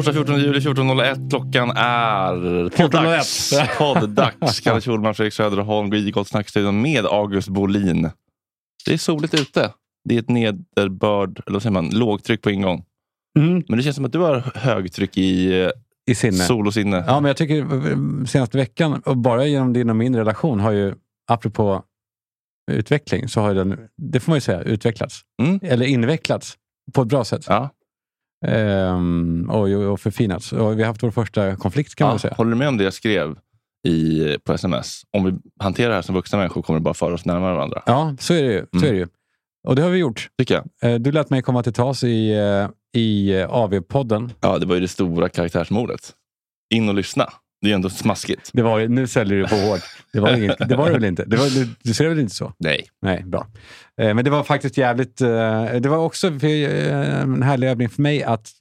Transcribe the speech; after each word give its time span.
Torsdag 0.00 0.12
14 0.12 0.40
juli 0.40 0.60
14.01. 0.60 1.30
Klockan 1.30 1.70
är 1.70 2.34
14.01. 2.68 3.78
Podddags. 3.78 4.60
Kalle 4.64 4.80
Schulman, 4.80 5.14
Fredrik 5.14 5.34
Söderholm, 5.34 6.10
Gott 6.10 6.28
Snackstudion 6.28 6.82
med 6.82 7.06
August 7.06 7.48
Bolin. 7.48 8.10
Det 8.86 8.92
är 8.92 8.98
soligt 8.98 9.34
ute. 9.34 9.72
Det 10.08 10.14
är 10.14 10.18
ett 10.18 10.28
nederbörd, 10.28 11.42
eller 11.46 11.52
vad 11.52 11.62
säger 11.62 11.72
man, 11.72 11.90
lågtryck 11.90 12.42
på 12.42 12.50
ingång. 12.50 12.84
Mm. 13.38 13.62
Men 13.68 13.76
det 13.78 13.82
känns 13.82 13.96
som 13.96 14.04
att 14.04 14.12
du 14.12 14.18
har 14.18 14.52
högtryck 14.54 15.16
i 15.18 15.70
I 16.06 16.14
sinne. 16.14 16.36
sol 16.36 16.66
och 16.66 16.74
sinne. 16.74 17.04
Ja, 17.06 17.20
men 17.20 17.28
jag 17.28 17.36
tycker 17.36 17.58
eh, 17.58 18.24
senaste 18.24 18.58
veckan, 18.58 19.02
och 19.04 19.16
bara 19.16 19.46
genom 19.46 19.72
din 19.72 19.90
och 19.90 19.96
min 19.96 20.16
relation, 20.16 20.60
har 20.60 20.72
ju, 20.72 20.94
apropå 21.30 21.82
utveckling, 22.70 23.28
så 23.28 23.40
har 23.40 23.54
den, 23.54 23.78
det 23.96 24.20
får 24.20 24.30
man 24.30 24.36
ju 24.36 24.40
säga, 24.40 24.62
utvecklats. 24.62 25.20
Mm. 25.42 25.60
Eller 25.62 25.86
invecklats 25.86 26.56
på 26.92 27.02
ett 27.02 27.08
bra 27.08 27.24
sätt. 27.24 27.44
Ja. 27.48 27.70
Ehm, 28.46 29.50
och, 29.50 29.68
och 29.68 30.00
förfinats. 30.00 30.52
Och 30.52 30.78
vi 30.78 30.82
har 30.82 30.88
haft 30.88 31.02
vår 31.02 31.10
första 31.10 31.56
konflikt 31.56 31.94
kan 31.94 32.04
man 32.04 32.10
Ja, 32.10 32.14
väl 32.14 32.20
säga. 32.20 32.34
håller 32.36 32.50
du 32.50 32.56
med 32.56 32.68
om 32.68 32.76
det 32.76 32.84
jag 32.84 32.92
skrev 32.92 33.36
i, 33.88 34.24
på 34.44 34.52
sms? 34.52 35.02
Om 35.16 35.24
vi 35.24 35.32
hanterar 35.60 35.88
det 35.88 35.94
här 35.94 36.02
som 36.02 36.14
vuxna 36.14 36.38
människor 36.38 36.62
kommer 36.62 36.78
det 36.80 36.84
bara 36.84 36.94
föra 36.94 37.14
oss 37.14 37.24
närmare 37.24 37.54
varandra. 37.54 37.82
Ja, 37.86 38.14
så 38.20 38.34
är 38.34 38.42
det 38.42 38.52
ju. 38.52 38.66
Så 38.72 38.76
Mm. 38.78 38.88
är 38.88 38.92
det 38.92 38.98
ju. 38.98 39.06
Och 39.68 39.76
det 39.76 39.82
har 39.82 39.90
vi 39.90 39.98
gjort. 39.98 40.28
Tycker 40.38 40.54
jag. 40.80 40.92
Eh, 40.92 40.98
Du 40.98 41.12
lät 41.12 41.30
mig 41.30 41.42
komma 41.42 41.62
till 41.62 41.72
tals 41.72 42.04
i, 42.04 42.30
eh, 42.32 42.68
i 43.00 43.32
eh, 43.40 43.48
AV-podden. 43.50 44.30
Ja, 44.40 44.58
det 44.58 44.66
var 44.66 44.74
ju 44.74 44.80
det 44.80 44.88
stora 44.88 45.28
karaktärsmordet. 45.28 46.12
In 46.74 46.88
och 46.88 46.94
lyssna. 46.94 47.28
Det 47.62 47.66
är 47.66 47.68
ju 47.68 47.74
ändå 47.74 47.90
smaskigt. 47.90 48.50
Det 48.52 48.62
var, 48.62 48.88
nu 48.88 49.06
säljer 49.06 49.38
du 49.38 49.48
på 49.48 49.54
hårt. 49.56 49.80
Det 50.12 50.20
var, 50.20 50.36
inget, 50.36 50.68
det 50.68 50.76
var 50.76 50.86
det 50.86 50.92
väl 50.92 51.04
inte? 51.04 51.24
Det 51.24 51.36
var, 51.36 51.46
du, 51.46 51.68
du 51.82 51.94
ser 51.94 52.08
väl 52.08 52.18
inte 52.18 52.34
så? 52.34 52.52
Nej. 52.58 52.86
Nej, 53.02 53.22
bra. 53.26 53.46
Eh, 54.00 54.14
Men 54.14 54.24
det 54.24 54.30
var 54.30 54.42
faktiskt 54.42 54.76
jävligt... 54.76 55.20
eh, 55.20 55.64
Det 55.80 55.88
var 55.88 55.98
också 55.98 56.26
eh, 56.26 57.20
en 57.22 57.42
härlig 57.42 57.68
övning 57.68 57.88
för 57.88 58.02
mig 58.02 58.22
att 58.22 58.52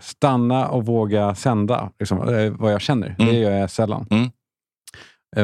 stanna 0.00 0.68
och 0.68 0.86
våga 0.86 1.34
sända 1.34 1.90
liksom, 1.98 2.18
vad 2.58 2.72
jag 2.72 2.80
känner. 2.80 3.16
Mm. 3.18 3.32
Det 3.32 3.38
gör 3.38 3.50
jag 3.50 3.70
sällan. 3.70 4.06
Mm. 4.10 4.30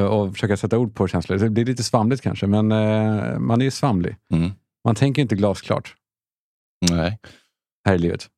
Och 0.09 0.33
försöka 0.33 0.57
sätta 0.57 0.79
ord 0.79 0.95
på 0.95 1.09
känslor. 1.09 1.39
Det 1.39 1.51
blir 1.51 1.65
lite 1.65 1.83
svamligt 1.83 2.23
kanske, 2.23 2.47
men 2.47 2.69
man 3.47 3.61
är 3.61 3.65
ju 3.65 3.71
svamlig. 3.71 4.17
Mm. 4.33 4.51
Man 4.85 4.95
tänker 4.95 5.23
inte 5.23 5.35
glasklart 5.35 5.95
Nej. 6.91 7.19
här 7.87 7.95
i 7.95 7.99
livet. 7.99 8.29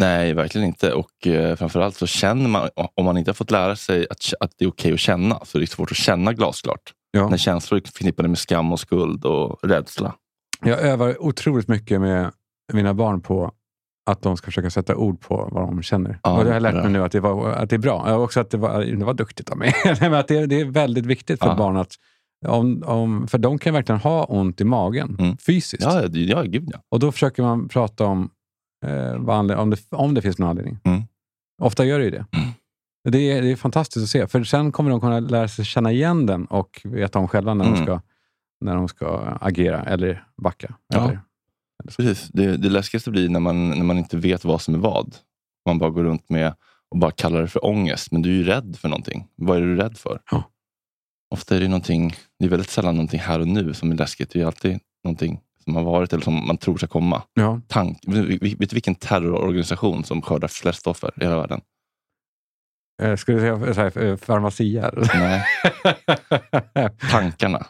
Nej, 0.00 0.34
verkligen 0.34 0.66
inte. 0.66 0.92
Och 0.92 1.26
eh, 1.26 1.56
framförallt 1.56 1.96
så 1.96 2.06
känner 2.06 2.48
man, 2.48 2.68
om 2.94 3.04
man 3.04 3.18
inte 3.18 3.28
har 3.30 3.34
fått 3.34 3.50
lära 3.50 3.76
sig 3.76 4.06
att, 4.10 4.32
att 4.40 4.52
det 4.58 4.64
är 4.64 4.68
okej 4.68 4.92
att 4.92 5.00
känna, 5.00 5.44
så 5.44 5.58
är 5.58 5.60
det 5.60 5.66
svårt 5.66 5.90
att 5.90 5.96
känna 5.96 6.32
glasklart. 6.32 6.92
Ja. 7.16 7.28
När 7.28 7.36
känslor 7.36 7.80
är 7.80 7.84
förknippade 7.86 8.28
med 8.28 8.38
skam 8.38 8.72
och 8.72 8.80
skuld 8.80 9.24
och 9.24 9.58
rädsla. 9.62 10.14
Jag 10.64 10.80
övar 10.80 11.22
otroligt 11.22 11.68
mycket 11.68 12.00
med 12.00 12.32
mina 12.72 12.94
barn 12.94 13.20
på 13.20 13.52
att 14.10 14.22
de 14.22 14.36
ska 14.36 14.44
försöka 14.44 14.70
sätta 14.70 14.96
ord 14.96 15.20
på 15.20 15.48
vad 15.52 15.62
de 15.62 15.82
känner. 15.82 16.20
Ja, 16.22 16.38
och 16.38 16.44
det 16.44 16.50
har 16.50 16.54
jag 16.54 16.62
lärt 16.62 16.74
mig 16.74 16.90
nu 16.90 17.02
att 17.04 17.12
det, 17.12 17.20
var, 17.20 17.50
att 17.50 17.70
det 17.70 17.76
är 17.76 17.78
bra. 17.78 18.04
Jag 18.06 18.22
också 18.22 18.40
att 18.40 18.50
det 18.50 18.56
var, 18.56 18.84
det 18.84 19.04
var 19.04 19.14
duktigt 19.14 19.50
av 19.50 19.58
mig. 19.58 19.74
Att 20.00 20.28
det, 20.28 20.46
det 20.46 20.60
är 20.60 20.64
väldigt 20.64 21.06
viktigt 21.06 21.38
för 21.40 21.46
Ja. 21.48 21.54
barn 21.54 21.76
att 21.76 21.94
om, 22.46 22.82
om, 22.86 23.28
för 23.28 23.38
de 23.38 23.58
kan 23.58 23.74
verkligen 23.74 24.00
ha 24.00 24.24
ont 24.24 24.60
i 24.60 24.64
magen 24.64 25.16
Mm. 25.18 25.36
fysiskt. 25.36 25.82
Ja, 25.82 26.02
ja 26.12 26.42
gud 26.42 26.70
ja. 26.72 26.78
Och 26.90 26.98
då 27.00 27.12
försöker 27.12 27.42
man 27.42 27.68
prata 27.68 28.04
om, 28.06 28.30
eh, 28.86 29.28
om, 29.58 29.70
det, 29.70 29.78
om 29.90 30.14
det 30.14 30.22
finns 30.22 30.38
någon 30.38 30.48
anledning. 30.48 30.78
Mm. 30.84 31.02
Ofta 31.62 31.84
gör 31.84 31.98
det 31.98 32.04
ju 32.04 32.10
det. 32.10 32.26
Mm. 32.32 32.48
Det, 33.10 33.18
är, 33.32 33.42
det 33.42 33.50
är 33.52 33.56
fantastiskt 33.56 34.02
att 34.04 34.08
se, 34.10 34.26
för 34.28 34.44
sen 34.44 34.72
kommer 34.72 34.90
de 34.90 35.00
kunna 35.00 35.20
lära 35.20 35.48
sig 35.48 35.64
känna 35.64 35.92
igen 35.92 36.26
den 36.26 36.44
och 36.44 36.80
veta 36.84 37.18
om 37.18 37.28
själva 37.28 37.54
när, 37.54 37.64
de, 37.64 37.72
Mm. 37.72 37.84
ska, 37.86 38.00
när 38.60 38.74
de 38.76 38.88
ska 38.88 39.18
agera 39.40 39.82
eller 39.82 40.24
backa. 40.42 40.74
Ja. 40.88 41.04
Eller, 41.04 41.20
Precis. 41.96 42.28
Det, 42.28 42.56
det 42.56 42.68
läskigaste 42.70 43.10
blir 43.10 43.28
när 43.28 43.40
man, 43.40 43.68
när 43.68 43.84
man 43.84 43.98
inte 43.98 44.16
vet 44.16 44.44
vad 44.44 44.60
som 44.60 44.74
är 44.74 44.78
vad. 44.78 45.16
Man 45.66 45.78
bara 45.78 45.90
går 45.90 46.04
runt 46.04 46.28
med 46.30 46.54
och 46.90 46.98
bara 46.98 47.10
kallar 47.10 47.40
det 47.40 47.48
för 47.48 47.64
ångest. 47.66 48.12
Men 48.12 48.22
du 48.22 48.30
är 48.30 48.34
ju 48.34 48.44
rädd 48.44 48.76
för 48.80 48.88
någonting. 48.88 49.26
Vad 49.36 49.56
är 49.56 49.60
du 49.60 49.76
rädd 49.76 49.98
för? 49.98 50.20
Ja. 50.30 50.42
Ofta 51.30 51.56
är 51.56 51.60
det 51.60 51.68
någonting, 51.68 52.14
det 52.38 52.44
är 52.44 52.48
väldigt 52.48 52.70
sällan 52.70 52.94
någonting 52.94 53.20
här 53.20 53.40
och 53.40 53.48
nu 53.48 53.74
som 53.74 53.90
är 53.90 53.96
läskigt. 53.96 54.30
Det 54.30 54.40
är 54.40 54.46
alltid 54.46 54.78
någonting 55.04 55.40
som 55.64 55.76
har 55.76 55.82
varit 55.82 56.12
eller 56.12 56.24
som 56.24 56.46
man 56.46 56.56
tror 56.56 56.76
ska 56.76 56.86
komma. 56.86 57.22
ja. 57.34 57.60
Tank, 57.68 57.98
vet 58.06 58.42
vet 58.42 58.70
du 58.70 58.74
vilken 58.74 58.94
terrororganisation 58.94 60.04
som 60.04 60.22
skördar 60.22 60.48
flest 60.48 60.86
offer 60.86 61.10
i 61.16 61.24
hela 61.24 61.36
världen? 61.36 61.60
Eh, 63.02 63.16
Skulle 63.16 63.38
du 63.38 63.74
säga 63.74 63.74
så 63.74 63.80
här, 64.00 64.04
eh, 64.04 64.16
farmacia? 64.16 64.90
Nej, 65.14 65.44
tankarna. 67.10 67.66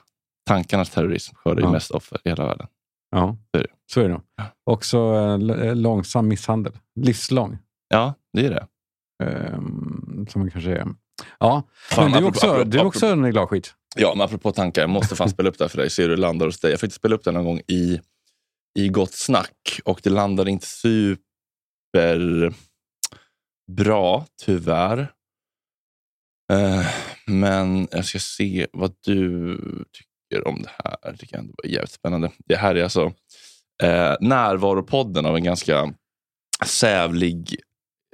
Tankarnas 0.47 0.91
terrorism 0.91 1.35
skördar 1.37 1.61
ju 1.61 1.67
Ja. 1.67 1.73
mest 1.73 1.91
offer 1.91 2.19
i 2.25 2.29
hela 2.29 2.47
världen. 2.47 2.67
ja, 3.11 3.37
Så 3.55 3.59
är 3.59 3.63
det. 3.63 3.69
så 3.93 4.01
är 4.01 4.05
det 4.05 4.11
nog. 4.11 4.23
Också 4.71 4.99
eh, 4.99 5.67
eh, 5.67 5.77
långsam 5.77 6.29
misshandel. 6.29 6.73
Livslång. 7.01 7.59
Ja, 7.89 8.15
det 8.33 8.47
är 8.47 8.51
det. 8.51 8.67
ehm, 9.25 10.27
som 10.31 10.41
man 10.41 10.51
kanske 10.51 10.71
är. 10.71 10.87
Ja, 11.39 11.63
Fan, 11.91 12.05
men 12.05 12.13
du 12.13 12.19
är 12.19 12.23
apropå- 12.23 12.29
också, 12.29 12.47
apropå- 12.51 12.71
du 12.71 12.79
är 12.79 12.85
också 12.85 13.07
en 13.07 13.31
glad 13.31 13.49
skit. 13.49 13.75
Ja, 13.97 14.13
men 14.17 14.25
apropå 14.25 14.53
tankar, 14.53 14.83
jag 14.83 14.91
måste 14.91 15.17
fan 15.17 15.29
spela 15.31 15.49
upp 15.49 15.59
det 15.59 15.65
här 15.65 15.69
för 15.69 15.79
dig. 15.79 15.91
Se 15.91 16.03
hur 16.03 16.09
det 16.09 16.17
landar 16.17 16.47
hos 16.47 16.61
dig. 16.61 16.71
Jag 16.71 16.81
fick 16.81 16.93
spela 16.93 17.15
upp 17.15 17.25
det 17.25 17.33
någon 17.33 17.45
gång 17.45 17.61
i, 17.69 18.01
i 18.79 18.89
Gott 18.89 19.13
Snack 19.15 19.81
och 19.85 20.01
det 20.03 20.11
landade 20.11 20.51
inte 20.51 20.67
super 20.67 22.55
bra, 23.73 24.27
tyvärr. 24.45 25.13
Eh, 26.53 26.87
men 27.27 27.89
jag 27.91 28.05
ska 28.05 28.19
se 28.19 28.67
vad 28.73 28.93
du 29.05 29.57
tycker 29.93 30.49
om 30.49 30.63
det 30.63 30.71
här. 30.85 31.17
Det 31.19 31.27
kan 31.27 31.47
vara 31.47 31.73
jävligt 31.73 31.91
spännande. 31.91 32.31
Det 32.47 32.57
här 32.57 32.75
är 32.75 32.83
alltså 32.83 33.13
eh, 33.83 34.15
närvaropodden 34.21 35.27
av 35.27 35.37
en 35.37 35.45
ganska 35.45 35.93
sävlig 36.65 37.57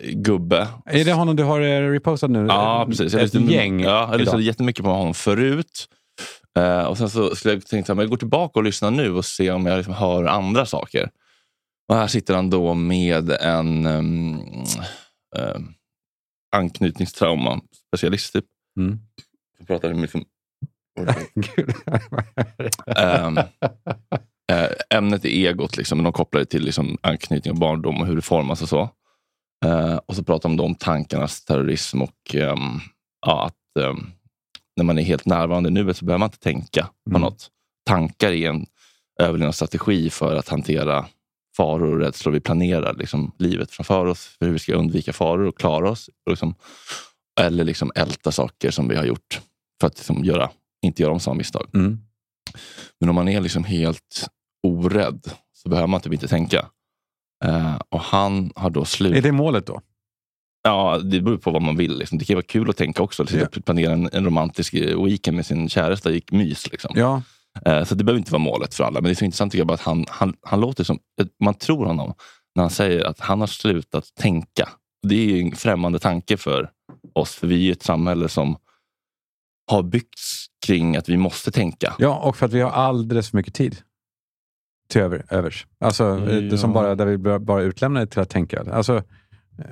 gubbe. 0.03 0.69
Är 0.87 1.05
det 1.05 1.13
honom 1.13 1.37
du 1.37 1.43
har 1.45 1.61
eh, 1.61 1.91
repostat 1.91 2.31
nu? 2.31 2.47
Ja, 2.49 2.87
precis. 2.89 3.13
Jag 3.13 3.23
Ett 3.23 3.35
lyssnade, 3.35 3.53
gäng 3.55 3.81
ja, 3.81 4.09
jag 4.11 4.21
lyssnade 4.21 4.43
jättemycket 4.43 4.85
på 4.85 4.91
honom 4.91 5.15
förut. 5.15 5.89
Eh, 6.59 6.85
och 6.85 6.99
Sen 6.99 7.11
så 7.11 7.37
skulle 7.37 7.55
jag 7.55 7.67
tänka 7.67 7.93
att 7.93 7.99
jag 7.99 8.09
går 8.09 8.17
tillbaka 8.17 8.59
och 8.59 8.65
lyssnar 8.65 8.91
nu 8.91 9.13
och 9.13 9.25
se 9.25 9.51
om 9.51 9.67
jag 9.67 9.77
liksom 9.77 9.95
hör 9.95 10.25
andra 10.25 10.67
saker. 10.67 11.11
Och 11.89 11.95
Här 11.95 12.07
sitter 12.07 12.35
han 12.35 12.51
då 12.51 12.75
med 12.75 13.31
en... 13.31 13.87
Um, 13.87 14.41
um, 15.37 15.75
anknytningstrauma 16.53 17.61
specialist. 17.89 18.33
Typ. 18.33 18.45
Mm. 18.81 18.99
Jag 19.59 19.67
pratade 19.67 19.95
med 19.95 20.03
liksom, 20.03 20.25
eh, 24.53 24.99
ämnet 24.99 25.25
är 25.25 25.29
egot, 25.29 25.77
liksom, 25.77 25.99
men 25.99 26.05
de 26.05 26.13
kopplar 26.13 26.41
det 26.41 26.47
till 26.47 26.65
liksom, 26.65 26.99
anknytning 27.01 27.53
och 27.53 27.59
barndom 27.61 28.01
och 28.01 28.07
hur 28.07 28.17
det 28.17 28.23
formas 28.23 28.63
och 28.63 28.69
så. 28.69 28.89
Eh, 29.65 29.97
och 30.07 30.17
så 30.17 30.25
pratar 30.25 30.49
de 30.49 30.61
om 30.61 30.75
tankarnas 30.75 31.45
terrorism 31.45 32.03
och 32.03 32.35
ehm, 32.35 32.81
ja, 33.27 33.47
att 33.47 33.85
ehm, 33.85 34.07
när 34.77 34.85
man 34.85 34.99
är 34.99 35.03
helt 35.03 35.27
närvarande 35.27 35.69
i 35.69 35.73
nuet 35.73 35.97
så 35.97 36.05
behöver 36.05 36.19
man 36.19 36.27
inte 36.27 36.39
tänka 36.39 36.83
på 36.83 37.11
Mm. 37.11 37.23
något. 37.23 37.49
Tankar 37.87 38.33
är 38.33 38.49
en 38.49 38.67
överlevnadsstrategi 39.21 40.11
för 40.11 40.37
att 40.37 40.49
hantera 40.49 41.07
faror 41.57 41.93
och 41.93 41.99
rädslor. 41.99 42.33
Vi 42.33 42.41
planerar 42.41 42.95
liksom, 42.95 43.33
livet 43.39 43.71
framför 43.71 44.07
oss, 44.07 44.37
för 44.39 44.47
hur 44.47 44.53
vi 44.53 44.59
ska 44.59 44.75
undvika 44.75 45.13
faror 45.13 45.47
och 45.47 45.59
klara 45.59 45.91
oss. 45.91 46.11
Och 46.27 46.33
liksom, 46.33 46.55
eller 47.41 47.65
liksom 47.65 47.93
älta 47.95 48.33
saker 48.33 48.71
som 48.71 48.89
vi 48.89 48.97
har 48.97 49.05
gjort 49.05 49.41
för 49.81 49.87
att 49.87 49.99
liksom, 49.99 50.25
göra, 50.25 50.51
inte 50.83 51.03
göra 51.03 51.13
om 51.13 51.21
samma 51.21 51.35
misstag. 51.35 51.71
Mm. 51.75 51.99
Men 53.01 53.09
om 53.09 53.15
man 53.15 53.29
är 53.29 53.41
liksom 53.41 53.65
helt 53.65 54.29
orädd 54.63 55.31
så 55.53 55.69
behöver 55.69 55.89
man 55.89 56.01
typ 56.01 56.13
inte 56.13 56.29
tänka. 56.29 56.67
Eh, 57.45 57.77
och 57.89 58.01
han 58.01 58.53
har 58.57 58.71
då 58.71 58.85
slut... 58.85 59.17
Är 59.17 59.23
det 59.23 59.33
målet 59.33 59.67
då? 59.67 59.81
Ja, 60.63 60.99
det 60.99 61.21
beror 61.21 61.37
på 61.37 61.51
vad 61.51 61.63
man 61.63 61.77
vill. 61.77 61.99
Liksom. 61.99 62.19
Det 62.19 62.25
kan 62.25 62.37
vara 62.37 62.45
kul 62.47 62.71
att 62.71 62.77
tänka 62.77 63.03
också. 63.03 63.23
Liksom, 63.23 63.41
Ja. 63.41 63.61
Planera 63.65 63.93
en, 63.93 64.09
en 64.13 64.25
romantisk 64.25 64.75
eh, 64.75 65.05
weekend 65.05 65.37
med 65.37 65.47
sin 65.47 65.69
käresta 65.69 66.11
gick 66.11 66.33
mys. 66.33 66.71
Liksom. 66.73 66.93
Ja. 66.97 67.23
Eh, 67.67 67.85
så 67.85 67.95
det 67.95 68.05
behöver 68.05 68.19
inte 68.19 68.33
vara 68.33 68.43
målet 68.43 68.75
för 68.75 68.85
alla. 68.85 68.95
Men 69.01 69.05
det 69.05 69.11
är 69.11 69.15
så 69.15 69.25
intressant 69.25 69.53
tycker 69.53 69.61
jag 69.61 69.67
bara 69.67 69.75
att 69.75 69.81
han, 69.81 70.05
han, 70.09 70.35
han 70.43 70.61
låter 70.61 70.85
som... 70.85 70.99
Man 71.45 71.55
tror 71.55 71.87
honom 71.87 72.15
när 72.55 72.63
han 72.63 72.71
säger 72.71 73.05
att 73.05 73.21
han 73.21 73.41
har 73.41 73.47
slutat 73.47 74.05
tänka. 74.15 74.69
Det 75.09 75.15
är 75.15 75.25
ju 75.27 75.41
en 75.41 75.53
främmande 75.57 75.99
tanke 75.99 76.37
för 76.37 76.71
oss. 77.13 77.35
För 77.35 77.47
vi 77.47 77.69
är 77.69 77.73
ett 77.73 77.83
samhälle 77.83 78.29
som 78.29 78.57
har 79.71 79.83
byggts 79.83 80.47
kring 80.67 80.97
att 80.97 81.09
vi 81.09 81.17
måste 81.17 81.51
tänka. 81.51 81.95
ja, 81.99 82.19
och 82.19 82.37
för 82.37 82.47
att 82.47 82.53
vi 82.53 82.61
har 82.61 82.71
alldeles 82.71 83.31
för 83.31 83.37
mycket 83.37 83.55
tid 83.55 83.77
till 84.89 85.01
över, 85.01 85.25
övers. 85.29 85.67
Alltså, 85.81 86.05
eh, 86.05 86.43
det 86.43 86.59
som 86.59 86.71
Ja. 86.71 86.75
bara, 86.75 86.95
där 86.95 87.07
vi 87.07 87.19
bara 87.39 87.63
utlämnar 87.63 88.07
till 88.07 88.21
att 88.21 88.31
tänka. 88.31 88.65
Alltså, 88.73 88.97
eh, 88.97 89.03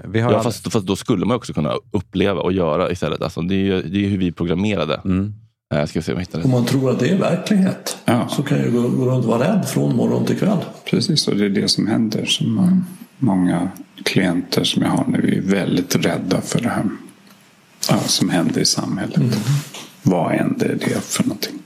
vi 0.05 0.21
har 0.21 0.33
Ja, 0.33 0.43
fast, 0.43 0.73
fast 0.73 0.87
då 0.87 0.97
skulle 0.97 1.27
man 1.27 1.37
också 1.37 1.53
kunna 1.53 1.75
uppleva 1.93 2.41
och 2.41 2.53
göra 2.53 2.91
istället. 2.91 3.23
Alltså, 3.23 3.41
det, 3.43 3.55
är, 3.55 3.59
ju- 3.59 3.83
det 3.83 4.05
är 4.05 4.09
hur 4.09 4.19
vi 4.19 4.29
är 4.29 4.33
programmerade. 4.33 5.01
Mm. 5.05 5.35
Eh, 5.75 5.87
ska 5.87 6.03
se 6.03 6.13
om 6.13 6.19
jag 6.19 6.21
hittar 6.21 6.39
det. 6.39 6.45
Om 6.45 6.51
man 6.51 6.65
tror 6.67 6.91
att 6.91 6.99
det 6.99 7.09
är 7.09 7.19
verklighet 7.19 7.97
Ja. 8.05 8.29
så 8.29 8.43
kan 8.43 8.59
jag 8.59 8.73
gå, 8.73 8.89
gå 8.89 9.05
runt 9.07 9.25
och 9.25 9.31
vara 9.31 9.53
rädd 9.53 9.69
från 9.69 9.97
morgon 9.97 10.27
till 10.27 10.39
kväll. 10.39 10.59
Precis, 10.85 11.29
och 11.29 11.37
det 11.37 11.45
är 11.45 11.49
det 11.49 11.69
som 11.69 11.87
händer. 11.87 12.25
Som 12.27 12.59
har 12.59 12.83
många 13.19 13.69
klienter 14.05 14.65
som 14.65 14.83
jag 14.83 14.89
har 14.91 15.05
nu 15.09 15.35
är 15.37 15.51
väldigt 15.51 15.97
rädda 15.97 16.41
för 16.41 16.61
det 16.61 16.69
här 16.69 16.85
ja, 17.89 17.99
som 18.07 18.31
händer 18.31 18.61
i 18.61 18.65
samhället. 18.65 19.21
Vad 20.03 20.33
än 20.35 20.55
det 20.59 20.65
är 20.67 20.75
det 20.75 21.01
för 21.05 21.23
någonting. 21.25 21.59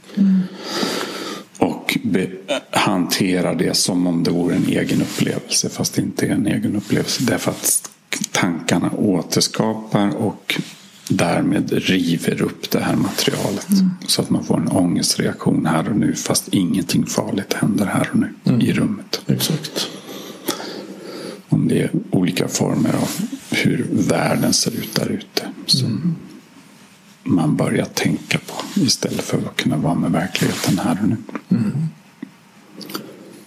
Och 1.58 1.98
be, 2.04 2.28
hantera 2.70 3.54
det 3.54 3.76
som 3.76 4.06
om 4.06 4.22
det 4.22 4.30
vore 4.30 4.54
en 4.54 4.66
egen 4.68 5.02
upplevelse 5.02 5.68
fast 5.68 5.94
det 5.94 6.02
inte 6.02 6.26
är 6.26 6.30
en 6.30 6.46
egen 6.46 6.76
upplevelse. 6.76 7.22
Därför 7.24 7.50
att 7.50 7.90
tankarna 8.32 8.90
återskapar 8.90 10.16
och 10.16 10.60
därmed 11.08 11.72
river 11.72 12.42
upp 12.42 12.70
det 12.70 12.80
här 12.80 12.96
materialet. 12.96 13.66
Så 14.06 14.22
att 14.22 14.30
man 14.30 14.44
får 14.44 14.60
en 14.60 14.68
ångestreaktion 14.68 15.66
här 15.66 15.88
och 15.88 15.96
nu 15.96 16.14
fast 16.14 16.48
ingenting 16.48 17.06
farligt 17.06 17.52
händer 17.52 17.86
här 17.86 18.08
och 18.12 18.18
nu 18.18 18.66
i 18.66 18.72
rummet. 18.72 19.20
Exakt. 19.26 19.88
Om 21.48 21.68
det 21.68 21.82
är 21.82 21.90
olika 22.10 22.48
former 22.48 22.94
av 22.94 23.10
hur 23.50 23.86
världen 23.90 24.52
ser 24.52 24.70
ut 24.70 24.94
där 24.94 25.08
ute. 25.08 25.48
Som 25.66 26.16
man 27.22 27.56
börjar 27.56 27.84
tänka 27.84 28.38
på 28.38 28.80
istället 28.80 29.24
för 29.24 29.38
att 29.38 29.56
kunna 29.56 29.76
vara 29.76 29.94
med 29.94 30.12
verkligheten 30.12 30.78
här 30.78 30.98
och 31.02 31.08
nu. 31.08 31.16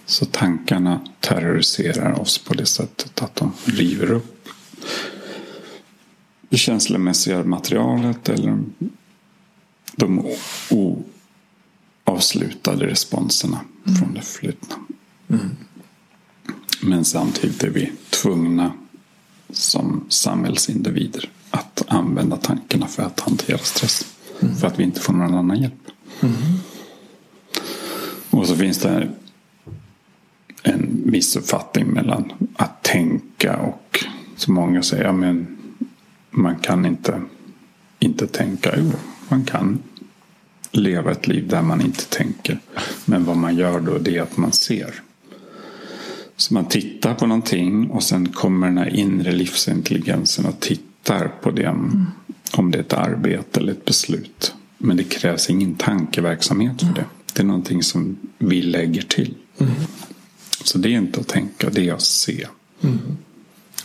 Så 0.06 0.24
tankarna 0.24 1.00
terroriserar 1.20 2.20
oss 2.20 2.38
på 2.38 2.54
det 2.54 2.66
sättet 2.66 3.22
att 3.22 3.36
de 3.36 3.52
river 3.64 4.12
upp 4.12 4.48
det 6.48 6.56
känslomässiga 6.56 7.44
materialet 7.44 8.28
eller 8.28 8.58
de 9.96 10.34
oavslutade 12.04 12.86
responserna 12.86 13.60
från 13.98 14.14
det 14.14 14.22
förflutna. 14.22 14.76
Men 16.82 17.04
samtidigt 17.04 17.62
är 17.62 17.70
vi 17.70 17.92
tvungna 18.10 18.72
som 19.50 20.04
samhällsindivider 20.08 21.30
att 21.50 21.82
använda 21.88 22.36
tankarna 22.36 22.86
för 22.86 23.02
att 23.02 23.20
hantera 23.20 23.58
stress. 23.58 24.06
För 24.60 24.66
att 24.66 24.78
vi 24.78 24.84
inte 24.84 25.00
får 25.00 25.12
någon 25.12 25.34
annan 25.34 25.60
hjälp. 25.60 25.90
Och 28.30 28.46
så 28.46 28.56
finns 28.56 28.78
det 28.78 29.08
en 30.62 31.02
missuppfattning 31.04 31.86
mellan 31.86 32.32
att 32.56 32.82
tänka 32.82 33.56
och 33.56 34.04
som 34.36 34.54
många 34.54 34.82
säger, 34.82 35.04
ja, 35.04 35.12
men 35.12 35.57
man 36.38 36.56
kan 36.56 36.86
inte, 36.86 37.22
inte 37.98 38.26
tänka. 38.26 38.74
Jo, 38.76 38.92
man 39.28 39.44
kan 39.44 39.82
leva 40.70 41.10
ett 41.10 41.26
liv 41.26 41.48
där 41.48 41.62
man 41.62 41.80
inte 41.80 42.04
tänker. 42.04 42.60
Men 43.04 43.24
vad 43.24 43.36
man 43.36 43.56
gör 43.56 43.80
då 43.80 43.98
det 43.98 44.16
är 44.16 44.22
att 44.22 44.36
man 44.36 44.52
ser. 44.52 44.94
Så 46.36 46.54
man 46.54 46.68
tittar 46.68 47.14
på 47.14 47.26
någonting 47.26 47.90
och 47.90 48.02
sen 48.02 48.28
kommer 48.28 48.66
den 48.66 48.78
här 48.78 48.96
inre 48.96 49.32
livsintelligensen 49.32 50.46
och 50.46 50.60
tittar 50.60 51.28
på 51.42 51.50
det. 51.50 51.68
Om 52.52 52.70
det 52.70 52.78
är 52.78 52.82
ett 52.82 52.92
arbete 52.92 53.60
eller 53.60 53.72
ett 53.72 53.84
beslut. 53.84 54.54
Men 54.78 54.96
det 54.96 55.04
krävs 55.04 55.50
ingen 55.50 55.74
tankeverksamhet 55.74 56.80
för 56.80 56.94
det. 56.94 57.04
Det 57.32 57.42
är 57.42 57.46
någonting 57.46 57.82
som 57.82 58.16
vi 58.38 58.62
lägger 58.62 59.02
till. 59.02 59.34
Så 60.64 60.78
det 60.78 60.88
är 60.88 60.98
inte 60.98 61.20
att 61.20 61.28
tänka, 61.28 61.70
det 61.70 61.88
är 61.88 61.94
att 61.94 62.02
se. 62.02 62.46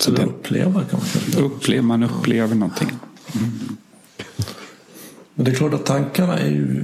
Så 0.04 0.12
det 0.12 0.24
uppleva 0.24 0.84
kan 0.84 1.00
man 1.00 1.08
säga. 1.08 1.46
Upplever, 1.46 1.82
man 1.82 2.04
upplever 2.04 2.56
någonting. 2.56 2.90
Men 5.36 5.46
det 5.46 5.52
är 5.52 5.56
klart 5.56 5.74
att 5.74 5.86
tankarna 5.86 6.40
är 6.40 6.50
ju 6.50 6.84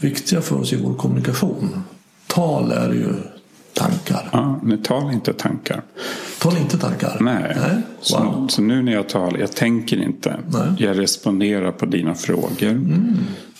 viktiga 0.00 0.40
för 0.40 0.56
oss 0.56 0.72
i 0.72 0.76
vår 0.76 0.94
kommunikation. 0.94 1.82
Tal 2.26 2.72
är 2.72 2.92
ju 2.92 3.14
tankar. 3.74 4.28
Ja, 4.32 4.60
men 4.62 4.82
tala 4.82 5.12
inte 5.12 5.32
tankar. 5.32 5.82
Tal 6.38 6.56
inte 6.56 6.78
tankar. 6.78 7.16
Nej. 7.20 7.56
Nej. 7.60 7.82
Så, 8.00 8.18
Wow. 8.24 8.48
så 8.48 8.62
nu 8.62 8.82
när 8.82 8.92
jag 8.92 9.08
talar, 9.08 9.38
jag 9.38 9.52
tänker 9.52 10.02
inte. 10.02 10.36
Nej. 10.48 10.62
Jag 10.78 10.98
responderar 10.98 11.72
på 11.72 11.86
dina 11.86 12.14
frågor. 12.14 12.80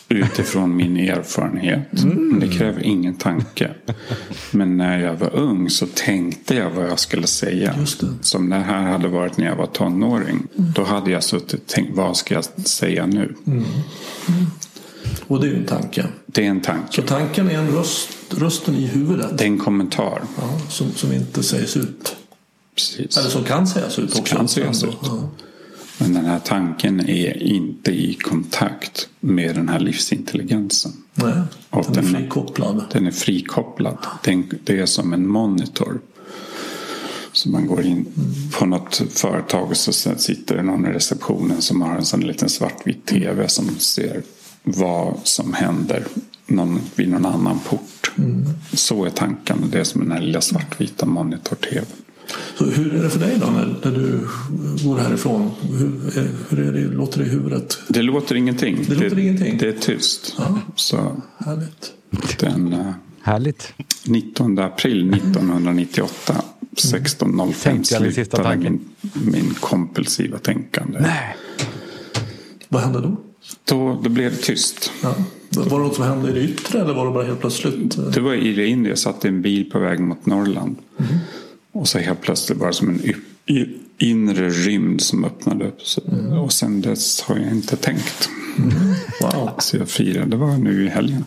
Utifrån 0.08 0.76
min 0.76 0.96
erfarenhet. 0.96 1.88
Men 1.92 2.40
Det 2.40 2.48
kräver 2.48 2.82
ingen 2.82 3.14
tanke. 3.14 3.70
Men 4.50 4.76
när 4.76 4.98
jag 4.98 5.14
var 5.14 5.34
ung 5.36 5.70
så 5.70 5.86
tänkte 5.94 6.54
jag 6.54 6.70
vad 6.70 6.88
jag 6.88 6.98
skulle 6.98 7.26
säga. 7.26 7.74
Som 8.20 8.50
det 8.50 8.56
här 8.56 8.82
hade 8.82 9.08
varit 9.08 9.36
när 9.36 9.46
jag 9.46 9.56
var 9.56 9.66
tonåring. 9.66 10.46
Då 10.54 10.84
hade 10.84 11.10
jag 11.10 11.24
suttit 11.24 11.60
och 11.60 11.66
tänkt, 11.66 11.96
vad 11.96 12.16
ska 12.16 12.34
jag 12.34 12.44
säga 12.44 13.06
nu? 13.06 13.34
Och 15.26 15.40
det 15.40 15.46
är 15.46 15.50
ju 15.50 15.56
en 15.56 15.66
tanke. 15.66 16.06
Det 16.26 16.46
är 16.46 16.50
en 16.50 16.60
tanke. 16.60 16.92
Så 16.92 17.02
tanken 17.02 17.50
är 17.50 17.58
en 17.58 17.68
röst, 17.68 18.08
rösten 18.30 18.74
i 18.74 18.86
huvudet. 18.86 19.38
Det 19.38 19.44
är 19.44 19.48
en 19.48 19.58
kommentar. 19.58 20.22
Ja, 20.40 20.60
som, 20.68 20.92
som 20.92 21.12
inte 21.12 21.42
sägs 21.42 21.76
ut. 21.76 22.16
Precis. 22.74 23.16
Eller 23.18 23.28
som 23.30 23.44
kan 23.44 23.66
sägas 23.66 23.98
ut 23.98 24.10
Som 24.10 24.20
också. 24.20 24.36
kan 24.36 24.48
sägas 24.48 24.84
ut. 24.84 24.96
Ja. 25.02 25.28
Men 25.98 26.14
den 26.14 26.24
här 26.24 26.38
tanken 26.38 27.00
är 27.08 27.42
inte 27.42 27.90
i 27.90 28.14
kontakt 28.14 29.08
med 29.20 29.54
den 29.54 29.68
här 29.68 29.80
livsintelligensen. 29.80 30.92
Nej, 31.14 31.32
Och 31.70 31.84
den 31.92 31.92
är 32.06 32.12
den- 32.12 32.20
frikopplad. 32.20 32.84
Den 32.92 33.06
är 33.06 33.10
frikopplad. 33.10 33.98
Den, 34.24 34.50
det 34.64 34.78
är 34.80 34.86
som 34.86 35.12
en 35.12 35.26
monitor. 35.28 36.00
Så 37.32 37.48
man 37.48 37.66
går 37.66 37.82
in 37.82 38.06
på 38.58 38.66
något 38.66 39.02
företag 39.10 39.70
och 39.70 39.76
så 39.76 39.92
sitter 39.92 40.56
det 40.56 40.62
någon 40.62 40.86
i 40.86 40.88
receptionen 40.92 41.62
som 41.62 41.82
har 41.82 41.96
en 41.96 42.04
sån 42.04 42.20
liten 42.20 42.48
svartvit 42.48 43.06
tv 43.06 43.48
som 43.48 43.68
ser 43.78 44.22
vad 44.62 45.14
som 45.22 45.52
händer 45.54 46.04
någon, 46.46 46.80
vid 46.94 47.08
någon 47.08 47.26
annan 47.26 47.58
port. 47.68 48.12
Så 48.72 49.04
är 49.04 49.10
tankarna. 49.10 49.66
Det 49.72 49.80
är 49.80 49.84
som 49.84 50.00
den 50.00 50.12
här 50.12 50.20
lilla 50.20 50.40
svartvita 50.40 51.06
monitor-tvn. 51.06 51.84
Så 52.58 52.64
hur 52.64 52.94
är 52.94 53.02
det 53.02 53.10
för 53.10 53.18
dig 53.18 53.38
då 53.40 53.46
när, 53.46 53.76
när 53.82 53.98
du 53.98 54.20
går 54.88 54.98
härifrån? 54.98 55.50
Hur, 55.60 56.00
hur 56.48 56.68
är 56.68 56.72
det, 56.72 56.94
låter 56.94 57.18
det 57.18 57.26
i 57.26 57.28
huvudet? 57.28 57.78
Det 57.88 58.02
låter 58.02 58.34
ingenting. 58.34 58.84
Det 58.88 58.94
låter 58.94 59.18
ingenting. 59.18 59.58
Det 59.58 59.68
är 59.68 59.72
tyst. 59.72 60.34
Ja. 60.38 60.58
Så 60.76 61.22
Härligt. 61.38 61.92
den 62.38 62.72
eh, 62.72 62.92
Härligt. 63.22 63.72
19 64.04 64.58
april 64.58 65.14
1998 65.14 66.42
16.05 66.74 67.62
Tänkte 67.62 67.94
jag 67.94 68.02
min 68.02 68.12
sista 68.12 68.36
slutade 68.36 68.56
min, 68.56 68.80
min 69.24 69.54
kompulsiva 69.60 70.38
tänkande. 70.38 71.00
Nej. 71.00 71.36
Vad 72.68 72.82
hände 72.82 73.00
då? 73.00 73.16
Då, 73.64 74.00
då 74.02 74.10
blev 74.10 74.30
det 74.30 74.36
tyst. 74.36 74.92
Ja. 75.02 75.14
Var 75.50 75.78
det 75.78 75.84
något 75.84 75.94
som 75.94 76.04
hände 76.04 76.30
i 76.30 76.32
det 76.32 76.40
yttre 76.40 76.80
eller 76.80 76.94
var 76.94 77.06
det 77.06 77.12
bara 77.12 77.24
helt 77.24 77.40
plötsligt? 77.40 77.96
Det 78.14 78.20
var 78.20 78.34
i 78.34 78.54
det 78.54 78.66
inre. 78.66 78.88
Jag 78.88 78.98
satt 78.98 79.24
i 79.24 79.28
en 79.28 79.42
bil 79.42 79.70
på 79.70 79.78
väg 79.78 80.00
mot 80.00 80.26
Norrland. 80.26 80.76
Mhm. 80.96 81.18
Och 81.74 81.88
så 81.88 81.98
helt 81.98 82.20
plötsligt 82.20 82.58
bara 82.58 82.72
som 82.72 82.88
en 82.88 83.14
inre 83.98 84.48
rymd 84.48 85.00
som 85.00 85.24
öppnade 85.24 85.64
upp 85.64 85.82
sig. 85.82 86.04
Och 86.38 86.52
sen 86.52 86.80
dess 86.80 87.22
har 87.22 87.36
jag 87.36 87.50
inte 87.50 87.76
tänkt. 87.76 88.28
Wow. 89.20 89.50
Så 89.58 89.76
jag 89.76 89.88
firade, 89.88 90.26
det 90.26 90.36
var 90.36 90.56
nu 90.56 90.84
i 90.84 90.88
helgen. 90.88 91.24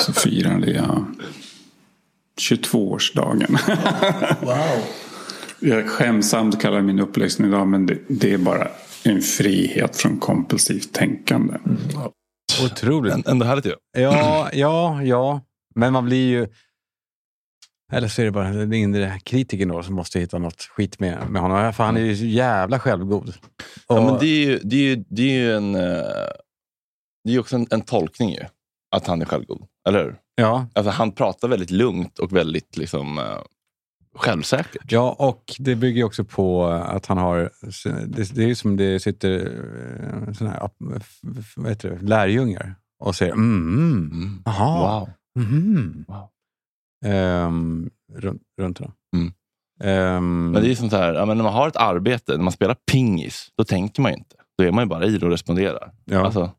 Så 0.00 0.12
firade 0.12 0.70
jag 0.70 1.06
22-årsdagen. 2.40 3.58
wow. 4.42 4.84
Jag 5.60 5.88
skämsamt 5.88 6.60
kallar 6.60 6.80
min 6.80 7.00
uppläxning 7.00 7.48
idag 7.48 7.68
men 7.68 7.86
det, 7.86 7.98
det 8.08 8.32
är 8.32 8.38
bara 8.38 8.68
en 9.02 9.22
frihet 9.22 9.96
från 9.96 10.18
kompulsivt 10.18 10.92
tänkande. 10.92 11.54
Otroligt. 12.64 13.26
Ändå 13.26 13.46
härligt 13.46 13.66
ju. 13.66 13.74
Ja, 13.98 14.50
ja, 14.52 15.02
ja. 15.02 15.40
Men 15.74 15.92
man 15.92 16.04
blir 16.04 16.28
ju... 16.28 16.46
Eller 17.90 18.08
så 18.08 18.20
är 18.22 18.24
det 18.26 18.30
bara 18.32 18.50
den 18.50 18.72
inre 18.72 19.18
kritiken 19.24 19.68
då 19.68 19.82
som 19.82 19.94
måste 19.94 20.20
hitta 20.20 20.38
något 20.38 20.62
skit 20.62 21.00
med, 21.00 21.30
med 21.30 21.42
honom. 21.42 21.72
För 21.72 21.84
han 21.84 21.96
är 21.96 22.00
ju 22.00 22.16
så 22.16 22.24
jävla 22.24 22.78
självgod. 22.78 23.28
Och, 23.86 23.96
Ja, 23.96 24.04
men 24.04 24.18
det 24.18 24.26
är 24.26 24.46
ju, 24.46 24.58
det 24.58 24.76
är 24.76 24.96
ju, 24.96 25.04
det 25.08 25.22
är 25.22 25.40
ju 25.40 25.56
en... 25.56 25.74
eh, 25.74 26.02
Det 27.24 27.34
är 27.34 27.38
också 27.40 27.56
en, 27.56 27.66
en 27.70 27.80
tolkning 27.80 28.30
ju. 28.30 28.44
Att 28.96 29.06
han 29.06 29.22
är 29.22 29.26
självgod. 29.26 29.62
Eller 29.88 30.04
hur? 30.04 30.16
ja, 30.34 30.66
Alltså, 30.74 30.90
han 30.90 31.12
pratar 31.12 31.48
väldigt 31.48 31.70
lugnt 31.70 32.18
och 32.18 32.36
väldigt 32.36 32.76
liksom, 32.76 33.18
eh, 33.18 33.24
självsäkert. 34.16 34.92
ja, 34.92 35.16
och 35.18 35.44
det 35.58 35.74
bygger 35.76 36.04
också 36.04 36.24
på 36.24 36.66
att 36.66 37.06
han 37.06 37.18
har... 37.18 37.50
Det, 38.06 38.34
det 38.34 38.42
är 38.42 38.48
ju 38.48 38.54
som 38.54 38.76
det 38.76 39.00
sitter 39.00 39.38
eh, 40.26 40.32
såna 40.32 40.50
här, 40.50 40.70
vad 41.56 41.68
heter 41.68 41.90
det, 41.90 42.06
lärjungar 42.06 42.74
och 43.00 43.14
säger 43.14 43.32
mm, 43.32 43.74
mm, 43.74 44.10
Mm. 44.12 44.42
aha, 44.46 44.98
Wow. 45.00 45.10
mhm. 45.44 46.04
Wow. 46.08 46.28
Ehm, 47.04 47.90
runt, 48.12 48.42
runt 48.60 48.78
då. 48.78 48.90
Mm. 49.16 49.32
Ehm, 49.84 50.50
Men 50.50 50.62
det 50.62 50.70
är 50.70 50.74
sånt 50.74 50.92
här, 50.92 51.14
ja, 51.14 51.24
men 51.26 51.36
när 51.36 51.44
man 51.44 51.52
har 51.52 51.68
ett 51.68 51.76
arbete, 51.76 52.36
när 52.36 52.44
man 52.44 52.52
spelar 52.52 52.76
pingis, 52.92 53.48
då 53.56 53.64
tänker 53.64 54.02
man 54.02 54.12
ju 54.12 54.18
inte. 54.18 54.36
Då 54.58 54.64
är 54.64 54.70
man 54.72 54.84
ju 54.84 54.88
bara 54.88 55.04
i 55.04 55.18
det 55.18 55.26
och 55.26 55.32
responderar. 55.32 55.92
ja. 56.04 56.24
Alltså, 56.24 56.50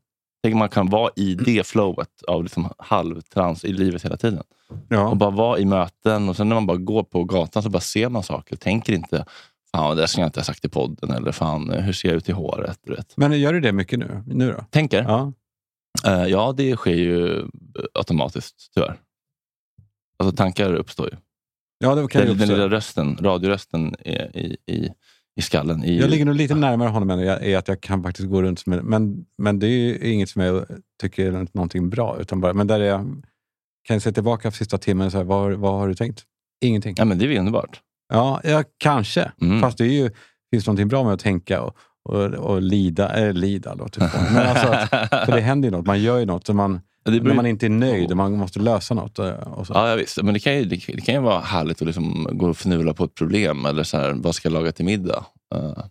tänk 0.42 0.56
man 0.56 0.68
kan 0.68 0.90
vara 0.90 1.10
i 1.16 1.34
det 1.34 1.66
flowet 1.66 2.08
av 2.28 2.42
liksom 2.42 2.68
halvtrans 2.78 3.64
i 3.64 3.72
livet 3.72 4.04
hela 4.04 4.16
tiden. 4.16 4.42
ja. 4.88 5.08
Och 5.08 5.16
bara 5.16 5.30
vara 5.30 5.58
i 5.58 5.64
möten 5.64 6.28
och 6.28 6.36
sen 6.36 6.48
när 6.48 6.54
man 6.56 6.66
bara 6.66 6.76
går 6.76 7.02
på 7.02 7.24
gatan 7.24 7.62
så 7.62 7.70
bara 7.70 7.80
ser 7.80 8.08
man 8.08 8.22
saker. 8.22 8.56
Tänker 8.56 8.92
inte, 8.92 9.24
fan 9.74 9.96
det 9.96 10.08
skulle 10.08 10.22
jag 10.22 10.28
inte 10.28 10.40
ha 10.40 10.44
sagt 10.44 10.64
i 10.64 10.68
podden. 10.68 11.10
Eller 11.10 11.32
fan, 11.32 11.70
hur 11.70 11.92
ser 11.92 12.08
jag 12.08 12.16
ut 12.16 12.28
i 12.28 12.32
håret? 12.32 12.78
Du 12.86 12.94
vet. 12.94 13.16
Men 13.16 13.40
gör 13.40 13.52
du 13.52 13.60
det 13.60 13.72
mycket 13.72 13.98
nu, 13.98 14.22
nu 14.26 14.52
då? 14.52 14.64
Tänker? 14.70 15.02
Ja. 15.02 15.32
Eh, 16.06 16.26
ja, 16.26 16.54
det 16.56 16.76
sker 16.76 16.94
ju 16.94 17.46
automatiskt 17.94 18.70
tyvärr. 18.74 18.96
Alltså 20.22 20.36
tankar 20.36 20.74
uppstår 20.74 21.10
ju. 21.10 21.16
Ja, 21.78 21.94
det 21.94 22.08
kan 22.08 22.20
Den, 22.20 22.30
ju 22.30 22.36
den 22.36 22.48
lilla 22.48 22.68
rösten, 22.68 23.16
radiorösten 23.20 23.94
är 23.98 24.36
i, 24.36 24.56
i, 24.66 24.88
i 25.36 25.42
skallen. 25.42 25.84
I, 25.84 26.00
Jag 26.00 26.10
ligger 26.10 26.24
nog 26.24 26.34
lite 26.34 26.54
närmare 26.54 26.88
honom 26.88 27.10
än 27.10 27.20
jag 27.20 27.46
är 27.46 27.58
att 27.58 27.68
jag 27.68 27.80
kan 27.80 28.02
faktiskt 28.02 28.28
gå 28.28 28.42
runt 28.42 28.66
med 28.66 28.84
men, 28.84 29.24
men 29.38 29.58
det 29.58 29.66
är 29.66 29.70
ju 29.70 30.12
inget 30.12 30.28
som 30.28 30.42
jag 30.42 30.66
tycker 31.00 31.26
är 31.26 31.46
någonting 31.52 31.90
bra. 31.90 32.16
Utan 32.20 32.40
bara, 32.40 32.52
men 32.52 32.66
där 32.66 32.80
är 32.80 32.84
jag, 32.84 33.00
kan 33.84 33.94
jag 33.94 34.02
se 34.02 34.12
tillbaka 34.12 34.50
på 34.50 34.56
sista 34.56 34.78
timmen 34.78 35.06
och 35.06 35.12
säga, 35.12 35.24
vad, 35.24 35.52
vad 35.52 35.72
har 35.72 35.88
du 35.88 35.94
tänkt? 35.94 36.22
Ingenting. 36.60 36.94
Ja, 36.98 37.04
men 37.04 37.18
det 37.18 37.24
är 37.24 37.28
ju 37.28 37.38
underbart. 37.38 37.80
Ja, 38.12 38.40
ja 38.44 38.64
kanske. 38.78 39.32
Mm. 39.40 39.60
Fast 39.60 39.78
det 39.78 39.84
är 39.84 40.02
ju, 40.02 40.10
finns 40.50 40.66
någonting 40.66 40.88
bra 40.88 41.04
med 41.04 41.12
att 41.12 41.20
tänka 41.20 41.62
och, 41.62 41.76
och, 42.08 42.24
och 42.24 42.62
lida. 42.62 43.26
Äh, 43.28 43.32
lida 43.32 43.74
låter 43.74 44.00
det 44.00 44.08
fan. 44.08 44.34
Men 44.34 44.46
alltså, 44.46 44.68
att, 44.68 45.08
för 45.26 45.32
det 45.32 45.40
händer 45.40 45.68
ju 45.70 45.76
något. 45.76 45.86
Man 45.86 46.02
gör 46.02 46.18
ju 46.18 46.24
något. 46.26 46.46
Så 46.46 46.54
man, 46.54 46.80
Det 47.04 47.10
beror 47.10 47.24
när 47.24 47.34
man 47.34 47.46
inte 47.46 47.66
är 47.66 47.70
nöjd 47.70 48.10
och 48.10 48.16
man 48.16 48.32
måste 48.36 48.58
lösa 48.60 48.94
något. 48.94 49.18
eh, 49.18 49.30
Och 49.30 49.66
så. 49.66 49.72
Ja, 49.72 49.88
ja, 49.90 49.96
visst. 49.96 50.22
Men 50.22 50.34
det 50.34 50.40
kan 50.40 50.54
ju, 50.58 50.64
det, 50.64 50.76
det 50.86 51.00
kan 51.00 51.14
ju 51.14 51.20
vara 51.20 51.40
härligt 51.40 51.80
att 51.82 51.86
liksom 51.86 52.28
gå 52.32 52.46
och 52.48 52.56
fnula 52.56 52.94
på 52.94 53.04
ett 53.04 53.14
problem. 53.14 53.66
Eller 53.66 53.82
så 53.82 53.96
här, 53.96 54.12
vad 54.12 54.34
ska 54.34 54.48
jag 54.48 54.52
laga 54.52 54.72
till 54.72 54.84
middag? 54.84 55.24
Eh, 55.54 55.84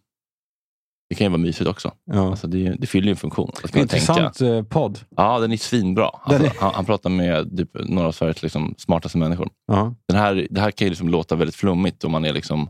det 1.10 1.16
kan 1.16 1.26
ju 1.26 1.30
vara 1.32 1.42
mysigt 1.42 1.70
också. 1.70 1.92
Ja. 2.12 2.30
Alltså, 2.30 2.48
det, 2.48 2.76
det 2.80 2.88
fyller 2.88 3.06
ju 3.08 3.12
en 3.12 3.18
funktion. 3.18 3.52
Att 3.64 3.76
Intressant 3.76 4.34
tänka. 4.38 4.56
eh, 4.56 4.64
podd. 4.64 5.00
Ja, 5.18 5.40
den 5.40 5.52
är 5.52 5.58
svinbra. 5.58 6.10
Alltså, 6.24 6.44
är- 6.46 6.54
han, 6.60 6.74
han 6.74 6.86
pratar 6.86 7.10
med 7.10 7.58
typ, 7.58 7.70
några 7.90 8.08
av 8.08 8.12
Sveriges 8.12 8.44
liksom, 8.44 8.76
smartaste 8.78 9.18
människor. 9.18 9.50
Ja. 9.68 9.96
Den 10.08 10.18
här, 10.18 10.48
det 10.50 10.62
här 10.62 10.72
kan 10.72 10.86
ju 10.86 10.90
liksom 10.90 11.10
låta 11.10 11.36
väldigt 11.36 11.56
flummigt. 11.56 12.04
om 12.04 12.12
man 12.12 12.26
är 12.26 12.34
liksom, 12.34 12.70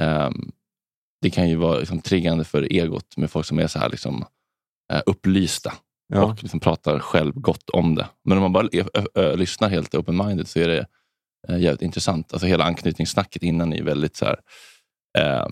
ehm, 0.00 0.50
Det 1.22 1.30
kan 1.30 1.48
ju 1.48 1.56
vara 1.56 1.78
liksom, 1.78 2.00
triggande 2.00 2.44
för 2.44 2.62
egot 2.72 3.16
med 3.16 3.30
folk 3.30 3.46
som 3.46 3.58
är 3.58 3.66
så 3.66 3.78
här 3.78 3.88
liksom, 3.88 4.24
eh, 4.92 5.00
upplysta 5.06 5.72
Ja. 6.12 6.24
och 6.24 6.42
liksom 6.42 6.60
pratar 6.60 6.98
själv 6.98 7.32
gott 7.34 7.70
om 7.70 7.94
det. 7.94 8.06
Men 8.24 8.38
om 8.38 8.42
man 8.42 8.52
bara 8.52 8.68
ö, 8.72 8.84
ö, 9.14 9.36
lyssnar 9.36 9.68
helt 9.68 9.94
open-minded 9.94 10.44
så 10.44 10.58
är 10.58 10.68
det 10.68 10.86
eh, 11.48 11.58
jävligt 11.58 11.82
intressant. 11.82 12.32
Alltså 12.32 12.46
hela 12.46 12.64
anknytningssnacket 12.64 13.42
innan 13.42 13.72
är 13.72 13.82
väldigt 13.82 14.16
så 14.16 14.24
här, 14.24 14.36
eh, 15.18 15.46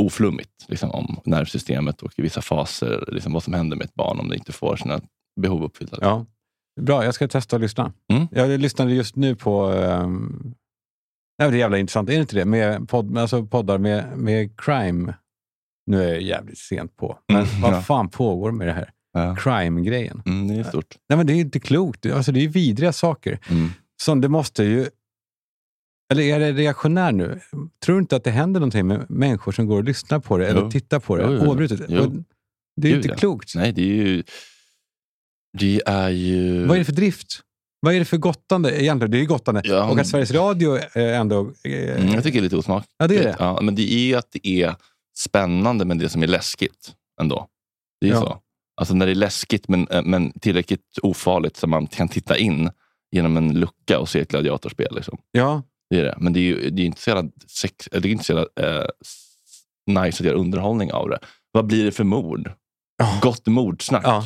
oflummigt 0.00 0.64
liksom, 0.68 0.90
om 0.90 1.20
nervsystemet 1.24 2.02
och 2.02 2.12
i 2.16 2.22
vissa 2.22 2.42
faser 2.42 3.04
liksom, 3.12 3.32
vad 3.32 3.42
som 3.42 3.54
händer 3.54 3.76
med 3.76 3.84
ett 3.84 3.94
barn 3.94 4.20
om 4.20 4.28
det 4.28 4.36
inte 4.36 4.52
får 4.52 4.76
sina 4.76 5.00
behov 5.40 5.64
uppfyllda. 5.64 5.98
Ja. 6.00 6.26
Bra, 6.80 7.04
jag 7.04 7.14
ska 7.14 7.28
testa 7.28 7.56
att 7.56 7.62
lyssna. 7.62 7.92
Mm. 8.12 8.26
Jag 8.30 8.60
lyssnade 8.60 8.92
just 8.94 9.16
nu 9.16 9.34
på... 9.36 9.66
Um, 9.70 10.54
ja, 11.44 11.50
det 11.50 11.56
är 11.56 11.58
jävla 11.58 11.78
intressant, 11.78 12.08
är 12.08 12.12
det 12.14 12.20
inte 12.20 12.36
det? 12.36 12.44
Med 12.44 12.88
podd, 12.88 13.18
alltså 13.18 13.46
poddar 13.46 13.78
med, 13.78 14.18
med 14.18 14.60
crime. 14.60 15.14
Nu 15.86 16.02
är 16.04 16.08
jag 16.08 16.22
jävligt 16.22 16.58
sent 16.58 16.96
på. 16.96 17.18
Men 17.28 17.36
Mm, 17.46 17.60
vad 17.60 17.72
ja. 17.74 17.80
fan 17.82 18.08
pågår 18.10 18.52
med 18.52 18.66
det 18.66 18.72
här? 18.72 18.90
Ja. 19.12 19.36
Crime-grejen. 19.36 20.22
Mm, 20.26 20.48
det 20.48 20.54
är 20.54 20.64
stort. 20.64 20.96
Nej, 21.08 21.16
men 21.16 21.26
det 21.26 21.32
är 21.32 21.36
inte 21.36 21.60
klokt. 21.60 22.06
Alltså, 22.06 22.32
det 22.32 22.38
är 22.40 22.42
ju 22.42 22.48
vidriga 22.48 22.92
saker. 22.92 23.38
Mm. 23.50 23.68
Som 24.02 24.20
det 24.20 24.28
måste 24.28 24.64
ju... 24.64 24.88
Eller 26.12 26.22
är 26.22 26.38
det 26.40 26.52
reaktionär 26.52 27.12
nu? 27.12 27.40
Tror 27.84 27.96
du 27.96 28.00
inte 28.02 28.16
att 28.16 28.24
det 28.24 28.30
händer 28.30 28.60
någonting 28.60 28.86
med 28.86 29.10
människor 29.10 29.52
som 29.52 29.66
går 29.66 29.76
och 29.76 29.84
lyssnar 29.84 30.18
på 30.20 30.38
det 30.38 30.48
eller 30.48 30.60
Jo. 30.60 30.70
tittar 30.70 31.00
på 31.00 31.16
det 31.16 31.22
Jo, 31.22 31.46
oavbrutet? 31.48 31.78
Det 32.76 32.88
är 32.88 32.90
ju 32.90 32.96
inte 32.96 33.08
ja. 33.08 33.14
klokt. 33.14 33.54
Nej, 33.54 33.72
det 33.72 33.82
är 33.82 33.86
ju... 34.06 34.22
Det 35.58 35.82
är 35.86 36.08
ju... 36.10 36.64
Vad 36.66 36.74
är 36.76 36.78
det 36.78 36.84
för 36.84 36.92
drift? 36.92 37.40
Vad 37.84 37.94
är 37.94 37.98
det 37.98 38.04
för 38.04 38.16
gottande 38.16 38.82
egentligen? 38.82 39.10
Det 39.10 39.16
är 39.16 39.20
ju 39.20 39.26
gottande. 39.26 39.62
Ja, 39.64 39.90
och 39.90 39.98
att 39.98 40.06
Sveriges 40.06 40.30
Radio 40.30 40.76
eh, 40.76 41.18
ändå... 41.20 41.52
Eh, 41.64 41.72
Mm, 41.72 42.14
jag 42.14 42.22
tycker 42.24 42.32
det 42.32 42.38
är 42.40 42.42
lite 42.42 42.56
osmakligt. 42.56 42.92
Ja, 42.98 43.06
det 43.06 43.18
är 43.18 43.22
det. 43.24 43.36
Ja, 43.38 43.60
men 43.62 43.74
det 43.74 43.92
är 43.92 43.98
ju 44.06 44.14
att 44.14 44.28
det 44.32 44.46
är 44.48 44.74
spännande 45.16 45.84
men 45.84 45.98
det 45.98 46.08
som 46.08 46.22
är 46.22 46.26
läskigt 46.26 46.92
ändå. 47.20 47.46
Det 48.00 48.06
är 48.06 48.10
ju 48.10 48.16
Ja. 48.16 48.20
så. 48.20 48.38
Alltså 48.76 48.94
när 48.94 49.06
det 49.06 49.12
är 49.12 49.16
läskigt 49.16 49.68
men, 49.68 49.88
eh, 49.88 50.02
men 50.02 50.32
tillräckligt 50.32 50.98
ofarligt 51.02 51.56
så 51.56 51.66
man 51.66 51.86
kan 51.86 52.08
titta 52.08 52.36
in 52.38 52.70
genom 53.12 53.36
en 53.36 53.60
lucka 53.60 53.98
och 53.98 54.08
se 54.08 54.20
ett 54.20 54.28
gladiatorspel. 54.30 54.94
Liksom. 54.94 55.18
ja, 55.32 55.62
Det 55.90 55.98
är 55.98 56.04
det. 56.04 56.14
Men 56.18 56.32
det 56.32 56.40
är 56.40 56.42
ju 56.42 56.70
det 56.70 56.82
är 56.82 56.86
inte 56.86 57.00
så 57.02 57.10
jävla, 57.10 57.30
sex, 57.48 57.88
det 57.92 57.98
är 57.98 58.06
inte 58.06 58.24
så 58.24 58.32
jävla 58.32 58.78
eh, 58.80 58.86
nice 59.86 60.22
att 60.22 60.26
göra 60.26 60.36
underhållning 60.38 60.92
av 60.92 61.08
det. 61.08 61.18
Vad 61.52 61.66
blir 61.66 61.84
det 61.84 61.92
för 61.92 62.04
mord? 62.04 62.52
Ja. 62.98 63.18
Gott 63.22 63.46
mordsnack. 63.46 64.02
Ja. 64.06 64.24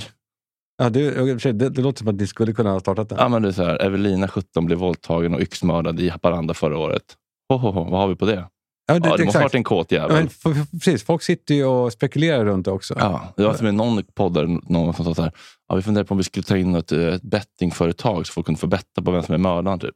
Ja 0.79 0.91
det, 0.91 1.35
det, 1.53 1.69
det 1.69 1.83
låter 1.83 1.99
som 1.99 2.09
att 2.09 2.15
ni 2.15 2.27
skulle 2.27 2.53
kunna 2.53 2.71
ha 2.71 2.81
startat 2.81 3.09
den. 3.09 3.19
Ja, 3.19 3.29
men 3.29 3.43
det 3.43 3.49
är 3.49 3.53
så 3.53 3.65
här, 3.65 3.83
Evelina 3.83 4.29
17 4.29 4.67
blev 4.67 4.79
våldtagen 4.79 5.35
och 5.35 5.41
yxmördad 5.41 6.01
i 6.01 6.09
Haparanda 6.09 6.55
förra 6.55 6.79
året. 6.79 7.03
Ho, 7.49 7.57
ho, 7.57 7.71
ho, 7.71 7.85
vad 7.91 8.01
har 8.01 8.09
vi 8.09 8.15
på 8.17 8.27
det? 8.27 8.35
Ja, 8.35 8.49
Ja, 8.89 9.17
det 9.17 9.25
måste 9.25 9.39
ha 9.39 9.45
varit 9.45 9.55
en 9.55 9.65
kåt 9.65 9.93
Ja, 9.93 9.99
jävel. 9.99 10.17
men, 10.17 10.27
f- 10.27 10.41
f- 10.47 10.69
precis, 10.73 11.03
folk 11.05 11.23
sitter 11.23 11.55
ju 11.55 11.65
och 11.65 11.93
spekulerar 11.93 12.45
runt 12.45 12.65
det 12.65 12.71
också. 12.71 12.95
Ja, 12.99 13.33
det 13.37 13.45
var 13.45 13.55
som 13.55 13.67
i 13.67 13.73
någon 13.73 14.05
podd 14.15 14.35
där 14.35 14.47
någon 14.73 14.95
som 14.95 15.05
sa 15.05 15.15
så 15.15 15.23
här, 15.23 15.33
ja, 15.69 15.75
vi 15.77 15.83
funderar 15.83 16.05
på 16.05 16.13
om 16.15 16.19
vi 16.19 16.25
skulle 16.25 16.43
ta 16.43 16.57
in 16.57 16.75
ett, 16.75 16.93
eh, 16.93 17.01
ett 17.07 17.23
bettingföretag 17.23 18.27
så 18.27 18.33
folk 18.33 18.47
kunde 18.47 18.61
få 18.61 18.67
betta 18.67 19.03
på 19.03 19.11
vem 19.11 19.23
som 19.23 19.35
är 19.35 19.39
mördaren. 19.39 19.79
Typ. 19.79 19.95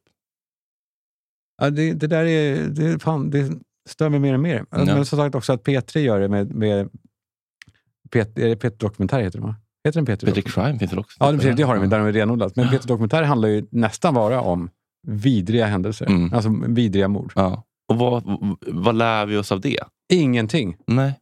Ja, 1.62 1.70
det, 1.70 1.92
det 1.92 2.06
där 2.06 2.24
är, 2.24 2.66
det, 2.66 3.02
fan, 3.02 3.30
det 3.30 3.52
stör 3.88 4.08
mig 4.08 4.20
mer 4.20 4.34
och 4.34 4.40
mer. 4.40 4.64
Ja. 4.70 4.84
Men 4.84 5.06
som 5.06 5.18
sagt 5.18 5.34
också 5.34 5.52
att 5.52 5.62
P3 5.64 5.98
gör 5.98 6.20
det 6.20 6.28
med... 6.28 6.54
med 6.54 6.88
Pet, 8.10 8.38
är 8.38 8.48
det 8.48 8.54
P3 8.62 8.76
Dokumentär 8.78 9.20
heter 9.20 9.38
det 9.38 9.44
va? 9.44 9.54
Heter 9.84 10.00
den 10.00 10.06
P3 10.06 10.10
Peter 10.10 10.26
Dokumentär? 10.26 10.50
Crime 10.50 10.78
finns 10.78 10.92
väl 10.92 10.98
också? 10.98 11.16
Ja, 11.20 11.32
det, 11.32 11.52
det 11.52 11.62
har 11.62 11.74
de, 11.74 11.88
där 11.88 11.98
de 11.98 12.06
är 12.06 12.12
renodlat. 12.12 12.56
Men. 12.56 12.66
P3 12.68 12.86
Dokumentär 12.86 13.22
handlar 13.22 13.48
ju 13.48 13.66
nästan 13.70 14.14
bara 14.14 14.40
om 14.40 14.70
vidriga 15.08 15.66
händelser. 15.66 16.06
Mm. 16.06 16.34
Alltså 16.34 16.50
vidriga 16.68 17.08
mord. 17.08 17.32
Ja. 17.36 17.64
Och 17.88 17.98
vad, 17.98 18.22
vad 18.66 18.94
lär 18.94 19.26
vi 19.26 19.36
oss 19.36 19.52
av 19.52 19.60
det? 19.60 19.84
Ingenting. 20.12 20.76
Nej. 20.86 21.20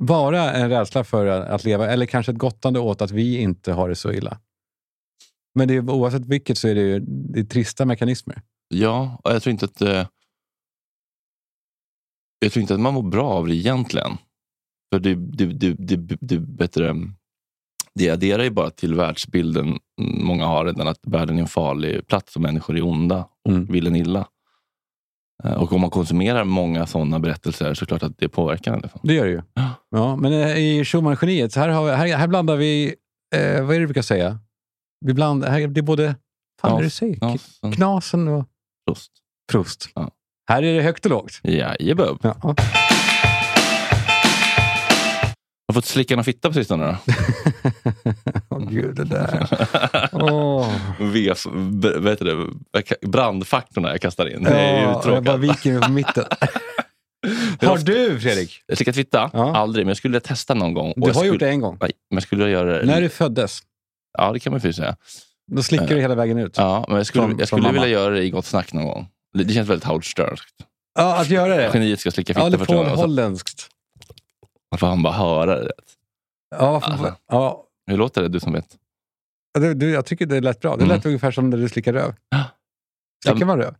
Bara 0.00 0.52
en 0.52 0.70
rädsla 0.70 1.04
för 1.04 1.26
att 1.26 1.64
leva, 1.64 1.88
eller 1.88 2.06
kanske 2.06 2.32
ett 2.32 2.38
gottande 2.38 2.80
åt 2.80 3.02
att 3.02 3.10
vi 3.10 3.38
inte 3.38 3.72
har 3.72 3.88
det 3.88 3.96
så 3.96 4.12
illa. 4.12 4.38
Men 5.54 5.68
det 5.68 5.74
är, 5.74 5.90
oavsett 5.90 6.26
vilket 6.26 6.58
så 6.58 6.68
är 6.68 6.74
det 6.74 6.80
ju 6.80 7.00
det 7.00 7.40
är 7.40 7.44
trista 7.44 7.84
mekanismer. 7.84 8.42
Ja, 8.68 9.20
och 9.24 9.32
jag 9.32 9.42
tror 9.42 9.50
inte 9.50 9.64
att 9.64 9.80
eh, 9.80 10.06
jag 12.38 12.52
tror 12.52 12.60
inte 12.60 12.74
att 12.74 12.80
man 12.80 12.94
mår 12.94 13.02
bra 13.02 13.30
av 13.30 13.46
det 13.46 13.54
egentligen. 13.54 14.18
För 14.92 15.00
det, 15.00 15.14
det, 15.14 15.46
det, 15.46 15.72
det, 15.72 16.16
det, 16.20 16.38
bättre, 16.38 16.94
det 17.98 18.10
adderar 18.10 18.42
ju 18.42 18.50
bara 18.50 18.70
till 18.70 18.94
världsbilden 18.94 19.78
många 20.00 20.46
har 20.46 20.64
redan, 20.64 20.88
att 20.88 21.00
världen 21.06 21.36
är 21.38 21.42
en 21.42 21.48
farlig 21.48 22.06
plats 22.06 22.36
och 22.36 22.42
människor 22.42 22.76
är 22.76 22.82
onda 22.86 23.28
och 23.44 23.50
Mm. 23.52 23.66
vill 23.66 23.86
en 23.86 23.96
illa. 23.96 24.26
Eh, 25.44 25.52
Och 25.52 25.72
om 25.72 25.80
man 25.80 25.90
konsumerar 25.90 26.44
många 26.44 26.86
sådana 26.86 27.18
berättelser 27.18 27.74
så 27.74 27.82
är 27.84 27.86
det 27.86 27.86
klart 27.86 28.02
att 28.02 28.18
det 28.18 28.28
påverkar 28.28 28.72
en. 28.74 28.82
Det 29.02 29.14
gör 29.14 29.24
det 29.26 29.30
ju. 29.32 29.42
Ja. 29.90 30.16
Men 30.16 30.32
eh, 30.32 30.56
i 30.58 30.84
Schumann-geniet, 30.84 31.54
här, 31.56 31.68
har 31.68 31.84
vi, 31.84 31.90
här, 31.90 32.16
här 32.16 32.26
blandar 32.28 32.56
vi... 32.56 32.94
Eh, 33.34 33.64
vad 33.64 33.70
är 33.70 33.74
det 33.74 33.78
vi 33.80 33.86
brukar 33.86 34.02
säga? 34.02 34.38
Vi 35.06 35.14
blandar, 35.14 35.50
här, 35.50 35.68
det 35.68 35.80
är 35.80 35.82
både... 35.82 36.14
Fan, 36.60 36.72
är 36.72 36.78
det 36.78 36.84
du 36.86 36.90
säger? 36.90 37.18
Ja, 37.20 37.32
K- 37.32 37.38
sen- 37.38 37.72
Knasen 37.72 38.28
och 38.28 38.44
Prost. 38.86 39.12
Proust. 39.52 39.88
Ja. 39.94 40.10
Här 40.48 40.62
är 40.62 40.74
det 40.76 40.82
högt 40.82 41.04
och 41.04 41.10
lågt. 41.10 41.40
Jajebub. 41.42 42.18
Ja. 42.22 42.54
Har 45.68 45.74
fått 45.74 45.84
slicka 45.84 46.16
någon 46.16 46.24
fitta 46.24 46.48
på 46.48 46.54
sistone 46.54 46.84
då? 46.86 47.12
Åh 48.48 48.70
gud, 48.70 48.94
det 48.96 49.04
där. 49.04 49.48
Åh. 50.12 50.72
VF, 51.00 51.46
vad 51.96 52.08
heter 52.08 52.24
det? 52.24 53.06
Brandfaktorna 53.08 53.88
jag 53.90 54.00
kastar 54.00 54.26
in. 54.34 54.42
Det 54.42 54.50
är 54.50 54.76
ju 54.78 54.82
Ja, 54.82 54.92
jag 54.92 55.02
tråkigt. 55.02 55.24
bara 55.24 55.36
viker 55.36 55.72
mig 55.72 55.80
på 55.82 55.90
mitten. 55.90 56.24
Har 57.68 57.78
du 57.78 58.20
Fredrik? 58.20 58.62
Jag 58.66 58.76
slickat 58.76 58.94
fitta? 58.94 59.30
Ja. 59.32 59.56
Aldrig, 59.56 59.86
men 59.86 59.90
jag 59.90 59.96
skulle 59.96 60.20
testa 60.20 60.54
någon 60.54 60.74
gång. 60.74 60.92
Du 60.96 61.00
jag 61.00 61.06
har 61.06 61.12
skulle, 61.14 61.26
gjort 61.28 61.40
det 61.40 61.48
en 61.48 61.60
gång. 61.60 61.76
Nej, 61.80 61.90
men 62.10 62.16
jag 62.16 62.22
skulle 62.22 62.50
göra 62.50 62.78
det. 62.78 62.84
När 62.86 63.00
du 63.00 63.08
föddes, 63.08 63.58
Ja, 64.18 64.32
det 64.32 64.40
kan 64.40 64.52
man 64.52 64.60
ju 64.60 64.72
säga. 64.72 64.96
då 65.52 65.62
slickade 65.62 65.94
du 65.94 66.00
hela 66.00 66.14
vägen 66.14 66.38
ut. 66.38 66.54
Ja, 66.56 66.84
men 66.88 66.96
jag 66.96 67.06
skulle, 67.06 67.24
Som- 67.24 67.38
jag 67.38 67.48
skulle 67.48 67.72
vilja 67.72 67.88
göra 67.88 68.14
det 68.14 68.22
i 68.24 68.30
Gott 68.30 68.46
Snack 68.46 68.72
någon 68.72 68.84
gång. 68.84 69.08
Det 69.34 69.52
känns 69.52 69.68
väldigt 69.68 69.84
Howard. 69.88 70.04
Ja, 70.98 71.20
att 71.20 71.30
göra 71.30 71.56
det. 71.56 71.70
Geniet 71.74 72.00
ska 72.00 72.10
slicka 72.10 72.34
fitta 72.34 72.50
Ja, 72.50 72.58
första 72.58 72.74
gången. 72.76 72.92
och 72.92 72.98
så 72.98 73.06
holländskt. 74.70 74.80
får 74.80 74.86
han 74.86 75.02
bara 75.02 75.12
höra 75.14 75.64
det. 75.64 75.72
Ja, 76.56 76.80
för, 76.80 76.90
Alltså. 76.90 77.14
ja. 77.28 77.64
Hur 77.86 77.96
låter 77.96 78.22
det, 78.22 78.28
du 78.28 78.40
som 78.40 78.52
vet? 78.52 78.76
Du, 79.58 79.74
du, 79.74 79.90
jag 79.90 80.06
tycker 80.06 80.26
det 80.26 80.40
lät 80.40 80.60
bra. 80.60 80.76
Det 80.76 80.84
Mm. 80.84 80.96
lät 80.96 81.06
ungefär 81.06 81.30
som 81.30 81.50
när 81.50 81.58
du 81.58 81.68
slickar 81.68 81.92
röv. 81.92 82.14
Slickar 83.24 83.40
Ja, 83.40 83.46
man 83.46 83.58
röv? 83.58 83.74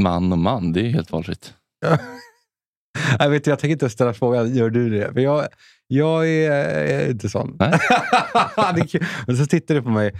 Man 0.00 0.32
och 0.32 0.38
man, 0.38 0.72
det 0.72 0.80
är 0.80 0.84
ju 0.84 0.90
helt 0.90 1.10
valfritt. 1.10 1.54
Jag, 3.18 3.30
vet, 3.30 3.46
jag 3.46 3.58
tänker 3.58 3.72
inte 3.72 3.90
ställa 3.90 4.14
frågan, 4.14 4.54
gör 4.54 4.70
du 4.70 4.90
det? 4.90 5.12
För 5.12 5.20
jag, 5.20 5.46
jag 5.86 6.28
är, 6.28 7.10
inte 7.10 7.28
sån. 7.28 7.56
Nej. 7.58 7.72
Och 9.26 9.36
så 9.36 9.46
tittar 9.46 9.74
du 9.74 9.82
på 9.82 9.88
mig 9.88 10.12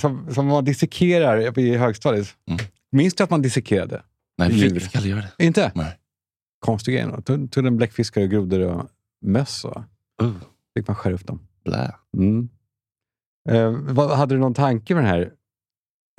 som, 0.00 0.34
som 0.34 0.46
man 0.46 0.64
dissekerar 0.64 1.58
i 1.58 1.76
högstadiet. 1.76 2.36
Mm. 2.50 2.60
Minns 2.92 3.14
du 3.14 3.24
att 3.24 3.30
man 3.30 3.42
dissekerade? 3.42 4.02
Nej, 4.38 4.52
vi 4.52 4.80
fick 4.80 4.96
aldrig 4.96 5.10
göra 5.14 5.24
det. 5.38 5.44
Inte? 5.44 5.72
Nej. 5.74 5.98
Konstig 6.60 6.94
grej. 6.94 7.22
Tog, 7.24 7.50
tog 7.50 7.66
en 7.66 7.76
bläckfiskar 7.76 8.22
och 8.22 8.30
grodor 8.30 8.60
och 8.60 8.86
möss 9.22 9.64
och 9.64 9.82
Uh, 10.22 10.32
fick 10.76 10.88
man 10.88 10.96
skära 10.96 11.14
upp 11.14 11.26
dem. 11.26 11.46
blä. 11.64 11.94
Mm. 12.16 12.48
Eh, 13.48 13.70
vad, 13.70 14.10
hade 14.10 14.34
du 14.34 14.38
någon 14.38 14.54
tanke 14.54 14.94
med 14.94 15.04
det 15.04 15.08
här 15.08 15.32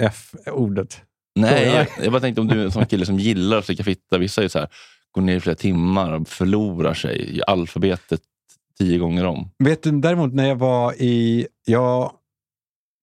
F-ordet? 0.02 1.02
Nej, 1.36 1.68
jag, 1.68 1.88
jag 2.04 2.12
bara 2.12 2.20
tänkte 2.20 2.42
om 2.42 2.48
du 2.48 2.62
är 2.62 2.66
en 2.66 2.72
sån 2.72 2.86
kille 2.86 3.06
som 3.06 3.20
gillar 3.20 3.58
att 3.58 3.66
slicka 3.66 3.84
fitta. 3.84 4.18
Vissa 4.18 4.44
är 4.44 4.48
så 4.48 4.60
här, 4.60 4.68
går 5.12 5.22
ner 5.22 5.36
i 5.36 5.40
flera 5.40 5.56
timmar 5.56 6.12
och 6.12 6.28
förlorar 6.28 6.94
sig 6.94 7.38
i 7.38 7.42
alfabetet 7.48 8.22
tio 8.78 8.98
gånger 8.98 9.26
om. 9.26 9.50
Vet 9.60 9.84
du, 9.84 9.92
däremot 9.92 10.34
när 10.34 10.48
jag 10.48 10.56
var 10.56 10.94
i... 10.94 11.48
Jag, 11.66 12.12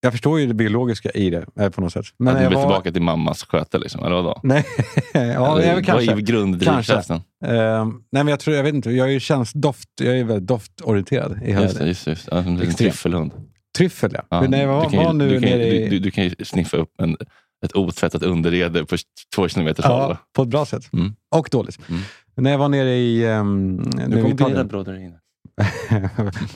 jag 0.00 0.12
förstår 0.12 0.40
ju 0.40 0.47
det 0.47 0.55
biologiska 0.55 1.11
i 1.11 1.31
det 1.31 1.47
eh, 1.61 1.69
på 1.69 1.81
något 1.81 1.93
sätt. 1.93 2.07
Men 2.19 2.28
att 2.28 2.43
du 2.43 2.49
vill 2.49 2.57
var, 2.57 2.62
tillbaka 2.64 2.93
till 2.93 3.02
mammas 3.02 3.45
sköte, 3.45 3.78
liksom, 3.78 4.05
eller 4.05 4.17
vadå? 4.17 4.40
Nej, 4.43 4.64
ja, 5.12 5.21
eller, 5.21 5.35
jag, 5.35 5.52
vad 5.52 5.61
är 5.61 5.83
kanske. 5.83 6.21
grunddrivkraften? 6.21 7.17
Eh, 7.45 7.87
nej, 7.87 7.95
men 8.12 8.28
jag 8.28 8.40
tror, 8.40 8.57
jag 8.57 8.62
vet 8.64 8.75
inte, 8.75 8.90
jag 8.90 9.09
är 9.09 9.12
ju 9.12 9.21
känsdoft, 9.21 9.88
jag 10.00 10.19
är 10.19 10.25
väldigt 10.25 10.49
doftorienterad 10.49 11.43
i 11.43 11.52
hela 11.52 11.62
Just 11.62 11.78
det, 11.78 11.87
just. 11.87 12.07
Just. 12.07 12.28
Ja, 12.31 12.45
som 12.45 12.61
en 12.61 12.75
tryffelhund. 12.75 13.33
Tryffel, 13.76 14.11
ja. 14.14 14.23
Ja, 14.28 14.57
jag 14.57 14.69
var, 14.69 14.85
du, 14.85 14.90
kan 14.90 15.00
ju, 15.00 15.07
var 15.07 15.12
nu 15.12 15.28
du, 15.28 15.40
kan, 15.40 15.50
ju- 15.50 15.64
i... 15.64 15.88
du, 15.88 15.99
du, 15.99 16.11
kan 16.11 16.25
ju 16.25 16.35
sniffa 16.45 16.76
upp 16.76 17.00
en, 17.02 17.17
ett 17.64 17.76
otvättat 17.76 18.23
underrede 18.23 18.85
på 18.85 18.97
två 19.35 19.49
kilometers 19.49 19.85
håll. 19.85 20.11
ja, 20.11 20.19
på 20.37 20.43
ett 20.43 20.49
bra 20.49 20.67
sätt. 20.67 20.93
Mm. 20.93 21.14
Och 21.35 21.49
dåligt. 21.52 21.78
Mm. 21.88 22.00
När 22.35 22.50
jag 22.50 22.59
var 22.59 22.69
nere 22.69 22.97
i... 22.97 23.26
Um, 23.26 23.76
Du 23.90 24.23
kommer 24.23 24.35
bli 24.35 24.45
rädd 24.45 25.14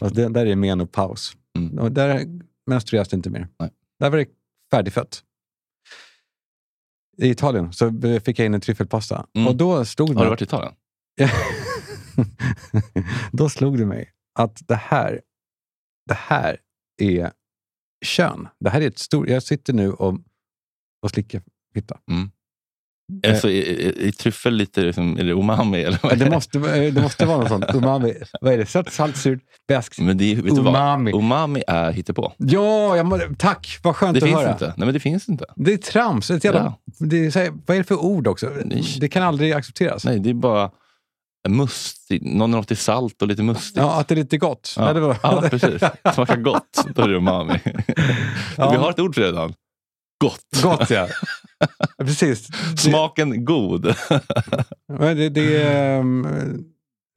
det, 0.14 0.28
där 0.28 0.46
är 0.46 0.56
menopaus. 0.56 1.32
Mm. 1.58 1.78
Och 1.78 1.92
där 1.92 2.26
menstrueras 2.66 3.08
det 3.08 3.16
inte 3.16 3.30
mer. 3.30 3.48
Nej. 3.58 3.70
Där 3.98 4.10
var 4.10 4.18
det 4.18 4.28
färdigfött. 4.70 5.24
I 7.18 7.30
Italien 7.30 7.72
så 7.72 8.00
fick 8.24 8.38
jag 8.38 8.46
in 8.46 8.54
en 8.54 8.60
tryffelpasta. 8.60 9.26
Mm. 9.34 9.48
Och 9.48 9.56
då 9.56 9.84
slog 9.84 10.08
det 10.08 10.14
Har 10.14 10.24
du 10.24 10.30
varit 10.30 10.40
i 10.40 10.44
Italien? 10.44 10.74
då 13.32 13.48
slog 13.48 13.78
det 13.78 13.86
mig 13.86 14.12
att 14.38 14.68
det 14.68 14.76
här, 14.76 15.20
det 16.06 16.14
här 16.14 16.60
är 17.02 17.32
kön. 18.04 18.48
Det 18.60 18.70
här 18.70 18.80
är 18.80 18.86
ett 18.86 18.98
stort... 18.98 19.28
Jag 19.28 19.42
sitter 19.42 19.72
nu 19.72 19.92
och, 19.92 20.18
och 21.02 21.10
slickar 21.10 21.42
fitta. 21.74 21.94
Eh. 21.94 22.28
Alltså, 23.28 23.48
i, 23.50 23.58
i, 23.58 24.08
I 24.08 24.12
tryffel 24.12 24.54
lite, 24.54 24.80
liksom, 24.80 25.18
är 25.18 25.24
det 25.24 25.30
umami? 25.32 25.82
Eller 25.82 25.98
vad 26.02 26.12
Ja, 26.12 26.16
är 26.16 26.24
Det 26.24 26.30
måste, 26.30 26.58
det 26.90 27.02
måste 27.02 27.26
vara 27.26 27.38
något 27.38 27.48
sånt. 27.48 27.64
Umami. 27.74 28.14
Vad 28.40 28.52
är 28.52 28.58
det? 28.58 28.66
Sött, 28.66 28.92
salt, 28.92 29.16
surt, 29.16 29.40
beskt. 29.68 29.98
Men 30.00 30.18
det, 30.18 30.32
är- 30.32 30.36
vet? 30.42 30.52
Umami. 30.58 31.10
Umami 31.12 31.62
är 31.66 31.92
hittepå. 31.92 32.32
Ja, 32.36 32.96
jag 32.96 33.06
må, 33.06 33.18
tack. 33.38 33.78
Vad 33.82 33.96
skönt 33.96 34.14
Det 34.14 34.18
att 34.18 34.24
finns 34.28 34.40
höra. 34.40 34.52
inte. 34.52 34.66
Nej, 34.66 34.74
men 34.86 34.94
det 34.94 35.00
finns 35.00 35.28
inte. 35.28 35.44
Det 35.56 35.72
är 35.72 35.76
trams. 35.76 36.30
Ett 36.30 36.44
jävla, 36.44 36.74
det 36.98 37.16
är, 37.26 37.30
här, 37.38 37.50
vad 37.66 37.74
är 37.76 37.80
det 37.80 37.84
för 37.84 38.02
ord 38.04 38.26
också? 38.26 38.50
Nej. 38.64 38.84
Det 39.00 39.08
kan 39.08 39.22
aldrig 39.22 39.52
accepteras. 39.52 40.04
Nej, 40.04 40.18
det 40.20 40.30
är 40.30 40.34
bara 40.34 40.70
mustigt. 41.48 42.24
Någon 42.24 42.52
har 42.52 42.60
något 42.60 42.70
i 42.70 42.76
salt 42.76 43.22
och 43.22 43.28
lite 43.28 43.42
mustigt. 43.42 43.76
Ja, 43.76 44.00
att 44.00 44.08
det 44.08 44.14
är 44.14 44.16
lite 44.16 44.38
gott. 44.38 44.74
Ja. 44.78 44.86
Ja, 44.86 44.92
det 44.92 45.00
var, 45.00 45.16
Ja, 45.22 45.42
precis. 45.50 45.82
Smakar 46.14 46.36
gott. 46.36 46.84
Då 46.94 47.02
är 47.02 47.08
det 47.08 47.14
umami. 47.16 47.60
Ja. 48.56 48.70
Vi 48.70 48.76
har 48.76 48.90
ett 48.90 48.98
ord 48.98 49.14
för 49.14 49.22
det 49.22 49.28
redan. 49.28 49.54
Gott. 50.22 50.62
Gott, 50.62 50.90
ja. 50.90 51.08
Precis. 51.98 52.48
Smaken 52.78 53.44
god. 53.44 53.94
Men 54.88 55.16
det, 55.16 55.28
det, 55.28 55.62
är, 55.62 55.98
ehm, 56.00 56.26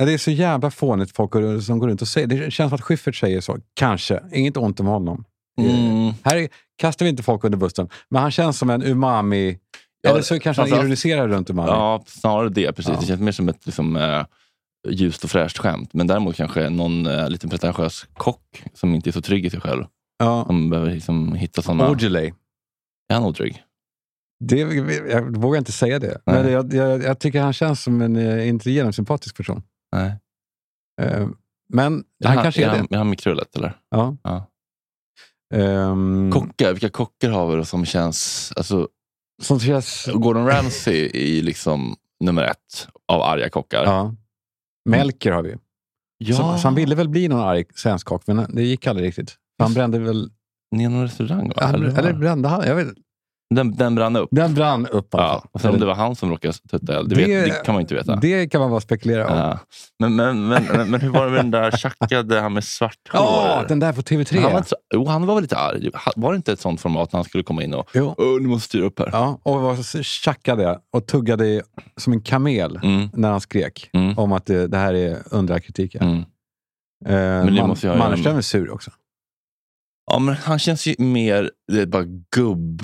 det 0.04 0.14
är 0.14 0.18
så 0.18 0.32
jävla 0.32 0.72
fånigt 0.72 1.16
folk 1.16 1.32
som 1.66 1.80
går 1.80 1.88
runt 1.88 2.02
och 2.02 2.08
säger. 2.08 2.28
Det 2.28 2.52
känns 2.52 2.70
som 2.70 2.76
att 2.76 2.82
Schyffert 2.82 3.16
säger 3.16 3.42
så. 3.42 3.58
Kanske. 3.74 4.24
Inget 4.34 4.58
ont 4.58 4.80
om 4.80 4.86
honom. 4.86 5.26
Mm. 5.62 6.14
Här 6.24 6.48
kastar 6.78 7.06
vi 7.06 7.10
inte 7.10 7.24
folk 7.24 7.44
under 7.44 7.58
bussen. 7.58 7.90
Men 8.10 8.22
han 8.22 8.32
känns 8.32 8.58
som 8.58 8.70
en 8.70 8.84
umami. 8.84 9.58
Ja, 10.02 10.10
Eller 10.10 10.22
så 10.22 10.34
kanske 10.40 10.48
han 10.50 10.56
framförallt- 10.56 10.82
ironiserar 10.82 11.28
runt 11.28 11.50
umami. 11.50 11.70
Ja, 11.70 12.04
snarare 12.08 12.50
det. 12.50 12.74
Precis. 12.74 12.94
Ja. 12.94 13.00
Det 13.00 13.06
känns 13.08 13.22
mer 13.22 13.32
som 13.32 13.50
ett 13.50 13.66
liksom, 13.66 13.96
eh, 13.96 14.26
ljust 14.90 15.24
och 15.24 15.30
fräscht 15.30 15.58
skämt. 15.58 15.94
Men 15.94 16.08
däremot 16.08 16.36
kanske 16.36 16.70
någon 16.70 17.06
eh, 17.08 17.30
lite 17.30 17.48
pretentiös 17.48 18.06
kock 18.14 18.64
som 18.74 18.96
inte 18.96 19.10
är 19.10 19.12
så 19.12 19.22
trygg 19.22 19.46
i 19.46 19.50
sig 19.50 19.62
själv. 19.62 19.84
Ja. 20.20 20.44
Som 20.48 20.70
behöver 20.70 20.92
liksom, 20.92 21.34
hitta 21.34 21.62
sådana... 21.62 21.86
Aujalay. 21.86 22.34
Är 23.10 23.16
han 23.16 23.24
otrygg? 23.24 23.64
Det, 24.40 24.60
jag 25.10 25.38
vågar 25.38 25.58
inte 25.58 25.72
säga 25.72 26.00
det. 26.00 26.22
Nej. 26.26 26.44
Men 26.44 26.52
jag, 26.52 26.74
jag, 26.74 27.04
jag 27.04 27.20
tycker 27.20 27.42
han 27.42 27.54
känns 27.54 27.84
som 27.84 28.02
en 28.02 28.16
eh, 28.16 28.48
inte 28.48 28.72
genomsympatisk 28.72 29.38
person. 29.38 29.64
Nej. 29.92 30.20
Eh, 31.02 31.28
Men 31.70 32.04
Är 32.24 32.28
han 32.28 32.44
kanske 32.44 32.64
är, 32.64 32.70
han, 32.70 32.86
det. 32.90 32.96
Är 32.96 32.98
han 32.98 33.10
mikrollet 33.10 33.56
eller? 33.56 33.78
Ja. 33.90 34.18
Ja. 34.24 34.52
Ehm, 35.54 36.32
Kockar, 36.34 36.72
vilka 36.72 36.90
kockar 36.90 37.30
har 37.30 37.56
vi 37.56 37.66
som 37.66 37.86
känns... 37.86 38.52
Alltså, 38.56 38.88
som 39.42 39.60
känns... 39.60 40.10
Gordon 40.14 40.48
Ramsay 40.48 41.12
är 41.14 41.44
liksom 41.44 41.96
nummer 42.20 42.44
ett 42.44 42.88
av 43.08 43.22
arga 43.22 43.50
kockar. 43.50 43.84
Ja. 43.84 44.16
Melker 44.90 45.32
har 45.32 45.44
vi. 45.44 45.56
Ja. 46.18 46.36
Så, 46.36 46.58
så 46.58 46.68
han 46.68 46.76
ville 46.76 46.96
väl 46.96 47.10
bli 47.10 47.28
någon 47.28 47.40
arg 47.40 47.66
svensk 47.76 48.08
kock, 48.08 48.28
men 48.28 48.56
det 48.56 48.64
gick 48.64 48.88
aldrig 48.88 49.08
riktigt. 49.08 49.36
Han 49.60 49.74
brände 49.74 50.00
väl... 50.00 50.32
Ni 50.72 50.88
någon 50.88 51.02
restaurang? 51.04 51.52
Va? 51.56 51.62
Eller, 51.70 51.88
Eller, 51.88 52.00
eller 52.00 52.14
brände 52.14 52.48
han? 52.50 52.68
Jag 52.68 52.76
vet 52.76 52.88
inte. 52.88 53.02
den, 53.56 53.76
den 53.76 53.96
brann 53.96 54.16
upp. 54.16 54.30
Den 54.32 54.54
brann 54.54 54.88
upp 54.88 55.08
Ja. 55.12 55.18
fall. 55.18 55.42
Och 55.52 55.62
sen 55.62 55.74
om 55.74 55.80
det 55.80 55.86
var 55.86 55.96
han 55.96 56.16
som 56.16 56.30
råkade 56.30 56.54
tutta 56.72 56.98
eld, 57.00 57.10
det, 57.10 57.16
Det- 57.16 57.42
det 57.46 57.66
kan 57.66 57.74
man 57.76 57.82
inte 57.82 57.96
veta. 57.96 58.16
Det 58.16 58.48
kan 58.50 58.62
man 58.62 58.70
bara 58.70 58.80
spekulera 58.82 59.28
om. 59.28 59.38
Ja. 59.38 59.60
Men, 60.00 60.16
men, 60.16 60.48
men, 60.48 60.64
men, 60.64 60.92
men 60.92 61.02
hur 61.02 61.10
var 61.10 61.26
det 61.26 61.32
med 61.32 61.40
den 61.40 61.52
där 61.52 61.72
tjackade, 61.72 62.40
han 62.42 62.54
med 62.54 62.64
svart 62.64 62.92
hår? 63.12 63.22
Ja, 63.22 63.64
den 63.68 63.80
där 63.80 63.94
på 63.94 64.02
TV3. 64.02 64.40
han, 64.42 64.54
var 64.54 64.62
så, 64.62 64.76
jo, 64.94 65.06
han 65.08 65.26
var 65.26 65.36
väl 65.36 65.42
lite 65.42 65.58
arg. 65.58 65.90
Var 66.16 66.32
det 66.32 66.36
inte 66.36 66.54
ett 66.54 66.60
sånt 66.60 66.82
format 66.82 67.12
när 67.14 67.18
han 67.18 67.26
skulle 67.26 67.44
komma 67.44 67.64
in 67.64 67.74
och 67.74 67.90
Jo. 67.94 68.16
Åh, 68.18 68.42
ni 68.42 68.48
måste 68.48 68.66
styra 68.66 68.86
upp 68.86 69.00
här? 69.00 69.10
Ja, 69.12 69.40
och 69.44 69.62
var 69.62 70.04
tjackade 70.04 70.80
och 70.94 71.06
tuggade 71.08 71.62
som 71.98 72.14
en 72.14 72.22
kamel 72.22 72.80
Mm, 72.84 73.10
när 73.14 73.32
han 73.32 73.42
skrek 73.42 73.90
mm, 73.94 74.18
om 74.18 74.32
att 74.32 74.46
det, 74.46 74.68
det 74.68 74.78
här 74.78 74.94
är 74.94 75.18
under 75.32 75.54
all 75.54 75.60
kritik. 75.60 75.96
mm. 75.96 76.24
Eh, 77.06 77.16
Man, 77.46 77.76
Mannerström 77.98 78.38
är 78.38 78.42
sur 78.42 78.72
också. 78.72 78.92
Ja, 80.12 80.20
men 80.20 80.36
han 80.36 80.60
känns 80.60 80.88
ju 80.88 80.96
mer 80.98 81.52
det 81.72 81.86
bara 81.86 82.04
gubb. 82.36 82.82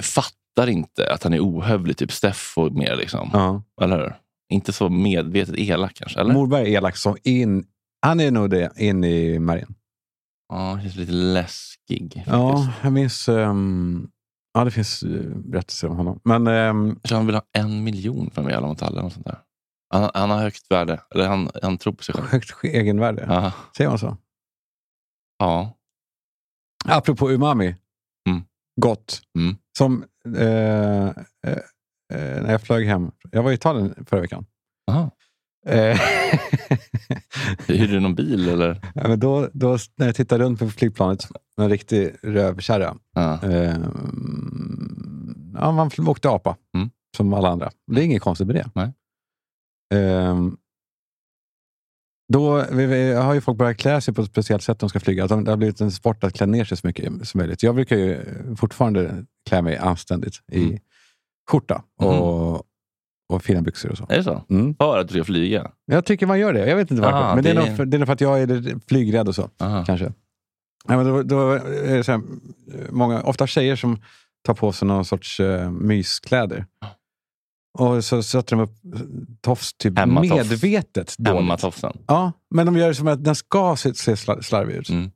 Fattar 0.00 0.68
inte 0.68 1.12
att 1.12 1.22
han 1.22 1.32
är 1.34 1.40
ohövlig, 1.40 1.96
typ 1.96 2.12
Steffo 2.12 2.70
mer. 2.70 2.96
Liksom. 2.96 3.30
Ja. 3.32 3.62
Eller 3.82 3.98
hur? 3.98 4.14
Inte 4.52 4.72
så 4.72 4.88
medvetet 4.88 5.58
elak 5.58 5.94
kanske? 5.94 6.20
Eller? 6.20 6.34
Morberg 6.34 6.62
är 6.62 6.76
elak 6.78 6.96
som 6.96 7.16
in... 7.24 7.64
Han 8.06 8.20
är 8.20 8.30
nog 8.30 8.50
det 8.50 8.72
in 8.76 9.04
i 9.04 9.38
märgen. 9.38 9.74
Ja, 10.48 10.56
han 10.56 10.82
känns 10.82 10.96
lite 10.96 11.12
läskig. 11.12 12.24
Ja, 12.26 12.56
faktiskt. 12.56 12.84
jag 12.84 12.92
minns... 12.92 13.28
ehm, 13.28 14.08
ja, 14.54 14.64
det 14.64 14.70
finns 14.70 15.02
uh, 15.02 15.36
berättelser 15.36 15.88
om 15.88 15.96
honom. 15.96 16.20
Men 16.24 16.46
ehm, 16.46 16.88
Jag 16.88 17.02
tror 17.02 17.16
han 17.18 17.26
vill 17.26 17.34
ha 17.34 17.42
en 17.58 17.84
miljon 17.84 18.30
för 18.30 18.42
mig, 18.42 18.60
mot 18.60 18.82
alla. 18.82 19.02
Och 19.02 19.12
sånt 19.12 19.26
där. 19.26 19.38
Han, 19.94 20.10
han 20.14 20.30
har 20.30 20.38
högt 20.38 20.70
värde. 20.70 21.00
Eller 21.14 21.26
han, 21.28 21.50
han 21.62 21.78
tror 21.78 21.92
på 21.92 22.02
sig 22.02 22.14
själv. 22.14 22.26
högt 22.26 22.64
egenvärde. 22.64 23.24
Ja. 23.28 23.52
Säger 23.76 23.90
man 23.90 23.98
så? 23.98 24.16
ja. 25.38 25.78
Apropå 26.84 27.30
umami. 27.30 27.76
Mm. 28.28 28.42
Gott. 28.80 29.20
Mm. 29.38 29.56
Som 29.78 30.04
eh, 30.36 31.06
eh, 31.06 31.12
eh, 32.14 32.42
när 32.42 32.50
jag 32.52 32.62
flög 32.62 32.86
hem. 32.86 33.10
Jag 33.30 33.42
var 33.42 33.50
i 33.50 33.54
Italien 33.54 33.94
förra 34.06 34.20
veckan. 34.20 34.46
Aha. 34.90 35.10
Eh, 35.66 36.00
Hyrde 37.66 37.86
du 37.92 38.00
någon 38.00 38.14
bil 38.14 38.48
eller? 38.48 38.80
ja, 38.94 39.08
men 39.08 39.20
då, 39.20 39.48
då, 39.52 39.78
när 39.96 40.06
jag 40.06 40.14
tittade 40.16 40.44
runt 40.44 40.58
på 40.58 40.68
flygplanet 40.70 41.28
en 41.60 41.68
riktig 41.70 42.14
rövkärra. 42.22 42.96
Ja. 43.14 43.42
Eh, 43.42 43.76
ja, 45.54 45.72
man 45.72 45.90
åkte 46.06 46.30
apa, 46.30 46.56
Mm. 46.76 46.90
som 47.16 47.34
alla 47.34 47.48
andra. 47.48 47.70
Det 47.86 48.00
är 48.00 48.04
inget 48.04 48.22
konstigt 48.22 48.46
med 48.46 48.56
det. 48.56 48.70
Nej. 48.74 48.92
Eh, 50.02 50.36
Då 52.32 52.64
vi, 52.72 52.86
vi, 52.86 53.12
har 53.14 53.34
ju 53.34 53.40
folk 53.40 53.58
börjat 53.58 53.76
klä 53.76 54.00
sig 54.00 54.14
på 54.14 54.22
ett 54.22 54.28
speciellt 54.28 54.62
sätt 54.62 54.76
när 54.76 54.80
de 54.80 54.88
ska 54.88 55.00
flyga. 55.00 55.26
De, 55.26 55.44
det 55.44 55.50
har 55.52 55.56
blivit 55.56 55.80
en 55.80 55.90
sport 55.90 56.24
att 56.24 56.32
klä 56.32 56.46
ner 56.46 56.64
sig 56.64 56.76
så 56.76 56.86
mycket 56.86 57.28
som 57.28 57.38
möjligt. 57.38 57.62
Jag 57.62 57.74
brukar 57.74 57.96
ju 57.96 58.20
fortfarande 58.56 59.24
klä 59.48 59.62
mig 59.62 59.76
anständigt 59.76 60.34
i 60.52 60.64
Mm. 60.64 60.78
skjorta 61.50 61.82
Mm. 62.02 62.14
och, 62.20 62.62
och 63.32 63.42
fina 63.44 63.62
byxor 63.62 63.90
och 63.90 63.98
så. 63.98 64.06
Är 64.08 64.16
det 64.16 64.24
så? 64.24 64.44
Mm. 64.50 64.74
För 64.74 64.98
att 64.98 65.08
du 65.08 65.14
ska 65.14 65.24
flyga? 65.24 65.70
Jag 65.86 66.04
tycker 66.04 66.26
man 66.26 66.38
gör 66.40 66.52
det. 66.52 66.68
Jag 66.68 66.76
vet 66.76 66.90
inte 66.90 67.02
varför. 67.02 67.18
Ah, 67.18 67.34
men 67.34 67.44
det, 67.44 67.50
är 67.50 67.54
det- 67.54 67.66
nog 67.66 67.76
för, 67.76 67.84
det 67.84 67.96
är 67.96 67.98
nog 67.98 68.06
för 68.08 68.12
att 68.12 68.20
jag 68.20 68.40
är 68.42 68.78
flygrädd 68.88 69.28
och 69.28 69.34
så. 69.34 69.50
Aha. 69.60 69.84
Kanske. 69.84 70.12
Ja, 70.88 70.96
men 70.96 71.06
då, 71.06 71.22
då 71.22 71.50
är 71.52 71.96
det 71.96 72.04
så 72.04 72.12
här, 72.12 72.20
många, 72.90 73.22
ofta 73.22 73.46
tjejer 73.46 73.76
som 73.76 74.02
tar 74.46 74.54
på 74.54 74.72
sig 74.72 74.88
någon 74.88 75.04
sorts 75.04 75.40
uh, 75.40 75.70
myskläder. 75.70 76.66
Och 77.78 78.04
så 78.04 78.22
sätter 78.22 78.56
de 78.56 78.62
upp 78.62 78.74
tofs 79.40 79.74
typ 79.74 79.98
Hemmatofs. 79.98 80.30
medvetet 80.50 81.14
dåligt. 81.18 81.40
Hemmatofsen? 81.40 81.92
Ja, 82.06 82.32
men 82.50 82.66
de 82.66 82.76
gör 82.76 82.88
det 82.88 82.94
som 82.94 83.08
att 83.08 83.24
den 83.24 83.34
ska 83.34 83.76
se, 83.76 83.94
se 83.94 84.14
sla- 84.14 84.40
slarvig 84.42 84.74
ut. 84.76 84.88
Mm. 84.88 85.10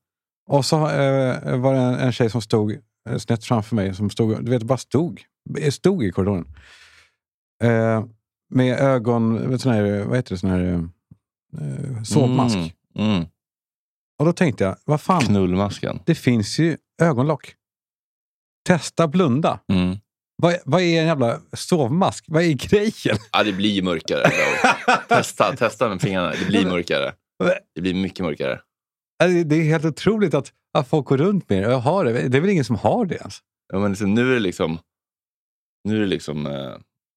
Och 0.48 0.64
så 0.64 0.76
eh, 0.76 1.58
var 1.58 1.72
det 1.74 1.80
en, 1.80 1.94
en 1.94 2.12
tjej 2.12 2.30
som 2.30 2.40
stod 2.42 2.72
eh, 3.08 3.18
snett 3.18 3.44
framför 3.44 3.76
mig, 3.76 3.94
som 3.94 4.10
stod, 4.10 4.44
du 4.44 4.50
vet, 4.50 4.62
bara 4.62 4.78
stod, 4.78 5.20
stod 5.70 6.04
i 6.04 6.10
korridoren. 6.12 6.44
Eh, 7.64 8.04
med 8.50 8.78
ögon, 8.78 9.50
vet, 9.50 9.60
sån 9.60 9.72
här, 9.72 10.04
vad 10.04 10.16
heter 10.16 10.34
det, 10.34 10.38
sån 10.38 10.50
här 10.50 10.88
eh, 11.60 12.02
sovmask. 12.02 12.56
Mm. 12.56 13.10
Mm. 13.10 13.24
Och 14.18 14.26
då 14.26 14.32
tänkte 14.32 14.64
jag, 14.64 14.76
vad 14.84 15.00
fan, 15.00 15.20
Knullmasken. 15.22 15.98
det 16.06 16.14
finns 16.14 16.58
ju 16.58 16.76
ögonlock. 17.02 17.54
Testa 18.66 19.08
blunda. 19.08 19.60
Mm. 19.72 19.96
Vad, 20.42 20.56
vad 20.64 20.80
är 20.80 21.00
en 21.00 21.06
jävla 21.06 21.40
sovmask? 21.52 22.24
Vad 22.28 22.42
är 22.42 22.52
grejen? 22.52 23.18
Ja, 23.32 23.42
det 23.44 23.52
blir 23.52 23.82
mörkare. 23.82 24.30
testa, 25.08 25.56
testa 25.56 25.88
med 25.88 26.00
fingrarna. 26.00 26.30
Det 26.30 26.46
blir 26.46 26.66
mörkare. 26.66 27.14
Det 27.74 27.80
blir 27.80 27.94
mycket 27.94 28.24
mörkare. 28.24 28.60
Det 29.44 29.56
är 29.56 29.62
helt 29.62 29.84
otroligt 29.84 30.34
att, 30.34 30.52
att 30.78 30.88
folk 30.88 31.06
går 31.06 31.16
runt 31.16 31.48
med 31.48 31.62
det. 31.62 31.70
Jag 31.70 31.78
har 31.78 32.04
det. 32.04 32.28
Det 32.28 32.36
är 32.36 32.40
väl 32.40 32.50
ingen 32.50 32.64
som 32.64 32.76
har 32.76 33.06
det 33.06 33.14
ens? 33.14 33.38
Ja, 33.72 33.78
men 33.78 33.90
liksom, 33.90 34.14
nu 34.14 34.30
är 34.30 34.34
det 34.34 34.40
liksom, 34.40 34.78
nu 35.84 35.96
är 35.96 36.00
det 36.00 36.06
liksom 36.06 36.46
eh, 36.46 36.76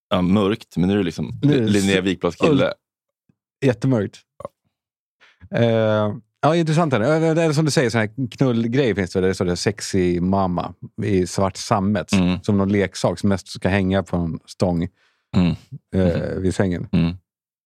ja, 0.10 0.22
mörkt, 0.22 0.78
men 0.78 0.88
nu 0.88 0.94
är 0.94 0.98
det 0.98 1.04
liksom 1.04 1.40
Nu 1.42 1.54
är 1.54 1.62
det 1.62 1.68
Linnea 1.68 2.02
Wikblads 2.02 2.38
kille. 2.38 2.74
Jättemörkt. 3.66 4.20
Eh, 5.56 6.16
ja, 6.42 6.56
intressant. 6.56 6.94
Är 6.94 7.00
det. 7.00 7.08
Eller 7.44 7.54
som 7.54 7.66
du 7.66 7.72
säger, 7.72 7.90
sån 7.90 8.00
här 8.02 8.10
knullgrej 8.32 8.96
finns 8.96 9.12
det. 9.14 9.22
Det 9.22 9.34
står 9.34 9.46
det 9.46 9.56
sexy 9.56 10.20
mamma 10.22 10.74
i 11.04 11.28
svart 11.28 11.58
sammet. 11.58 12.12
Mm. 12.14 12.40
Som 12.44 12.58
någon 12.58 12.70
leksak 12.72 13.20
som 13.20 13.30
mest 13.30 13.48
ska 13.48 13.70
hänga 13.70 14.04
på 14.04 14.18
en 14.18 14.40
stång 14.46 14.88
Mm. 15.38 15.56
eh, 15.96 16.22
vid 16.38 16.56
sängen. 16.56 16.88
Mm. 16.92 17.16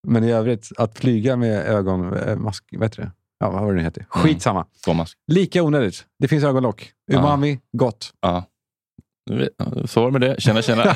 Men 0.08 0.24
i 0.24 0.32
övrigt, 0.32 0.70
att 0.78 1.00
flyga 1.00 1.36
med 1.36 1.68
ögonmask, 1.68 2.64
vad 2.72 2.84
heter 2.84 3.02
det? 3.02 3.12
Ja, 3.40 3.50
vad 3.52 3.62
var 3.64 3.74
det 3.74 3.82
heter? 3.82 4.06
Skitsamma. 4.10 4.66
Tvåmask. 4.86 5.18
Lika 5.28 5.64
onödigt. 5.64 6.06
Det 6.20 6.28
finns 6.28 6.44
ögonlock. 6.44 6.92
Umami, 7.12 7.60
gott. 7.78 8.14
Ja. 8.22 8.44
Vet- 9.32 9.50
ja, 9.58 9.88
Så 9.88 10.00
var 10.02 10.12
det 10.12 10.20
med 10.20 10.30
det. 10.30 10.42
Tjena, 10.42 10.62
tjena. 10.62 10.84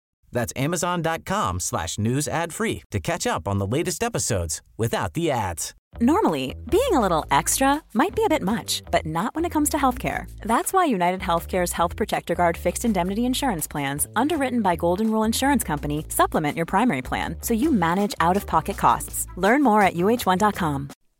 That's 0.31 0.53
amazon.com 0.55 1.59
slash 1.59 1.97
news 1.97 2.27
ad 2.27 2.53
free 2.53 2.83
to 2.91 2.99
catch 2.99 3.27
up 3.27 3.47
on 3.47 3.57
the 3.57 3.67
latest 3.67 4.03
episodes 4.03 4.61
without 4.77 5.13
the 5.13 5.29
ads. 5.31 5.73
Normally, 5.99 6.55
being 6.69 6.93
a 6.93 7.01
little 7.01 7.25
extra 7.31 7.83
might 7.93 8.15
be 8.15 8.23
a 8.23 8.29
bit 8.29 8.41
much, 8.41 8.81
but 8.91 9.05
not 9.05 9.35
when 9.35 9.43
it 9.43 9.51
comes 9.51 9.69
to 9.69 9.77
healthcare. 9.77 10.31
That's 10.41 10.71
why 10.71 10.85
United 10.85 11.19
Healthcare's 11.19 11.73
Health 11.73 11.95
Protector 11.95 12.33
Guard 12.33 12.57
fixed 12.57 12.85
indemnity 12.85 13.25
insurance 13.25 13.67
plans, 13.67 14.07
underwritten 14.15 14.61
by 14.61 14.77
Golden 14.77 15.11
Rule 15.11 15.23
Insurance 15.25 15.63
Company, 15.63 16.05
supplement 16.07 16.55
your 16.55 16.65
primary 16.65 17.01
plan 17.01 17.35
so 17.41 17.53
you 17.53 17.71
manage 17.71 18.15
out 18.21 18.37
of 18.37 18.47
pocket 18.47 18.77
costs. 18.77 19.27
Learn 19.35 19.61
more 19.63 19.81
at 19.81 19.95
uh1.com. 19.95 20.89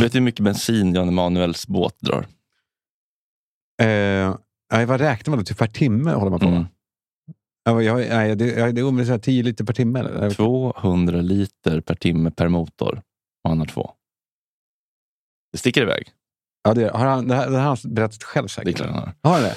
Vet 0.00 0.12
du 0.12 0.18
hur 0.18 0.24
mycket 0.24 0.40
bensin 0.44 0.94
Jan 0.94 1.08
Emanuels 1.08 1.66
båt 1.66 1.94
drar? 2.00 2.26
Eh, 3.82 4.86
vad 4.86 5.00
räknar 5.00 5.30
man 5.30 5.38
då? 5.38 5.44
Typ 5.44 5.58
per 5.58 5.66
timme 5.66 6.12
håller 6.12 6.30
man 6.30 6.40
på? 6.40 6.46
Mm. 6.46 6.64
Ja, 7.64 7.82
jag, 7.82 8.38
det, 8.38 8.46
jag- 8.46 8.74
det 8.74 8.80
är 8.80 8.84
ungefär 8.84 9.18
10 9.18 9.42
liter 9.42 9.64
per 9.64 9.72
timme. 9.72 9.98
Eller? 10.00 10.30
200 10.30 11.20
liter 11.20 11.80
per 11.80 11.94
timme 11.94 12.30
per 12.30 12.48
motor. 12.48 13.02
Och 13.44 13.50
han 13.50 13.58
har 13.58 13.66
två. 13.66 13.90
Det 15.52 15.58
sticker 15.58 15.82
iväg. 15.82 16.08
Ja, 16.64 16.74
det, 16.74 16.88
har 16.90 17.06
han, 17.06 17.28
det, 17.28 17.34
här, 17.34 17.50
det 17.50 17.56
här 17.56 17.64
har 17.68 17.76
han 17.84 17.94
berättat 17.94 18.22
själv 18.22 18.46
Det 18.46 18.60
är 18.60 18.64
säkert. 18.64 18.76
klart 18.76 18.88
han 18.90 18.98
har. 18.98 19.14
Har 19.22 19.32
han 19.32 19.42
det? 19.42 19.56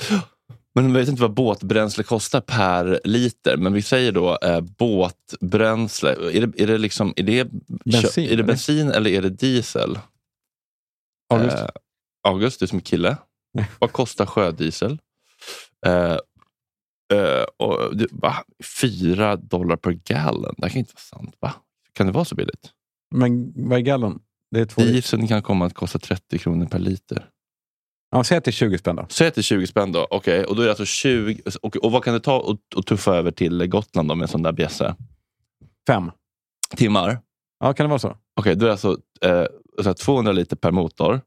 Men 0.75 0.85
jag 0.85 0.93
vet 0.93 1.09
inte 1.09 1.21
vad 1.21 1.33
båtbränsle 1.33 2.03
kostar 2.03 2.41
per 2.41 2.99
liter. 3.03 3.57
Men 3.57 3.73
vi 3.73 3.81
säger 3.81 4.11
då 4.11 4.37
eh, 4.41 4.61
båtbränsle. 4.61 6.09
Är 6.11 6.47
det, 6.47 6.61
är 6.63 6.67
det, 6.67 6.77
liksom, 6.77 7.13
är 7.15 7.23
det, 7.23 7.47
Bensin, 7.85 8.29
är 8.29 8.37
det 8.37 8.43
bensin 8.43 8.91
eller 8.91 9.11
är 9.11 9.21
det 9.21 9.29
diesel? 9.29 9.99
August? 11.29 11.57
Eh, 11.57 11.67
August, 12.23 12.59
du 12.59 12.67
som 12.67 12.77
är 12.77 12.81
kille. 12.81 13.17
Vad 13.79 13.91
kostar 13.91 14.25
sjödiesel? 14.25 14.99
Eh, 15.85 16.17
eh, 17.13 17.43
och, 17.57 17.97
det, 17.97 18.07
va? 18.11 18.35
Fyra 18.81 19.35
dollar 19.35 19.75
per 19.75 19.91
gallon. 19.91 20.55
Det 20.57 20.65
här 20.65 20.69
kan 20.69 20.79
inte 20.79 20.93
vara 20.93 21.21
sant. 21.21 21.35
Va? 21.39 21.53
Kan 21.93 22.07
det 22.07 22.13
vara 22.13 22.25
så 22.25 22.35
billigt? 22.35 22.71
Men 23.15 23.53
vad 23.55 23.79
är 23.79 23.81
gallon? 23.81 24.19
Det 24.51 24.59
är 24.59 24.65
två. 24.65 24.81
Dieseln 24.81 25.27
kan 25.27 25.41
komma 25.41 25.65
att 25.65 25.73
kosta 25.73 25.99
30 25.99 26.37
kronor 26.37 26.65
per 26.65 26.79
liter. 26.79 27.29
Ja, 28.11 28.23
säg 28.23 28.37
att 28.37 28.43
det 28.43 28.49
är 28.49 28.53
20 28.53 28.77
spänn 28.77 28.95
då. 28.95 29.05
Säg 29.09 29.27
att 29.27 29.35
det 29.35 29.41
är 29.41 29.43
20 29.43 29.67
spänn 29.67 29.91
då. 29.91 30.07
Okej, 30.09 30.45
och 30.45 30.55
då 30.55 30.61
är 30.61 30.65
det 30.65 30.71
alltså 30.71 30.85
20. 30.85 31.41
Och, 31.61 31.75
och 31.75 31.91
vad 31.91 32.03
kan 32.03 32.13
det 32.13 32.19
ta 32.19 32.51
att 32.51 32.77
att 32.79 32.85
tuffa 32.85 33.15
över 33.15 33.31
till 33.31 33.67
Gotland 33.67 34.09
då 34.09 34.15
med 34.15 34.23
en 34.23 34.27
sån 34.27 34.43
där 34.43 34.51
bjässe? 34.51 34.95
Fem. 35.87 36.11
Timmar? 36.75 37.19
Ja, 37.59 37.73
kan 37.73 37.83
det 37.83 37.89
vara 37.89 37.99
så? 37.99 38.17
Okej, 38.35 38.55
då 38.55 38.65
är 38.65 38.67
det 38.67 38.71
alltså 38.71 38.97
eh, 39.21 39.45
så 39.83 39.89
här 39.89 39.93
200 39.93 40.31
liter 40.31 40.55
per 40.55 40.71
motor. 40.71 41.21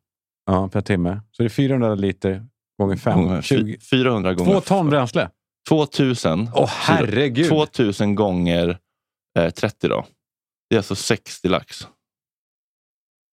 Ja, 0.46 0.68
per 0.68 0.80
timme. 0.80 1.20
Så 1.30 1.42
det 1.42 1.46
är 1.46 1.50
400 1.50 1.94
liter 1.94 2.46
gånger 2.78 2.96
fem. 2.96 3.22
Gånger 3.22 3.42
20. 3.42 3.64
fy- 3.64 3.78
400 3.80 4.34
gånger... 4.34 4.52
Två 4.52 4.60
ton 4.60 4.90
bränsle. 4.90 5.30
2000. 5.68 6.48
Åh, 6.54 6.68
herregud. 6.70 7.48
2000 7.48 8.14
gånger 8.14 8.78
eh, 9.38 9.50
30 9.50 9.88
då. 9.88 10.04
Det 10.70 10.76
är 10.76 10.78
alltså 10.78 10.94
60 10.94 11.48
lax. 11.48 11.86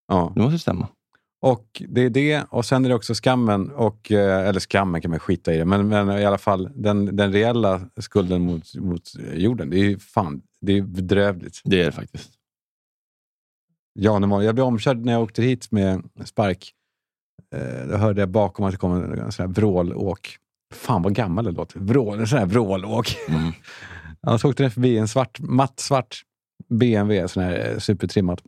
Ja. 0.07 0.31
Det 0.35 0.41
måste 0.41 0.59
stämma. 0.59 0.87
Och 1.41 1.81
det 1.87 2.01
är 2.01 2.09
det 2.09 2.43
och 2.49 2.65
sen 2.65 2.85
är 2.85 2.89
det 2.89 2.95
också 2.95 3.13
skammen, 3.13 3.71
och, 3.71 4.11
eh, 4.11 4.47
eller 4.47 4.59
skammen 4.59 5.01
kan 5.01 5.11
man 5.11 5.19
skita 5.19 5.53
i 5.53 5.57
det, 5.57 5.65
men, 5.65 5.87
men 5.87 6.09
i 6.19 6.25
alla 6.25 6.37
fall 6.37 6.69
den, 6.75 7.15
den 7.15 7.33
reella 7.33 7.81
skulden 7.99 8.41
mot, 8.41 8.75
mot 8.75 9.11
jorden. 9.33 9.69
Det 9.69 9.77
är 9.79 9.83
ju 9.83 9.99
fan, 9.99 10.41
det 10.61 10.77
är 10.77 10.81
bedrövligt. 10.81 11.61
Det 11.63 11.81
är 11.81 11.85
det 11.85 11.91
faktiskt. 11.91 12.31
Jan 13.93 14.23
Emanuel, 14.23 14.45
jag 14.45 14.55
blev 14.55 14.67
omkörd 14.67 15.05
när 15.05 15.13
jag 15.13 15.21
åkte 15.21 15.41
hit 15.41 15.71
med 15.71 16.09
spark 16.25 16.73
Eh, 17.55 17.87
då 17.87 17.97
hörde 17.97 18.21
jag 18.21 18.29
bakom 18.29 18.65
att 18.65 18.71
det 18.71 18.77
kom 18.77 18.91
en, 18.93 19.19
en 19.19 19.31
sån 19.31 19.45
här 19.45 19.53
vrålåk. 19.53 20.37
Fan 20.73 21.01
vad 21.01 21.15
gammal 21.15 21.45
det 21.45 21.51
låter. 21.51 21.79
Vrål, 21.79 22.19
en 22.19 22.27
sån 22.27 22.39
här 22.39 22.45
vrålåk. 22.45 23.17
Mm. 23.29 23.51
Så 24.39 24.49
åkte 24.49 24.63
den 24.63 24.71
förbi 24.71 24.97
en 24.97 25.07
svart, 25.07 25.39
matt 25.39 25.79
svart 25.79 26.21
BMW, 26.69 27.27
sån 27.27 27.43
här 27.43 27.71
eh, 27.71 27.77
supertrimmad. 27.77 28.41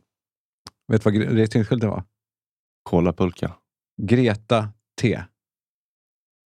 Vet 0.92 1.04
du 1.04 1.10
vad 1.10 1.28
registreringsskylten 1.28 1.90
var? 1.90 2.04
Kolapulka. 2.82 3.52
Greta 4.02 4.68
T. 5.00 5.22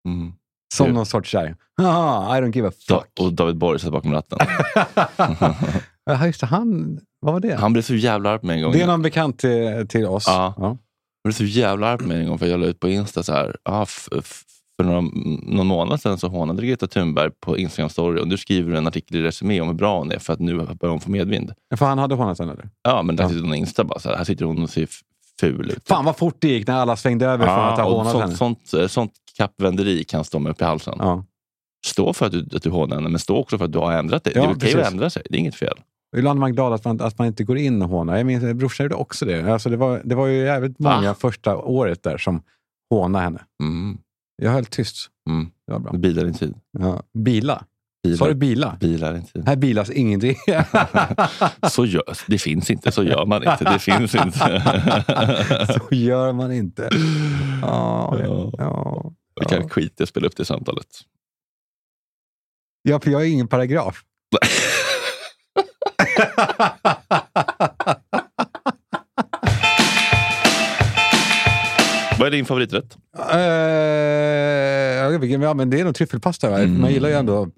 Mm. 0.09 0.33
Som 0.75 0.91
någon 0.93 1.07
sorts. 1.07 1.35
Haha, 1.77 2.39
I 2.39 2.41
don't 2.41 2.55
give 2.55 2.69
a 2.69 2.73
Da- 2.89 3.01
fuck. 3.01 3.21
och 3.21 3.33
David 3.33 3.57
Borg 3.57 3.79
satt 3.79 3.93
bakom 3.93 4.13
ratten. 4.13 4.39
Ja, 6.11 6.27
just 6.27 6.41
det. 6.41 6.47
Han, 6.47 7.01
vad 7.21 7.33
var 7.33 7.41
det? 7.41 7.55
Han 7.57 7.73
blev 7.73 7.83
så 7.83 7.95
jävla 7.95 8.31
arg 8.31 8.39
på 8.41 8.47
mig 8.47 8.57
en 8.57 8.63
gång. 8.63 8.73
det 8.73 8.83
är 8.83 8.87
någon 8.87 9.03
bekant 9.03 9.39
till, 9.39 9.87
till 9.89 10.07
oss. 10.07 10.25
Ja. 10.27 10.55
Ja. 10.57 10.67
Jag 10.67 10.79
blev 11.25 11.33
så 11.33 11.45
jävla 11.45 11.87
arg 11.89 11.99
på 11.99 12.05
mig 12.07 12.21
en 12.21 12.29
gång 12.29 12.39
för 12.39 12.47
jag 12.47 12.61
la 12.61 12.67
ut 12.67 12.81
på 12.81 12.89
Insta 12.89 13.23
så 13.23 13.33
här. 13.33 13.57
Ah, 13.63 13.87
för 13.87 14.85
några, 14.85 15.01
någon 15.43 15.67
månad 15.67 16.01
sedan 16.01 16.19
så 16.19 16.29
hånade 16.29 16.67
Greta 16.67 16.87
Thunberg 16.87 17.31
på 17.41 17.59
Instagram 17.59 17.89
story 17.91 18.21
och 18.21 18.29
nu 18.29 18.37
skriver 18.37 18.73
du 18.73 18.79
en 18.79 18.87
artikel 18.87 19.17
i 19.17 19.23
Resumé 19.23 19.61
om 19.61 19.69
hur 19.69 19.75
bra 19.75 19.99
hon 19.99 20.13
är 20.13 20.19
för 20.19 20.33
att 20.33 20.39
nu 20.39 20.55
börjar 20.57 20.89
hon 20.91 21.01
få 21.01 21.11
medvind. 21.11 21.53
För 21.77 21.87
han 21.87 21.99
hade 21.99 22.15
hånat 22.15 22.41
eller? 22.41 22.69
Ja, 22.83 23.03
men 23.03 23.17
där 23.17 23.25
Ja. 23.25 23.29
sitter 23.29 23.41
hon 23.43 23.51
på 23.51 23.57
Insta 23.57 23.85
bara 23.85 23.99
så 23.99 24.09
här. 24.09 24.17
Här 24.17 24.25
sitter 24.25 24.45
hon 24.45 24.63
och 24.63 24.71
ser 24.71 24.89
ful 25.41 25.71
ut. 25.71 25.89
Fan 25.89 26.05
vad 26.05 26.17
fort 26.17 26.37
det 26.39 26.49
gick 26.49 26.67
när 26.67 26.75
alla 26.75 26.97
svängde 26.97 27.27
över 27.27 27.47
från 27.47 27.65
att 27.65 27.79
ha 27.79 27.91
hånat 27.91 28.13
sånt, 28.13 28.25
henne. 28.25 28.37
sånt, 28.37 28.75
eh, 28.75 28.87
sånt 28.87 29.13
kappvänderi 29.37 30.05
kan 30.05 30.25
stå 30.25 30.39
mig 30.39 30.53
upp 30.53 30.61
i 30.61 30.65
halsen. 30.65 30.95
Ja. 30.99 31.25
Stå 31.87 32.13
för 32.13 32.27
att 32.27 32.33
du, 32.33 32.49
att 32.57 32.63
du 32.63 32.71
hånar 32.71 32.97
henne, 32.97 33.09
men 33.09 33.19
stå 33.19 33.37
också 33.37 33.59
för 33.59 33.65
att 33.65 33.73
du 33.73 33.79
har 33.79 33.93
ändrat 33.93 34.25
dig. 34.25 34.33
Ja, 34.37 34.43
det 34.43 34.49
är 34.49 34.55
okej 34.55 34.83
att 34.83 34.93
ändra 34.93 35.11
sig, 35.11 35.23
det 35.31 35.37
är 35.37 35.41
inget 35.41 35.55
fel. 35.55 35.79
Ibland 36.17 36.37
är 36.39 36.41
man 36.41 36.53
glad 36.53 36.73
att 36.73 36.85
man, 36.85 37.01
att 37.01 37.19
man 37.19 37.27
inte 37.27 37.45
går 37.45 37.59
in 37.59 37.83
och 37.83 37.89
hånar. 37.89 38.17
Jag 38.17 38.27
minns 38.27 38.55
brorsan 38.55 38.85
gjorde 38.85 38.95
också 38.95 39.25
det. 39.25 39.53
Alltså 39.53 39.71
det, 39.71 39.77
var, 39.77 40.01
det 40.05 40.15
var 40.15 40.27
ju 40.27 40.37
jävligt 40.45 40.79
många 40.79 41.15
första 41.15 41.57
året 41.57 42.03
där 42.03 42.19
som 42.19 42.43
hånade 42.91 43.25
henne. 43.25 43.43
Mm. 43.63 43.99
Jag 44.43 44.51
höll 44.51 44.65
tyst. 44.67 44.97
Mm. 45.31 45.51
Det 45.67 45.73
var 45.73 45.81
bra. 45.81 45.93
Bilar 45.93 46.25
din 46.25 46.35
tid. 46.35 46.55
Ja. 46.79 47.03
Bila? 47.19 47.65
Bilar, 48.03 48.17
Sa 48.17 48.29
du 48.29 48.35
bila? 48.35 48.77
bilar 48.81 49.13
din 49.13 49.25
tid. 49.25 49.47
Här 49.49 49.57
bilas 49.57 49.91
ingenting. 49.91 50.37
Så 51.71 51.87
gör, 51.87 52.03
det 52.27 52.39
finns 52.39 52.71
inte, 52.71 52.93
så 52.93 53.03
gör 53.03 53.27
man 53.27 53.43
inte. 53.43 53.65
Det 53.73 53.79
finns 53.79 54.15
inte. 54.15 54.63
Så 55.89 55.95
gör 55.95 56.33
man 56.33 56.53
inte. 56.53 56.89
Ja, 57.63 58.17
Ja. 58.23 58.51
ja. 58.59 59.13
Vi 59.41 59.47
kan 59.47 59.69
skita 59.69 59.95
i 59.99 60.05
att 60.05 60.09
spela 60.09 60.27
upp 60.27 60.37
det 60.37 60.45
samtalet. 60.45 60.87
ja, 62.83 63.01
för 63.01 63.11
jag 63.11 63.23
är 63.23 63.27
ingen 63.27 63.49
paragraf. 63.49 64.03
Vad 72.19 72.27
är 72.27 72.31
din 72.31 72.45
favoriträtt? 72.45 72.97
Eh, 73.31 73.39
jag 74.97 75.19
vet 75.19 75.31
ja, 75.43 75.55
men 75.55 75.71
det 75.71 75.81
är 75.81 75.85
nog 75.85 75.95
tryffelpasta. 75.95 76.51
va? 76.51 76.59
Mm. 76.59 76.81
Man 76.81 76.93
gillar 76.93 77.09
ju 77.09 77.15
ändå 77.15 77.49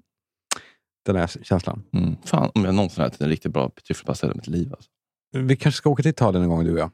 den 1.05 1.15
här 1.15 1.27
känslan. 1.43 1.83
Mm. 1.93 2.15
Fan, 2.25 2.51
om 2.55 2.65
jag 2.65 2.75
någonsin 2.75 3.03
ätit 3.03 3.21
en 3.21 3.29
riktigt 3.29 3.53
bra 3.53 3.71
tryffelpasta 3.87 4.27
i 4.27 4.29
hela 4.29 4.35
mitt 4.35 4.47
liv. 4.47 4.73
Alltså. 4.73 4.89
Vi 5.33 5.55
kanske 5.55 5.77
ska 5.77 5.89
åka 5.89 6.03
till 6.03 6.09
Italien 6.09 6.43
en 6.43 6.49
gång 6.49 6.63
du 6.63 6.73
och 6.73 6.79
jag. 6.79 6.91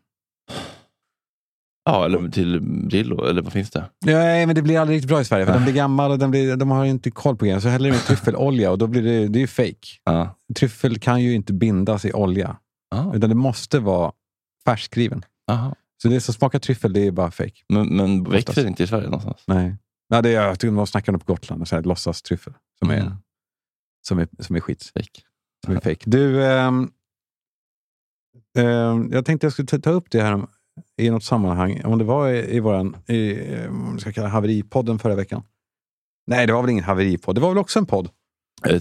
Ja, 1.86 2.06
eller 2.06 2.30
till 2.30 2.62
Brillo, 2.62 3.26
eller 3.26 3.41
vad 3.41 3.54
finns 3.54 3.71
det? 3.71 3.89
Nej, 4.06 4.45
men 4.45 4.56
det 4.56 4.62
blir 4.62 4.80
aldrig 4.80 4.95
riktigt 4.95 5.10
bra 5.10 5.21
i 5.21 5.26
Sverige. 5.26 5.45
För 5.45 5.54
den 5.54 5.63
blir 5.63 5.74
gammal 5.74 6.12
och 6.12 6.19
den 6.19 6.32
blir, 6.32 6.56
de 6.56 6.71
har 6.71 6.86
inte 6.86 7.12
koll 7.12 7.36
på 7.38 7.45
grejen. 7.45 7.62
Så 7.62 7.67
häller 7.67 7.89
de 7.89 7.95
i 7.95 8.00
tryffelolja 8.00 8.71
och 8.71 8.78
då 8.78 8.88
blir 8.88 9.02
det, 9.02 9.28
det 9.28 9.39
är 9.39 9.41
ju 9.41 9.48
fake. 9.48 9.88
Ja. 10.04 10.36
Tryffel 10.56 11.00
kan 11.00 11.21
ju 11.21 11.34
inte 11.34 11.54
bindas 11.54 12.06
i 12.06 12.13
olja. 12.13 12.58
Ah. 12.95 13.13
Utan 13.13 13.30
det 13.30 13.36
måste 13.36 13.80
vara 13.80 14.12
färskskriven. 14.65 15.26
Aha. 15.52 15.76
Så 16.02 16.08
det 16.08 16.21
som 16.21 16.34
smakar 16.34 16.60
tryffel, 16.60 16.93
det 16.93 17.08
är 17.08 17.12
bara 17.12 17.32
fake. 17.32 17.62
Men, 17.69 17.88
men 17.95 18.24
växer 18.24 18.67
inte 18.67 18.84
i 18.84 18.88
Sverige 18.88 19.06
någonstans? 19.06 19.43
Nej. 19.48 19.76
Ja, 20.08 20.21
det 20.21 20.30
är, 20.30 20.48
jag 20.48 20.60
tycker 20.60 20.76
de 20.76 20.88
snackar 20.88 21.13
om 21.13 21.19
på 21.19 21.34
Gotland, 21.34 21.62
och 21.62 21.67
så 21.67 21.76
här, 21.76 21.84
låtsas 21.84 22.21
tryffel. 22.21 22.54
Som 22.80 22.89
är, 22.89 23.02
Mm. 23.02 23.13
som 24.08 24.19
är, 24.19 24.28
som 24.39 24.56
är 24.56 24.60
skit. 24.60 24.91
Fake. 24.93 25.21
Som 25.65 25.76
är 25.76 25.80
fake. 25.80 26.04
Du, 26.06 26.45
ehm, 26.45 26.91
ehm, 28.58 29.10
jag 29.12 29.26
tänkte 29.26 29.45
jag 29.45 29.54
skulle 29.54 29.67
ta, 29.67 29.80
ta 29.80 29.89
upp 29.89 30.12
det 30.12 30.21
här 30.21 30.48
i 30.97 31.09
något 31.09 31.23
sammanhang. 31.23 31.81
Om 31.85 31.97
det 31.97 32.03
var 32.03 32.29
i, 32.29 32.55
i 32.55 32.59
våran, 32.59 32.97
i, 33.07 33.31
eh, 33.53 33.97
ska 33.99 34.11
kalla 34.11 34.27
haveripodden 34.27 34.99
förra 34.99 35.15
veckan. 35.15 35.43
Nej, 36.27 36.47
det 36.47 36.53
var 36.53 36.61
väl 36.61 36.69
ingen 36.71 36.83
haveripodd. 36.83 37.35
Det 37.35 37.41
var 37.41 37.49
väl 37.49 37.57
också 37.57 37.79
en 37.79 37.85
podd. 37.85 38.09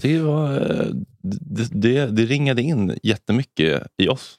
Det, 0.01 0.19
var, 0.21 0.53
eh, 0.55 0.87
det, 1.21 1.67
det, 1.81 2.05
det 2.07 2.25
ringade 2.25 2.61
in 2.61 2.97
jättemycket 3.03 3.87
i 3.97 4.07
oss. 4.07 4.35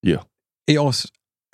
Ja. 0.00 0.22
I 0.70 0.78
oss 0.78 1.06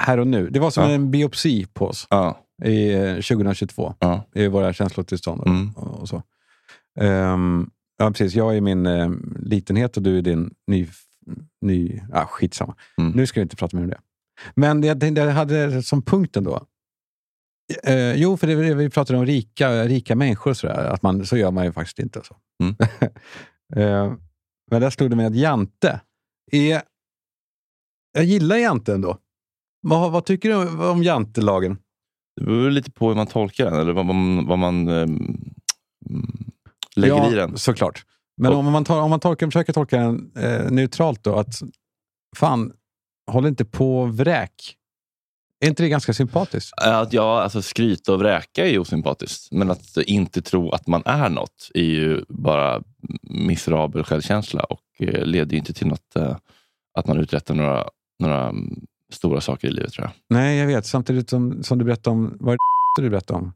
här 0.02 0.18
och 0.18 0.26
nu. 0.26 0.50
Det 0.50 0.60
var 0.60 0.70
som 0.70 0.84
Ja. 0.84 0.90
en 0.90 1.10
biopsi 1.10 1.66
på 1.74 1.86
oss 1.86 2.06
Ja. 2.10 2.38
i 2.64 2.92
eh, 2.94 3.14
2022. 3.14 3.94
Ja. 3.98 4.24
I 4.34 4.46
våra 4.46 4.72
känslotillstånd 4.72 5.42
Mm. 5.46 5.70
och 5.72 6.08
så. 6.08 6.22
Ehm, 7.00 7.70
ja, 7.98 8.10
precis. 8.10 8.34
Jag 8.34 8.56
är 8.56 8.60
min 8.60 8.86
eh, 8.86 9.10
litenhet 9.40 9.96
och 9.96 10.02
du 10.02 10.18
är 10.18 10.22
din 10.22 10.54
ny... 10.66 10.88
ny 11.60 12.00
ah, 12.12 12.26
skitsamma. 12.26 12.74
Mm. 12.98 13.12
Nu 13.12 13.26
ska 13.26 13.40
vi 13.40 13.42
inte 13.42 13.56
prata 13.56 13.76
mer 13.76 13.84
om 13.84 13.90
det. 13.90 14.00
Men 14.54 14.82
jag, 14.82 15.18
jag 15.18 15.30
hade 15.30 15.82
som 15.82 16.02
punkten 16.02 16.44
då. 16.44 16.66
Eh, 17.84 18.14
jo, 18.14 18.36
för 18.36 18.46
det, 18.46 18.74
vi 18.74 18.90
pratade 18.90 19.18
om 19.18 19.26
rika, 19.26 19.84
rika 19.84 20.16
människor 20.16 20.50
och 20.50 20.56
sådär. 20.56 20.84
Att 20.84 21.02
man, 21.02 21.26
så 21.26 21.36
gör 21.36 21.50
man 21.50 21.64
ju 21.64 21.72
faktiskt 21.72 21.98
inte. 21.98 22.20
Så. 22.24 22.36
Mm. 22.62 22.76
Eh, 23.76 24.12
men 24.70 24.80
där 24.80 24.90
stod 24.90 25.10
det 25.10 25.16
med 25.16 25.26
att 25.26 25.34
Jante 25.36 26.00
är... 26.52 26.82
Jag 28.12 28.24
gillar 28.24 28.56
Jante 28.56 28.94
ändå. 28.94 29.18
Vad, 29.80 30.12
vad 30.12 30.24
tycker 30.24 30.48
du 30.48 30.84
om 30.88 31.02
Jantelagen? 31.02 31.78
Det 32.36 32.44
beror 32.44 32.70
lite 32.70 32.90
på 32.90 33.08
hur 33.08 33.14
man 33.14 33.26
tolkar 33.26 33.64
den, 33.64 33.80
eller 33.80 33.92
vad 33.92 34.06
man, 34.06 34.46
vad 34.46 34.58
man 34.58 34.88
mm, 34.88 35.46
lägger 36.96 37.16
ja, 37.16 37.32
i 37.32 37.34
den. 37.34 37.58
såklart. 37.58 38.04
Men 38.36 38.52
Och- 38.52 38.58
om 38.58 38.72
man, 38.72 38.84
tar, 38.84 39.00
om 39.00 39.10
man 39.10 39.20
tolkar, 39.20 39.46
försöker 39.46 39.72
tolka 39.72 39.98
den 39.98 40.32
eh, 40.36 40.70
neutralt 40.70 41.24
då, 41.24 41.34
att 41.38 41.62
fan, 42.36 42.72
håll 43.30 43.46
inte 43.46 43.64
på 43.64 44.00
och 44.00 44.16
vräk. 44.16 44.76
Är 45.60 45.68
inte 45.68 45.82
det 45.82 45.88
ganska 45.88 46.12
sympatiskt? 46.12 46.72
Att 46.76 47.12
ja, 47.12 47.42
alltså 47.42 47.62
skryta 47.62 48.12
och 48.12 48.20
vräka 48.20 48.66
är 48.66 48.70
ju 48.70 48.78
osympatiskt. 48.78 49.52
Men 49.52 49.70
att 49.70 49.96
inte 49.96 50.42
tro 50.42 50.70
att 50.70 50.86
man 50.86 51.02
är 51.04 51.28
något 51.28 51.70
är 51.74 51.82
ju 51.82 52.24
bara 52.28 52.82
miserabel 53.22 54.04
självkänsla 54.04 54.64
och 54.64 54.80
eh, 54.98 55.24
leder 55.26 55.52
ju 55.52 55.58
inte 55.58 55.72
till 55.72 55.86
något, 55.86 56.16
eh, 56.16 56.36
att 56.98 57.06
man 57.06 57.18
uträttar 57.18 57.54
några, 57.54 57.88
några 58.18 58.48
mm, 58.48 58.80
stora 59.12 59.40
saker 59.40 59.68
i 59.68 59.70
livet 59.70 59.92
tror 59.92 60.04
jag. 60.06 60.12
Nej, 60.38 60.58
jag 60.58 60.66
vet. 60.66 60.86
Samtidigt 60.86 61.30
som, 61.30 61.62
som 61.62 61.78
du 61.78 61.84
berättade 61.84 62.14
om, 62.14 62.36
vad 62.40 62.54
är 62.54 62.58
det 62.96 63.02
du 63.02 63.10
berättade 63.10 63.38
om? 63.38 63.52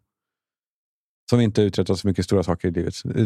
Som 1.31 1.41
inte 1.41 1.63
uträttat 1.63 1.99
så 1.99 2.09
mycket 2.09 2.25
stora 2.25 2.43
saker 2.43 2.69
i 2.69 2.71
livet. 2.71 2.95
Det, 3.05 3.25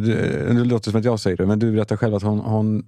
det 0.54 0.64
låter 0.64 0.90
som 0.90 1.00
att 1.00 1.04
jag 1.04 1.20
säger 1.20 1.36
det, 1.36 1.46
men 1.46 1.58
du 1.58 1.72
berättar 1.72 1.96
själv 1.96 2.14
att 2.14 2.22
hon, 2.22 2.38
hon 2.38 2.84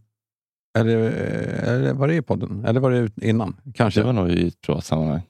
eller, 0.79 0.99
eller 0.99 1.93
var 1.93 2.09
det 2.09 2.15
i 2.15 2.23
podden? 2.23 2.65
Eller 2.65 2.81
var 2.81 2.91
det 2.91 3.11
innan? 3.29 3.57
Kanske. 3.75 4.01
Det 4.01 4.05
var 4.07 4.13
nog 4.13 4.31
i 4.31 4.49
ett 4.49 4.61
privat 4.61 4.85
sammanhang. 4.85 5.23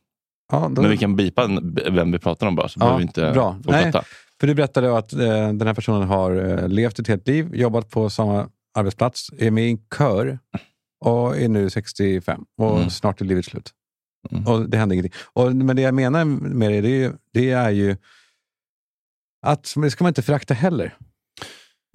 ja, 0.53 0.69
då, 0.75 0.83
Men 0.83 0.91
vi 0.91 0.99
kan 0.99 1.17
bipa 1.17 1.49
vem 1.93 2.13
vi 2.13 2.19
pratar 2.19 2.47
om 2.47 2.55
bara, 2.57 2.69
så 2.69 2.77
Ja, 2.77 2.85
behöver 2.85 2.99
vi 2.99 3.03
inte 3.05 3.33
bra. 3.33 3.57
fortsätta. 3.65 4.03
För 4.41 4.47
du 4.47 4.55
berättade 4.55 4.99
att 4.99 5.13
eh, 5.13 5.19
den 5.53 5.67
här 5.67 5.75
personen 5.75 6.03
har 6.09 6.33
eh, 6.37 6.69
levt 6.69 6.99
ett 6.99 7.09
helt 7.09 7.29
liv, 7.29 7.55
jobbat 7.55 7.91
på 7.91 8.11
samma 8.11 8.49
arbetsplats, 8.79 9.31
är 9.39 9.51
med 9.51 9.65
i 9.67 9.71
en 9.71 9.79
kör 9.99 10.39
och 11.05 11.37
är 11.37 11.49
nu 11.49 11.71
65 11.71 12.45
och 12.59 12.77
Mm. 12.77 12.91
snart 12.91 13.21
är 13.21 13.25
livet 13.25 13.45
slut. 13.45 13.71
Mm. 14.31 14.47
Och 14.47 14.69
det 14.69 14.77
händer 14.79 14.95
ingenting. 14.95 15.21
Och, 15.33 15.57
men 15.57 15.77
det 15.77 15.83
jag 15.83 15.95
menar 15.95 16.25
med 16.25 16.71
det, 16.73 16.81
det 16.81 16.89
är, 16.89 16.99
ju- 17.01 17.13
det 17.33 17.51
är 17.51 17.71
ju 17.71 17.97
att 19.47 19.75
det 19.77 19.91
ska 19.91 20.05
man 20.05 20.11
inte 20.11 20.23
förakta 20.23 20.55
heller. 20.55 20.97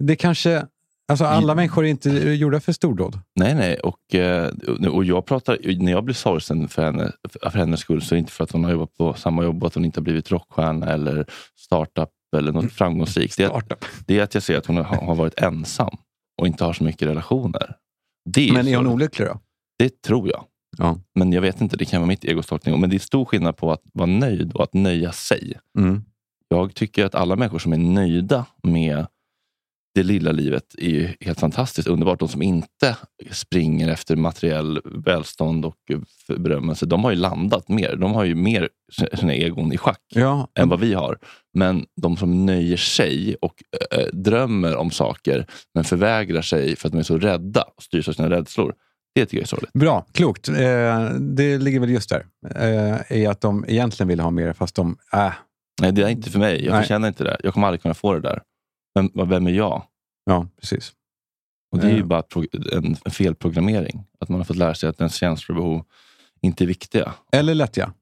Det 0.04 0.16
kanske, 0.16 0.66
alltså 1.08 1.24
alla 1.24 1.54
människor 1.54 1.84
är 1.84 1.88
inte 1.88 2.10
gjorda 2.10 2.60
för 2.60 2.72
stordåd. 2.72 3.20
Nej, 3.34 3.54
nej. 3.54 3.78
Och, 3.80 4.14
eh, 4.14 4.50
och 4.92 5.04
jag 5.04 5.26
pratar, 5.26 5.58
när 5.82 5.92
jag 5.92 6.04
blir 6.04 6.14
sorgsen 6.14 6.68
för, 6.68 6.82
henne, 6.82 7.12
för 7.42 7.58
hennes 7.58 7.80
skull 7.80 8.02
så 8.02 8.14
är 8.14 8.16
det 8.16 8.20
inte 8.20 8.32
för 8.32 8.44
att 8.44 8.52
hon 8.52 8.64
har 8.64 8.72
jobbat 8.72 8.96
på 8.96 9.14
samma 9.14 9.44
jobb 9.44 9.62
och 9.62 9.66
att 9.66 9.74
hon 9.74 9.84
inte 9.84 10.00
har 10.00 10.04
blivit 10.04 10.30
rockstjärna 10.30 10.86
eller 10.86 11.26
startup 11.56 12.10
eller 12.36 12.52
något 12.52 12.72
framgångsrikt. 12.72 13.36
Det 13.36 13.44
är, 13.44 13.62
det 14.06 14.18
är 14.18 14.22
att 14.22 14.34
jag 14.34 14.42
ser 14.42 14.58
att 14.58 14.66
hon 14.66 14.76
har, 14.76 15.14
varit 15.14 15.40
ensam 15.40 15.96
och 16.40 16.46
inte 16.46 16.64
har 16.64 16.72
så 16.72 16.84
mycket 16.84 17.08
relationer. 17.08 17.76
Det 18.30 18.48
är 18.48 18.52
Men 18.52 18.68
är 18.68 18.76
hon 18.76 18.86
olycklig 18.86 19.28
då? 19.28 19.40
Det 19.78 20.02
tror 20.02 20.28
jag. 20.28 20.44
Ja. 20.78 20.98
Men 21.14 21.32
jag 21.32 21.40
vet 21.40 21.60
inte, 21.60 21.76
det 21.76 21.84
kan 21.84 22.00
vara 22.00 22.08
mitt 22.08 22.24
egos 22.24 22.46
tolkning. 22.46 22.80
Men 22.80 22.90
det 22.90 22.96
är 22.96 22.98
stor 22.98 23.24
skillnad 23.24 23.56
på 23.56 23.72
att 23.72 23.82
vara 23.92 24.06
nöjd 24.06 24.52
och 24.52 24.62
att 24.62 24.74
nöja 24.74 25.12
sig. 25.12 25.58
Mm. 25.78 26.02
Jag 26.48 26.74
tycker 26.74 27.04
att 27.04 27.14
alla 27.14 27.36
människor 27.36 27.58
som 27.58 27.72
är 27.72 27.78
nöjda 27.78 28.46
med 28.62 29.06
det 29.94 30.02
lilla 30.02 30.32
livet 30.32 30.74
är 30.78 30.90
ju 30.90 31.08
helt 31.20 31.40
fantastiskt 31.40 31.88
underbart. 31.88 32.18
De 32.18 32.28
som 32.28 32.42
inte 32.42 32.96
springer 33.30 33.88
efter 33.88 34.16
materiell 34.16 34.80
välstånd 34.84 35.64
och 35.64 35.76
berömmelse, 36.36 36.86
de 36.86 37.04
har 37.04 37.10
ju 37.10 37.16
landat 37.16 37.68
mer. 37.68 37.96
De 37.96 38.14
har 38.14 38.24
ju 38.24 38.34
mer 38.34 38.68
sina 39.14 39.34
egon 39.34 39.72
i 39.72 39.78
schack 39.78 40.00
Ja, 40.14 40.48
än 40.58 40.68
vad 40.68 40.80
vi 40.80 40.94
har. 40.94 41.18
Men 41.54 41.84
de 42.02 42.16
som 42.16 42.46
nöjer 42.46 42.76
sig 42.76 43.36
och 43.40 43.54
eh, 43.90 44.06
drömmer 44.12 44.76
om 44.76 44.90
saker 44.90 45.46
men 45.74 45.84
förvägrar 45.84 46.42
sig 46.42 46.76
för 46.76 46.88
att 46.88 46.92
de 46.92 46.98
är 46.98 47.02
så 47.02 47.18
rädda 47.18 47.62
och 47.62 47.82
styrs 47.82 48.08
av 48.08 48.12
sina 48.12 48.30
rädslor. 48.30 48.74
Det 49.14 49.26
tycker 49.26 49.36
jag 49.36 49.42
är 49.42 49.46
sorgligt. 49.46 49.72
Bra, 49.72 50.06
klokt. 50.12 50.48
Eh, 50.48 51.10
det 51.20 51.58
ligger 51.58 51.80
väl 51.80 51.90
just 51.90 52.10
där. 52.10 52.26
Eh, 52.54 53.18
I 53.18 53.26
att 53.26 53.40
de 53.40 53.64
egentligen 53.68 54.08
vill 54.08 54.20
ha 54.20 54.30
mer, 54.30 54.52
fast 54.52 54.74
de, 54.74 54.96
äh, 55.12 55.32
Nej, 55.80 55.92
det 55.92 56.02
är 56.02 56.08
inte 56.08 56.30
för 56.30 56.38
mig. 56.38 56.64
Jag 56.64 56.80
förtjänar 56.82 57.08
inte 57.08 57.24
det. 57.24 57.36
Jag 57.42 57.54
kommer 57.54 57.66
aldrig 57.66 57.82
kunna 57.82 57.94
få 57.94 58.12
det 58.14 58.20
där. 58.20 58.42
Men 59.12 59.28
vem 59.28 59.46
är 59.46 59.50
jag? 59.50 59.82
Ja, 60.24 60.46
precis. 60.60 60.92
Och 61.72 61.78
Det 61.78 61.86
är 61.86 61.90
ju 61.92 61.98
Ja. 61.98 62.04
bara 62.04 62.22
en, 62.72 62.96
en 63.04 63.10
felprogrammering. 63.10 64.04
Att 64.20 64.28
man 64.28 64.40
har 64.40 64.44
fått 64.44 64.56
lära 64.56 64.74
sig 64.74 64.88
att 64.88 65.00
ens 65.00 65.14
känslor 65.14 65.58
och 65.58 65.62
behov 65.64 65.84
inte 66.40 66.64
är 66.64 66.66
viktiga. 66.66 67.14
Eller 67.32 67.54
lättja. 67.54 67.92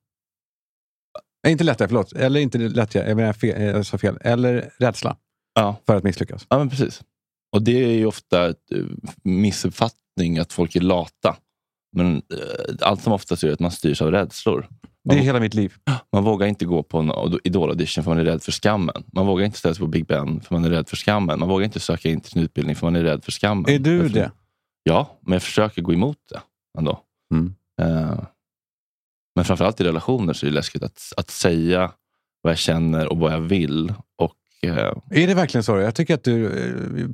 Nej, 1.44 1.52
inte 1.52 1.64
lättja, 1.64 1.88
förlåt. 1.88 2.12
Eller 2.12 2.40
inte 2.40 2.58
lättja, 2.58 3.08
jag 3.08 3.16
menar 3.16 3.32
fel, 3.32 3.62
jag 3.62 3.86
sa 3.86 3.98
fel. 3.98 4.18
Eller 4.20 4.70
rädsla 4.78 5.16
Ja. 5.54 5.76
för 5.86 5.96
att 5.96 6.04
misslyckas. 6.04 6.46
Ja, 6.48 6.58
men 6.58 6.68
precis. 6.70 7.02
Och 7.52 7.62
det 7.62 7.84
är 7.84 7.92
ju 7.92 8.06
ofta 8.06 8.46
eh, 8.48 8.54
missuppfattning 9.22 10.38
att 10.38 10.52
folk 10.52 10.76
är 10.76 10.80
lata. 10.80 11.36
Men 11.96 12.16
eh, 12.16 12.88
allt 12.88 13.02
som 13.02 13.12
oftast 13.12 13.42
är 13.44 13.52
att 13.52 13.60
man 13.60 13.70
styrs 13.70 14.02
av 14.02 14.10
rädslor. 14.10 14.68
Det 15.04 15.12
är 15.14 15.16
Man, 15.16 15.24
hela 15.24 15.40
mitt 15.40 15.54
liv. 15.54 15.74
man 16.12 16.24
vågar 16.24 16.46
inte 16.46 16.64
gå 16.64 16.82
på 16.82 16.98
en 16.98 17.12
idol-audition 17.44 18.04
för 18.04 18.10
man 18.10 18.18
är 18.18 18.24
rädd 18.24 18.42
för 18.42 18.52
skammen. 18.52 19.04
Man 19.12 19.26
vågar 19.26 19.44
inte 19.44 19.58
ställa 19.58 19.74
sig 19.74 19.80
på 19.80 19.86
Big 19.86 20.06
Ben 20.06 20.40
för 20.40 20.54
man 20.54 20.64
är 20.64 20.70
rädd 20.70 20.88
för 20.88 20.96
skammen. 20.96 21.38
Man 21.40 21.48
vågar 21.48 21.64
inte 21.64 21.80
söka 21.80 22.08
in 22.08 22.20
till 22.20 22.30
sin 22.30 22.42
utbildning 22.42 22.76
för 22.76 22.86
man 22.86 22.96
är 22.96 23.02
rädd 23.02 23.24
för 23.24 23.32
skammen. 23.32 23.70
Är 23.74 23.78
du 23.78 23.98
Därför- 24.02 24.14
det? 24.14 24.30
Ja, 24.82 25.18
men 25.20 25.32
jag 25.32 25.42
försöker 25.42 25.82
gå 25.82 25.92
emot 25.92 26.18
det 26.30 26.40
ändå. 26.78 27.00
Mm. 27.34 27.54
Eh, 27.82 28.18
men 29.36 29.44
framförallt 29.44 29.80
i 29.80 29.84
relationer 29.84 30.32
så 30.32 30.46
är 30.46 30.50
det 30.50 30.54
läskigt 30.56 30.82
att, 30.82 31.12
att 31.16 31.30
säga 31.30 31.92
vad 32.42 32.50
jag 32.50 32.58
känner 32.58 33.12
och 33.12 33.18
vad 33.18 33.32
jag 33.32 33.40
vill. 33.40 33.94
Och, 34.16 34.34
Är 34.62 35.26
det 35.26 35.34
verkligen 35.34 35.64
så? 35.64 35.76
Jag 35.78 35.94
tycker 35.94 36.14
att 36.14 36.24
du 36.24 36.46
eh, 36.46 37.08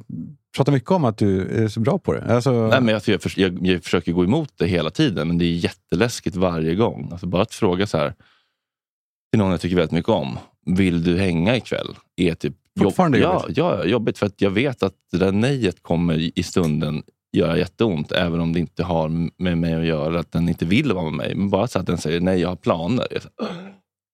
pratar 0.57 0.73
mycket 0.73 0.91
om 0.91 1.05
att 1.05 1.19
du 1.19 1.65
är 1.65 1.69
så 1.69 1.81
bra 1.81 1.99
på 1.99 2.13
det. 2.13 2.35
Alltså, 2.35 2.53
nej, 2.53 2.81
men 2.81 2.89
jag, 2.95 3.03
jag, 3.07 3.21
jag, 3.37 3.67
jag 3.67 3.85
försöker 3.85 4.13
gå 4.13 4.25
emot 4.25 4.53
det 4.57 4.67
hela 4.67 4.91
tiden, 4.91 5.29
men 5.29 5.39
det 5.39 5.45
är 5.45 5.53
jätteläskigt 5.53 6.37
varje 6.37 6.75
gång. 6.75 7.09
Alltså 7.13 7.27
bara 7.27 7.43
att 7.43 7.55
fråga 7.55 7.87
så 7.87 7.99
här 7.99 8.15
till 9.33 9.39
någon 9.39 9.51
jag 9.51 9.61
tycker 9.61 9.77
väldigt 9.77 9.93
mycket 9.93 10.09
om. 10.09 10.39
Vill 10.67 11.05
du 11.05 11.19
hänga 11.19 11.57
ikväll? 11.57 11.89
Är 12.17 12.35
typ 12.35 12.55
Fortfarande 12.81 13.19
ja, 13.19 13.41
jobbigt? 13.43 13.57
ja, 13.57 13.85
jobbigt. 13.85 14.19
För 14.19 14.27
att 14.27 14.41
jag 14.41 14.51
vet 14.51 14.83
att 14.83 14.95
det 15.13 15.19
där 15.19 15.33
nejet 15.33 15.83
kommer 15.83 16.39
i- 16.39 16.43
stunden 16.43 17.03
göra 17.37 17.59
jätteont, 17.59 18.13
även 18.13 18.41
om 18.41 18.53
det 18.53 18.59
inte 18.61 18.85
har 18.85 19.09
med 19.43 19.59
mig 19.59 19.75
att 19.75 19.85
göra, 19.87 20.21
att 20.21 20.33
den 20.33 20.49
inte 20.49 20.65
vill 20.65 20.93
vara 20.93 21.05
med 21.05 21.13
mig. 21.13 21.35
Men 21.35 21.51
bara 21.51 21.67
så 21.67 21.79
att 21.79 21.87
den 21.87 21.99
säger 21.99 22.21
nej, 22.21 22.41
jag 22.41 22.49
har 22.49 22.57
planer. 22.57 23.07
Jag 23.11 23.23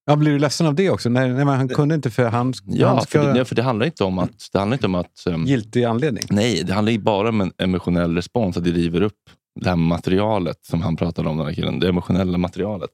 ja, 0.09 0.15
blir 0.15 0.31
du 0.31 0.39
ledsen 0.39 0.67
av 0.67 0.75
det 0.75 0.89
också? 0.89 1.09
Nej, 1.09 1.27
nej 1.33 1.45
men 1.45 1.55
han 1.57 1.69
kunde 1.69 1.95
inte 1.95 2.09
för 2.11 2.25
han, 2.29 2.53
Ja, 2.65 2.87
han 2.87 3.01
ska... 3.01 3.21
för 3.21 3.33
det, 3.33 3.45
för 3.45 3.55
det 3.55 3.63
handlar 3.63 3.85
inte 3.85 4.03
om 4.03 4.19
att... 4.19 4.49
Det 4.51 4.59
handlar 4.59 4.75
inte 4.75 4.87
om 4.87 4.95
att 4.95 5.25
ehm, 5.27 5.45
Giltig 5.45 5.83
anledning. 5.83 6.23
nej, 6.29 6.63
det 6.63 6.73
handlar 6.73 6.91
ju 6.91 6.99
bara 6.99 7.29
om 7.29 7.41
en 7.41 7.51
emotionell 7.57 8.15
respons, 8.15 8.57
att 8.57 8.63
det 8.63 8.71
river 8.71 9.01
upp 9.01 9.17
det 9.61 9.69
här 9.69 9.75
materialet 9.75 10.65
som 10.65 10.81
han 10.81 10.95
pratade 10.95 11.29
om, 11.29 11.37
den 11.37 11.45
här 11.45 11.53
killen. 11.53 11.79
Det 11.79 11.87
emotionella 11.89 12.37
materialet. 12.37 12.89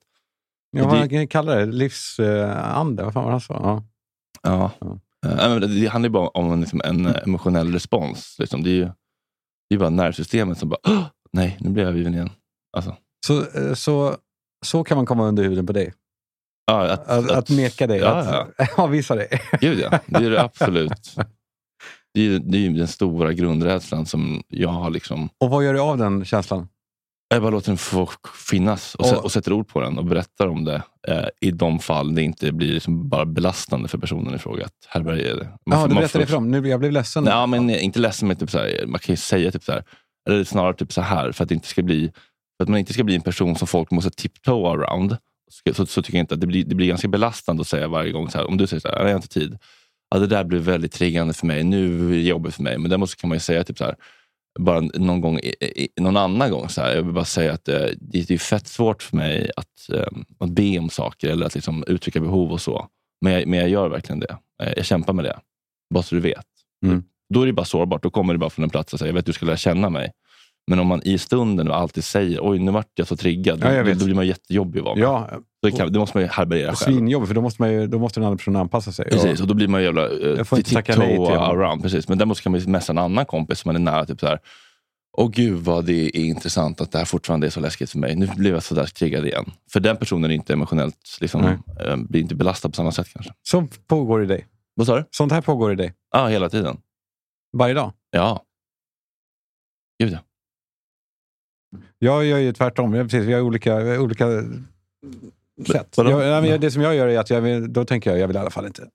Ja, 0.78 0.88
vad 0.88 1.02
det- 1.02 1.10
kan 1.10 1.18
jag 1.20 1.30
kalla 1.30 1.56
det? 1.56 1.66
Livsande? 1.66 3.04
vad 3.04 3.14
fan 3.14 3.24
var 3.24 3.30
det 3.30 3.34
han 3.34 3.42
sa? 3.42 3.54
Ja. 3.64 3.84
Ja. 4.44 4.72
Ja. 4.80 5.00
Eh, 5.30 5.36
nej, 5.36 5.50
men 5.50 5.62
det, 5.62 5.68
det 5.68 5.88
handlar 5.88 6.08
ju 6.10 6.14
bara 6.14 6.28
om 6.28 6.52
en, 6.52 6.62
liksom, 6.62 6.82
en 6.86 7.06
eh, 7.06 7.16
emotionell 7.26 7.74
respons. 7.74 8.36
Liksom. 8.40 8.64
Det 8.64 8.70
är 8.70 8.74
ju 8.76 8.90
det 9.70 9.76
är 9.76 9.80
bara 9.80 9.90
nervsystemet 9.90 10.58
som 10.58 10.70
bara, 10.70 10.80
"Åh, 10.88 11.04
nej, 11.34 11.58
nu 11.60 11.70
blir 11.70 11.84
jag 11.84 11.90
övergiven 11.90 12.14
igen. 12.14 12.30
Alltså, 12.78 12.96
Så, 13.28 13.40
eh, 13.40 13.74
så, 13.74 14.16
så 14.66 14.84
kan 14.84 14.98
man 14.98 15.06
komma 15.06 15.28
under 15.28 15.44
huden 15.44 15.66
på 15.68 15.74
dig? 15.74 15.94
Ja, 16.66 16.92
att, 16.92 17.08
Att, 17.08 17.32
att 17.32 17.50
neka 17.50 17.88
dig? 17.88 18.00
Ja, 18.00 18.48
att 18.58 18.70
avvisa 18.80 19.16
dig? 19.16 19.28
Gud 19.62 19.80
ja, 19.80 20.00
det 20.06 20.26
är 20.26 20.30
det 20.30 20.42
absolut. 20.44 21.16
Det 22.14 22.22
är, 22.36 22.40
det 22.40 22.58
är 22.66 22.70
den 22.70 22.88
stora 22.88 23.34
grundrädslan 23.34 24.06
som 24.06 24.44
jag 24.48 24.70
har 24.70 24.90
liksom 24.90 25.30
Och 25.38 25.50
vad 25.50 25.66
gör 25.66 25.74
du 25.74 25.80
av 25.80 25.98
den 25.98 26.26
känslan? 26.26 26.68
Jag 27.28 27.42
bara 27.42 27.52
låter 27.52 27.68
den 27.68 27.78
få 27.78 28.10
finnas 28.50 28.96
och, 28.96 29.14
Och- 29.14 29.24
och 29.24 29.32
sätter 29.32 29.54
ord 29.54 29.68
på 29.68 29.82
den 29.82 29.98
och 29.98 30.06
berättar 30.06 30.48
om 30.48 30.66
det 30.66 30.82
eh, 31.08 31.26
i 31.42 31.52
de 31.52 31.80
fall 31.80 32.16
det 32.16 32.22
inte 32.22 32.52
blir 32.52 32.74
liksom 32.74 33.10
bara 33.10 33.26
belastande 33.26 33.88
för 33.88 33.98
personen 33.98 34.36
i 34.36 34.38
fråga 34.38 34.66
att 34.66 34.74
härbärgera 34.88 35.36
det. 35.36 35.46
Man 35.66 35.80
Ja, 35.80 35.88
du 35.88 35.94
man 35.94 36.02
berättade 36.02 36.24
det 36.24 36.28
för 36.28 36.34
dem. 36.34 36.52
Nu, 36.52 36.68
jag 36.68 36.80
blev 36.80 36.92
ledsen. 36.92 37.26
Ja, 37.26 37.46
men 37.46 37.70
inte 37.70 38.00
ledsen, 38.00 38.28
men 38.28 38.38
typ 38.38 38.52
så 38.52 38.58
här, 38.58 38.86
man 38.88 39.00
kan 39.00 39.14
ju 39.14 39.18
säga 39.18 39.52
typ 39.52 39.64
så 39.64 39.72
här, 39.72 39.84
eller 40.30 40.44
snarare 40.44 40.74
typ 40.74 40.94
så 40.94 41.02
här, 41.02 41.32
för 41.32 41.44
att, 41.44 41.50
det 41.50 41.56
inte 41.56 41.68
ska 41.68 41.84
bli, 41.84 42.12
för 42.58 42.64
att 42.64 42.70
man 42.70 42.80
inte 42.80 42.94
ska 42.94 43.04
bli 43.04 43.16
en 43.16 43.22
person 43.22 43.56
som 43.56 43.68
folk 43.68 43.92
måste 43.92 44.12
tiptoe 44.12 44.70
around. 44.72 45.18
Så, 45.52 45.86
så, 45.86 46.02
tycker 46.02 46.18
jag 46.18 46.24
inte 46.24 46.34
att 46.34 46.42
det 46.42 46.48
blir, 46.48 46.66
det 46.66 46.76
blir 46.76 46.88
ganska 46.88 47.08
belastande 47.08 47.62
att 47.62 47.68
säga 47.68 47.88
varje 47.88 48.12
gång, 48.12 48.30
så 48.30 48.38
här, 48.38 48.48
om 48.48 48.58
du 48.58 48.68
säger 48.68 48.82
så 48.82 48.88
här, 48.88 48.96
jag 48.96 49.06
har 49.06 49.16
inte 49.16 49.28
tid. 49.28 49.58
Ja, 50.10 50.20
det 50.20 50.28
där 50.28 50.44
blev 50.44 50.62
väldigt 50.62 50.92
triggande 50.92 51.34
för 51.34 51.48
mig, 51.48 51.64
nu 51.64 52.06
är 52.06 52.10
det 52.10 52.22
jobbigt 52.22 52.56
för 52.56 52.64
mig. 52.64 52.78
Men 52.78 52.90
däremot 52.90 53.16
kan 53.16 53.28
man 53.28 53.36
ju 53.36 53.40
säga 53.40 53.64
typ 53.64 53.78
så 53.78 53.84
här, 53.84 53.96
bara 54.60 54.80
någon, 54.80 55.22
gång, 55.22 55.40
någon 56.00 56.18
annan 56.18 56.52
gång. 56.52 56.70
Så 56.70 56.82
här, 56.82 56.96
jag 56.96 57.04
vill 57.04 57.14
bara 57.14 57.26
säga 57.26 57.54
att 57.54 57.68
eh, 57.68 57.86
det 58.00 58.32
är 58.32 58.38
fett 58.38 58.68
svårt 58.68 59.04
för 59.04 59.18
mig 59.18 59.52
att, 59.58 59.90
eh, 59.94 60.08
att 60.40 60.50
be 60.50 60.80
om 60.80 60.90
saker 60.90 61.30
eller 61.30 61.46
att 61.46 61.56
liksom 61.56 61.84
uttrycka 61.88 62.20
behov 62.20 62.52
och 62.52 62.62
så. 62.62 62.88
Men 63.22 63.34
jag, 63.34 63.48
men 63.48 63.60
jag 63.60 63.70
gör 63.70 63.90
verkligen 63.90 64.20
det. 64.20 64.38
Eh, 64.64 64.74
Jag 64.78 64.86
kämpar 64.86 65.14
med 65.14 65.26
det. 65.26 65.40
Bara 65.94 66.04
så 66.04 66.16
du 66.16 66.22
vet. 66.22 66.46
Mm. 66.86 67.04
Då 67.34 67.42
är 67.42 67.46
det 67.46 67.54
bara 67.54 67.66
sårbart. 67.66 68.04
Då 68.04 68.10
kommer 68.10 68.34
det 68.34 68.38
bara 68.40 68.50
från 68.50 68.64
en 68.64 68.70
plats 68.70 68.94
och 68.94 69.00
säger, 69.00 69.10
jag 69.10 69.14
vet 69.14 69.22
att 69.22 69.26
du 69.26 69.34
ska 69.34 69.46
lära 69.46 69.58
känna 69.58 69.90
mig. 69.90 70.12
Men 70.68 70.80
om 70.80 70.88
man 70.88 71.02
i 71.04 71.18
stunden 71.18 71.72
alltid 71.72 72.04
säger, 72.04 72.40
oj 72.42 72.60
nu 72.60 72.72
vart 72.72 72.92
jag 72.96 73.08
så 73.08 73.18
triggad. 73.18 73.60
Ja, 73.64 73.74
jag 73.74 73.98
då, 73.98 74.06
blir 74.06 74.16
man 74.16 74.28
jättejobbig 74.28 74.80
att 74.80 74.86
vara. 74.86 75.00
Ja, 75.00 75.30
det, 75.62 75.72
kan, 75.72 75.94
det 75.94 76.00
måste 76.00 76.18
man 76.18 76.24
ju 76.24 76.30
härbärgera 76.30 76.76
själv. 76.76 76.96
svinjobbigt, 76.96 77.28
för 77.28 77.36
då 77.36 77.42
måste, 77.42 77.62
man 77.62 77.72
ju, 77.72 77.88
då 77.88 78.00
måste 78.00 78.20
den 78.20 78.28
andra 78.28 78.38
personen 78.38 78.62
anpassa 78.62 78.92
sig. 78.92 79.10
Precis, 79.10 79.42
Och, 79.42 79.48
då 79.48 79.54
blir 79.54 79.68
man 79.68 79.82
ju 79.82 79.86
jävla 79.86 80.08
uh, 80.08 80.38
Jag 80.38 80.48
får 80.48 80.58
inte 80.58 80.74
tacka 80.74 80.96
nej 80.96 81.08
till 81.08 81.18
honom. 81.18 81.60
around. 81.60 81.82
Precis. 81.82 82.08
Men 82.08 82.18
däremot 82.18 82.42
kan 82.42 82.52
man 82.52 82.62
ju 82.62 82.68
messa 82.68 82.94
en 82.94 82.98
annan 82.98 83.26
kompis 83.26 83.60
som 83.60 83.70
man 83.70 83.76
är 83.76 83.92
nära. 83.92 84.06
Typ 84.06 84.20
så 84.20 84.28
här, 84.28 84.40
Åh 85.18 85.30
gud 85.30 85.60
vad 85.60 85.86
det 85.86 86.18
är 86.18 86.26
intressant 86.26 86.82
att 86.82 86.92
det 86.92 86.98
här 86.98 87.06
fortfarande 87.06 87.48
är 87.48 87.52
så 87.52 87.60
läskigt 87.60 87.92
för 87.92 88.00
mig. 88.00 88.16
Nu 88.16 88.28
blev 88.38 88.54
jag 88.54 88.64
sådär 88.64 88.86
triggad 88.86 89.26
igen. 89.26 89.52
För 89.74 89.80
den 89.80 89.98
personen 89.98 90.32
är 90.32 90.36
inte 90.36 90.54
emotionellt, 90.54 91.18
liksom, 91.22 91.46
eh, 91.46 91.96
blir 91.96 92.22
inte 92.22 92.36
belastad 92.36 92.70
på 92.70 92.76
samma 92.76 92.92
sätt 92.92 93.08
kanske. 93.14 93.34
Sånt 93.44 93.88
pågår 93.88 94.24
i 94.24 94.26
dig. 94.26 94.48
Vad 94.74 94.88
sa 94.88 94.96
du? 94.96 95.06
Sånt 95.12 95.32
här 95.32 95.42
pågår 95.42 95.74
i 95.74 95.76
dig. 95.76 95.94
Ja, 96.12 96.28
hela 96.28 96.50
tiden. 96.50 96.78
Varje 97.58 97.74
dag. 97.74 97.94
Ja. 98.12 98.44
Gud 100.00 100.14
ja. 100.14 100.20
Jag 102.00 102.26
gör 102.26 102.38
ju 102.38 102.54
tvärtom. 102.54 102.94
Jag, 102.94 103.06
precis, 103.06 103.28
vi 103.28 103.34
har 103.34 103.42
olika, 103.42 104.02
olika 104.02 104.28
sätt. 105.68 105.94
Jag, 105.98 106.42
nej, 106.42 106.50
jag, 106.50 106.62
det 106.62 106.72
som 106.72 106.82
jag 106.82 106.96
gör 106.96 107.08
är 107.08 107.20
att 107.20 107.30
jag 107.30 107.42
vill, 107.42 107.74
då 107.74 107.86
tänker 107.86 108.10
jag 108.10 108.20
jag 108.20 108.28
vill 108.28 108.36
i 108.36 108.40
alla 108.40 108.50
fall 108.50 108.66
inte. 108.66 108.88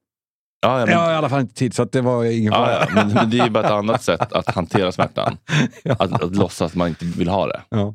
Ja, 0.63 0.81
ja, 0.81 0.87
men, 0.87 0.93
Jag 0.95 1.01
har 1.01 1.13
i 1.13 1.15
alla 1.15 1.29
fall 1.29 1.41
inte 1.41 1.55
tid, 1.55 1.75
så 1.75 1.83
att 1.83 1.93
det 1.93 2.01
var 2.01 2.25
ingen 2.25 2.53
fara. 2.53 2.73
ja, 2.73 2.87
ja, 2.89 2.95
men, 2.95 3.09
men 3.15 3.31
det 3.31 3.39
är 3.39 3.45
ju 3.45 3.51
bara 3.51 3.65
ett 3.65 3.71
annat 3.71 4.03
sätt 4.03 4.33
att 4.33 4.55
hantera 4.55 4.93
smärtan. 4.93 5.37
Ja. 5.83 5.97
Att, 5.99 6.23
att 6.23 6.37
låtsas 6.37 6.71
att 6.73 6.77
man 6.77 6.89
inte 6.89 7.05
vill 7.05 7.29
ha 7.29 7.47
det. 7.47 7.61
Ja. 7.69 7.95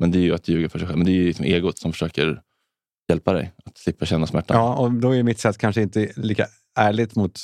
Men 0.00 0.10
det 0.10 0.18
är 0.18 0.22
ju 0.22 0.34
att 0.34 0.48
ljuga 0.48 0.68
för 0.68 0.78
sig 0.78 0.88
själv. 0.88 0.98
Men 0.98 1.06
det 1.06 1.12
är 1.12 1.14
ju 1.14 1.24
liksom 1.24 1.44
egot 1.44 1.78
som 1.78 1.92
försöker 1.92 2.40
hjälpa 3.08 3.32
dig 3.32 3.52
att 3.64 3.78
slippa 3.78 4.06
känna 4.06 4.26
smärtan. 4.26 4.56
Ja, 4.56 4.74
och 4.74 4.92
då 4.92 5.14
är 5.14 5.22
mitt 5.22 5.38
sätt 5.38 5.58
kanske 5.58 5.82
inte 5.82 6.12
lika 6.16 6.46
ärligt 6.78 7.16
mot 7.16 7.40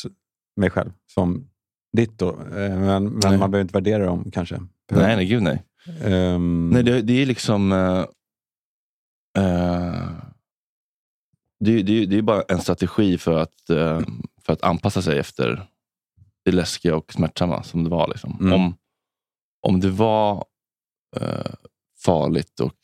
mig 0.56 0.70
själv 0.70 0.90
som 1.14 1.48
ditt. 1.96 2.18
Då. 2.18 2.28
Eh, 2.30 2.36
Men, 2.54 3.04
men 3.04 3.38
man 3.38 3.50
behöver 3.50 3.60
inte 3.60 3.72
värdera 3.72 4.04
dem 4.06 4.30
kanske. 4.32 4.56
Nej, 4.92 5.16
nej, 5.16 5.26
gud 5.26 5.42
nej. 5.42 5.62
Ehm, 5.86 6.70
Nej, 6.70 6.82
det, 6.82 7.02
det 7.02 7.22
är 7.22 7.26
liksom... 7.26 7.72
eh, 7.72 8.06
eh, 9.38 10.10
det, 11.64 11.82
det, 11.82 12.06
det 12.06 12.18
är 12.18 12.22
bara 12.22 12.42
en 12.42 12.60
strategi 12.60 13.18
för 13.18 13.38
att, 13.38 13.70
eh, 13.70 14.00
för 14.42 14.52
att 14.52 14.62
anpassa 14.62 15.02
sig 15.02 15.18
efter 15.18 15.66
det 16.44 16.52
läskiga 16.52 16.96
och 16.96 17.12
smärtsamma 17.12 17.62
som 17.62 17.84
det 17.84 17.90
var. 17.90 18.08
Liksom. 18.08 18.36
Mm. 18.40 18.52
Om, 18.52 18.76
om 19.66 19.80
det 19.80 19.90
var 19.90 20.44
farligt 22.04 22.60
och 22.60 22.74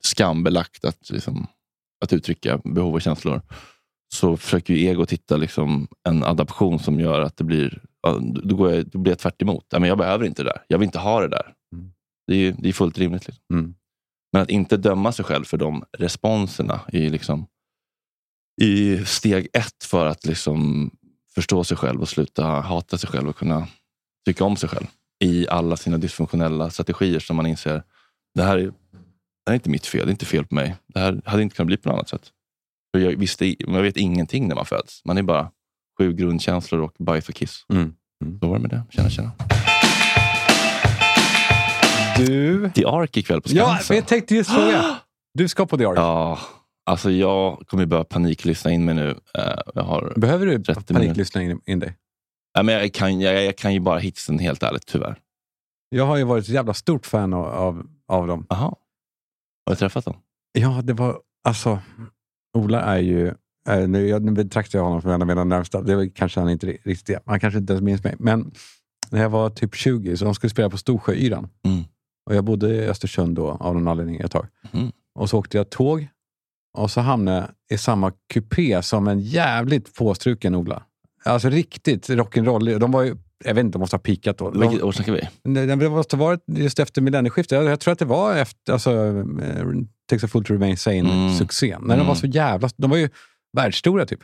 skambelagt 0.00 0.84
att, 0.84 1.10
liksom, 1.10 1.46
att 2.04 2.12
uttrycka 2.12 2.60
behov 2.64 2.94
och 2.94 3.02
känslor 3.02 3.42
så 4.14 4.36
försöker 4.36 4.74
ju 4.74 4.86
ego 4.86 5.06
hitta 5.10 5.36
liksom, 5.36 5.88
en 6.08 6.24
adaption 6.24 6.78
som 6.78 7.00
gör 7.00 7.20
att 7.20 7.36
det 7.36 7.44
blir, 7.44 7.82
då, 8.44 8.56
går 8.56 8.72
jag, 8.72 8.86
då 8.86 8.98
blir 8.98 9.12
jag 9.12 9.18
tvärt 9.18 9.42
emot. 9.42 9.64
Men 9.72 9.84
jag 9.84 9.98
behöver 9.98 10.24
inte 10.24 10.42
det 10.42 10.48
där. 10.48 10.62
Jag 10.68 10.78
vill 10.78 10.86
inte 10.86 10.98
ha 10.98 11.20
det 11.20 11.28
där. 11.28 11.54
Mm. 12.30 12.38
Det 12.38 12.46
är, 12.46 12.50
ju- 12.50 12.62
det 12.62 12.68
är 12.68 12.72
fullt 12.72 12.98
rimligt. 12.98 13.26
Liksom. 13.26 13.44
Mm. 13.52 13.74
Men 14.32 14.42
att 14.42 14.50
inte 14.50 14.76
döma 14.76 15.12
sig 15.12 15.24
själv 15.24 15.44
för 15.44 15.56
de 15.56 15.84
responserna 15.98 16.80
i, 16.92 17.08
liksom, 17.10 17.46
i 18.62 19.04
steg 19.04 19.48
ett 19.52 19.84
för 19.84 20.06
att 20.06 20.26
liksom 20.26 20.90
förstå 21.34 21.64
sig 21.64 21.76
själv 21.76 22.00
och 22.00 22.08
sluta 22.08 22.44
hata 22.44 22.98
sig 22.98 23.08
själv 23.10 23.28
och 23.28 23.36
kunna 23.36 23.68
tycka 24.26 24.44
om 24.44 24.56
sig 24.56 24.68
själv 24.68 24.86
i 25.24 25.48
alla 25.48 25.76
sina 25.76 25.98
dysfunktionella 25.98 26.70
strategier 26.70 27.20
som 27.20 27.36
man 27.36 27.46
inser 27.46 27.82
det 28.34 28.42
här 28.42 28.58
är, 28.58 28.64
det 28.64 28.72
här 29.46 29.52
är 29.52 29.54
inte 29.54 29.70
mitt 29.70 29.86
fel, 29.86 30.06
det 30.06 30.10
är 30.10 30.12
inte 30.12 30.26
fel 30.26 30.46
på 30.46 30.54
mig. 30.54 30.76
Det 30.86 31.00
här 31.00 31.22
hade 31.24 31.42
inte 31.42 31.56
kunnat 31.56 31.66
bli 31.66 31.76
på 31.76 31.88
något 31.88 31.94
annat 31.94 32.08
sätt. 32.08 32.30
För 32.94 33.00
jag, 33.02 33.16
visste, 33.16 33.54
man 33.66 33.82
vet 33.82 33.96
ingenting 33.96 34.48
när 34.48 34.54
man 34.54 34.66
föds. 34.66 35.04
Man 35.04 35.18
är 35.18 35.22
bara 35.22 35.50
sju 35.98 36.12
grundkänslor 36.12 36.80
och 36.80 36.94
bajs 36.98 37.28
och 37.28 37.34
kiss. 37.34 37.64
Mm. 37.72 37.94
Så 38.40 38.46
var 38.48 38.54
det 38.56 38.60
med 38.62 38.70
det. 38.70 38.82
Tjena, 38.90 39.10
tjena. 39.10 39.32
Du... 42.26 42.70
The 42.74 42.84
Ark 42.86 43.16
ikväll 43.16 43.40
på 43.40 43.48
Ja, 43.52 43.66
Skansen. 43.66 43.96
jag 43.96 44.06
tänkte 44.08 44.34
just 44.34 44.50
fråga. 44.50 44.84
Du 45.34 45.48
ska 45.48 45.66
på 45.66 45.78
The 45.78 45.84
Ark. 45.84 45.98
Ja, 45.98 46.38
alltså 46.86 47.10
jag 47.10 47.62
kommer 47.66 47.86
börja 47.86 48.04
paniklyssna 48.04 48.70
in 48.70 48.84
mig 48.84 48.94
nu. 48.94 49.10
Eh, 49.38 50.14
Behöver 50.16 50.46
du 50.46 50.62
30 50.62 50.94
paniklyssna 50.94 51.42
in, 51.42 51.60
in 51.66 51.78
dig? 51.78 51.96
ja, 52.54 52.62
men 52.62 52.74
jag, 52.74 52.92
kan, 52.94 53.20
jag, 53.20 53.44
jag 53.44 53.56
kan 53.56 53.74
ju 53.74 53.80
bara 53.80 53.98
hitsen 53.98 54.38
helt 54.38 54.62
ärligt, 54.62 54.86
tyvärr. 54.86 55.18
Jag 55.88 56.06
har 56.06 56.16
ju 56.16 56.24
varit 56.24 56.44
ett 56.44 56.50
jävla 56.54 56.74
stort 56.74 57.06
fan 57.06 57.34
av, 57.34 57.46
av, 57.46 57.86
av 58.08 58.26
dem. 58.26 58.46
Jaha. 58.48 58.74
Har 59.66 59.70
du 59.70 59.76
träffat 59.76 60.04
dem? 60.04 60.16
Ja, 60.52 60.80
det 60.84 60.92
var... 60.92 61.20
Alltså, 61.44 61.78
Ola 62.58 62.80
är 62.80 62.98
ju 62.98 63.34
Eh, 63.68 63.88
nu, 63.88 64.08
jag, 64.08 64.22
nu 64.22 64.32
betraktar 64.32 64.78
jag 64.78 64.84
honom 64.84 65.02
som 65.02 65.10
en 65.10 65.22
av 65.22 65.28
mina 65.28 65.44
närmsta. 65.44 65.82
Det 65.82 65.96
var 65.96 66.08
kanske 66.14 66.40
han 66.40 66.50
inte 66.50 66.66
riktigt. 66.66 67.18
Han 67.26 67.40
kanske 67.40 67.58
inte 67.58 67.72
ens 67.72 67.82
minns 67.82 68.04
mig. 68.04 68.14
Men 68.18 68.52
när 69.10 69.22
jag 69.22 69.30
var 69.30 69.50
typ 69.50 69.74
20 69.74 70.16
så 70.16 70.24
de 70.24 70.34
skulle 70.34 70.50
spela 70.50 70.70
på 70.70 70.76
Storsjöyran. 70.78 71.48
Mm. 71.64 71.84
Och 72.30 72.36
jag 72.36 72.44
bodde 72.44 72.74
i 72.74 72.86
Östersund 72.86 73.36
då 73.36 73.48
av 73.60 73.74
någon 73.74 73.88
anledning 73.88 74.16
ett 74.16 74.30
tag. 74.30 74.46
Mm. 74.72 74.92
Och 75.14 75.30
så 75.30 75.38
åkte 75.38 75.56
jag 75.56 75.70
tåg 75.70 76.08
och 76.78 76.90
så 76.90 77.00
hamnade 77.00 77.36
jag 77.38 77.48
i 77.74 77.78
samma 77.78 78.12
kupé 78.32 78.82
som 78.82 79.08
en 79.08 79.20
jävligt 79.20 79.94
påstruken 79.94 80.54
Ola. 80.54 80.82
Alltså 81.24 81.48
riktigt 81.48 82.08
rock'n'roll. 82.08 82.78
De 82.78 82.92
var 82.92 83.02
ju, 83.02 83.16
jag 83.44 83.54
vet 83.54 83.64
inte, 83.64 83.78
de 83.78 83.80
måste 83.80 83.96
ha 83.96 84.00
pikat 84.00 84.38
då. 84.38 84.50
De, 84.50 84.60
Vilket 84.60 84.82
år 84.82 84.92
snackar 84.92 85.12
vi? 85.12 85.28
Det 85.76 85.90
måste 85.90 86.16
ha 86.16 86.24
varit 86.24 86.40
just 86.46 86.78
efter 86.78 87.02
millennieskiftet. 87.02 87.56
Jag, 87.56 87.64
jag 87.64 87.80
tror 87.80 87.92
att 87.92 87.98
det 87.98 88.04
var 88.04 88.36
efter 88.36 88.72
alltså, 88.72 88.92
eh, 89.42 89.66
Takes 90.10 90.24
a 90.24 90.28
Fool 90.28 90.44
to 90.44 90.52
Remain 90.52 90.70
Mm. 90.70 90.76
Sane-succén. 90.76 91.80
När 91.80 91.88
de 91.88 91.94
Mm. 91.94 92.06
var 92.06 92.14
så 92.14 92.26
jävla... 92.26 92.68
De 92.76 92.90
var 92.90 92.96
ju 92.96 93.08
världsstora 93.56 94.06
typ. 94.06 94.20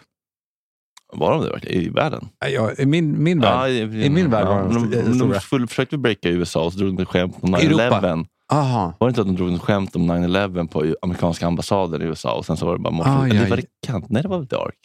Var 1.12 1.32
de 1.32 1.44
det 1.44 1.50
verkligen? 1.50 1.82
I 1.82 1.88
världen? 1.88 2.28
Ja, 2.46 2.72
I 2.78 2.86
min, 2.86 3.22
min 3.22 3.40
värld. 3.40 3.70
I 3.70 4.10
min 4.10 4.30
värld 4.30 4.46
var 4.46 4.62
de 4.62 4.74
de, 4.74 4.84
st- 4.92 5.02
de, 5.08 5.14
stora. 5.14 5.32
de 5.34 5.40
skulle- 5.40 5.66
försökte 5.66 5.98
breaka 5.98 6.28
i 6.28 6.32
USA 6.32 6.64
och 6.64 6.72
så 6.72 6.78
drog 6.78 6.96
de 6.96 7.02
ett 7.02 7.08
skämt 7.08 7.36
om 7.40 7.54
Europa. 7.54 8.00
9-11. 8.00 8.26
Aha. 8.52 8.94
Var 9.00 9.08
det 9.08 9.10
inte 9.10 9.20
att 9.20 9.26
de 9.26 9.36
drog 9.36 9.54
ett 9.54 9.60
skämt 9.60 9.96
om 9.96 10.10
9-11 10.10 10.68
på 10.68 10.94
amerikanska 11.02 11.46
ambassaden 11.46 12.02
i 12.02 12.04
USA 12.04 12.32
och 12.38 12.46
sen 12.46 12.56
så 12.56 12.66
var 12.66 12.72
det 12.76 12.82
bara. 12.82 13.20
Aj, 13.22 13.30
Eller 13.30 13.42
aj. 13.44 13.50
var 13.50 13.56
det 13.56 13.66
Kant? 13.86 14.10
Nej, 14.10 14.22
det 14.22 14.28
var 14.28 14.44
The 14.44 14.56
Ark? 14.56 14.78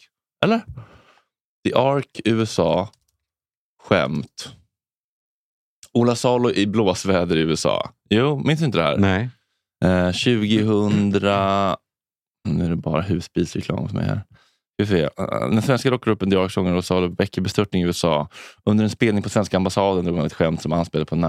Eller? 0.44 0.60
The 1.68 1.74
Ark, 1.74 2.20
USA, 2.24 2.88
skämt. 3.82 4.48
Ola 5.92 6.14
Salo 6.14 6.50
i 6.50 6.66
blåsväder 6.66 7.36
i 7.36 7.40
USA. 7.40 7.90
Jo, 8.10 8.42
minns 8.44 8.60
du 8.60 8.66
inte 8.66 8.78
det 8.78 8.84
här? 8.84 8.96
Nej. 8.96 9.28
Eh, 9.84 10.06
2000... 10.12 11.10
Nu 12.48 12.64
är 12.64 12.70
det 12.70 12.76
bara 12.76 13.02
husbilsreklam 13.02 13.88
för 13.88 13.96
mig 13.96 14.04
här. 14.06 14.20
Ska 14.74 14.86
se. 14.86 15.02
Eh, 15.02 15.10
Den 15.50 15.62
svenska 15.62 15.90
rockgruppen 15.90 16.30
The 16.30 16.36
Ark-sångaren 16.36 16.76
och 16.76 16.84
Salo 16.84 17.14
väcker 17.18 17.40
bestörtning 17.42 17.82
i 17.82 17.84
USA. 17.86 18.28
Under 18.64 18.84
en 18.84 18.90
spelning 18.90 19.22
på 19.22 19.28
svenska 19.28 19.56
ambassaden 19.56 20.04
drog 20.04 20.16
han 20.16 20.26
ett 20.26 20.32
skämt 20.32 20.62
som 20.62 20.72
anspelade 20.72 21.06
på 21.06 21.16
9 21.16 21.26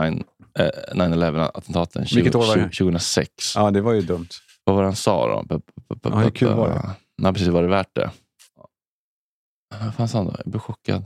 eh, 0.60 0.70
9-11-attentaten 0.94 2.06
Vilket 2.16 2.36
år 2.36 2.48
var 2.48 2.56
det? 2.58 2.64
2006. 2.64 3.56
Ja, 3.56 3.72
det 3.72 3.82
var 3.82 3.94
ju 3.94 4.02
dumt. 4.02 4.28
Vad 4.64 4.76
var 4.76 4.84
det 4.84 4.88
han 4.88 4.96
sa 4.96 5.44
då? 5.48 5.60
Ja, 6.04 6.18
hur 6.20 6.30
kul 6.30 6.54
var 6.54 6.70
det? 6.70 6.89
Nej, 7.18 7.34
precis. 7.34 7.48
Var 7.48 7.62
det 7.62 7.68
värt 7.70 7.96
det? 7.96 8.12
Vad 9.84 9.96
fan 9.96 10.08
sa 10.08 10.18
han 10.18 10.28
då? 10.28 10.34
Jag 10.44 10.52
blev 10.52 10.60
chockad. 10.60 11.04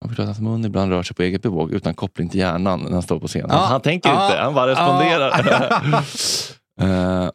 Han 0.00 0.08
förstår 0.08 0.22
att 0.22 0.28
hans 0.28 0.40
mun 0.40 0.64
ibland 0.64 0.90
rör 0.92 1.02
sig 1.02 1.16
på 1.16 1.22
eget 1.22 1.42
bevåg 1.42 1.72
utan 1.72 1.94
koppling 1.94 2.28
till 2.28 2.40
hjärnan 2.40 2.80
när 2.80 2.90
han 2.92 3.02
står 3.02 3.20
på 3.20 3.26
scenen. 3.28 3.50
Han 3.50 3.80
tänker 3.80 4.10
inte, 4.10 4.38
han 4.38 4.54
bara 4.54 4.70
responderar. 4.70 6.04
Eh, 6.80 7.30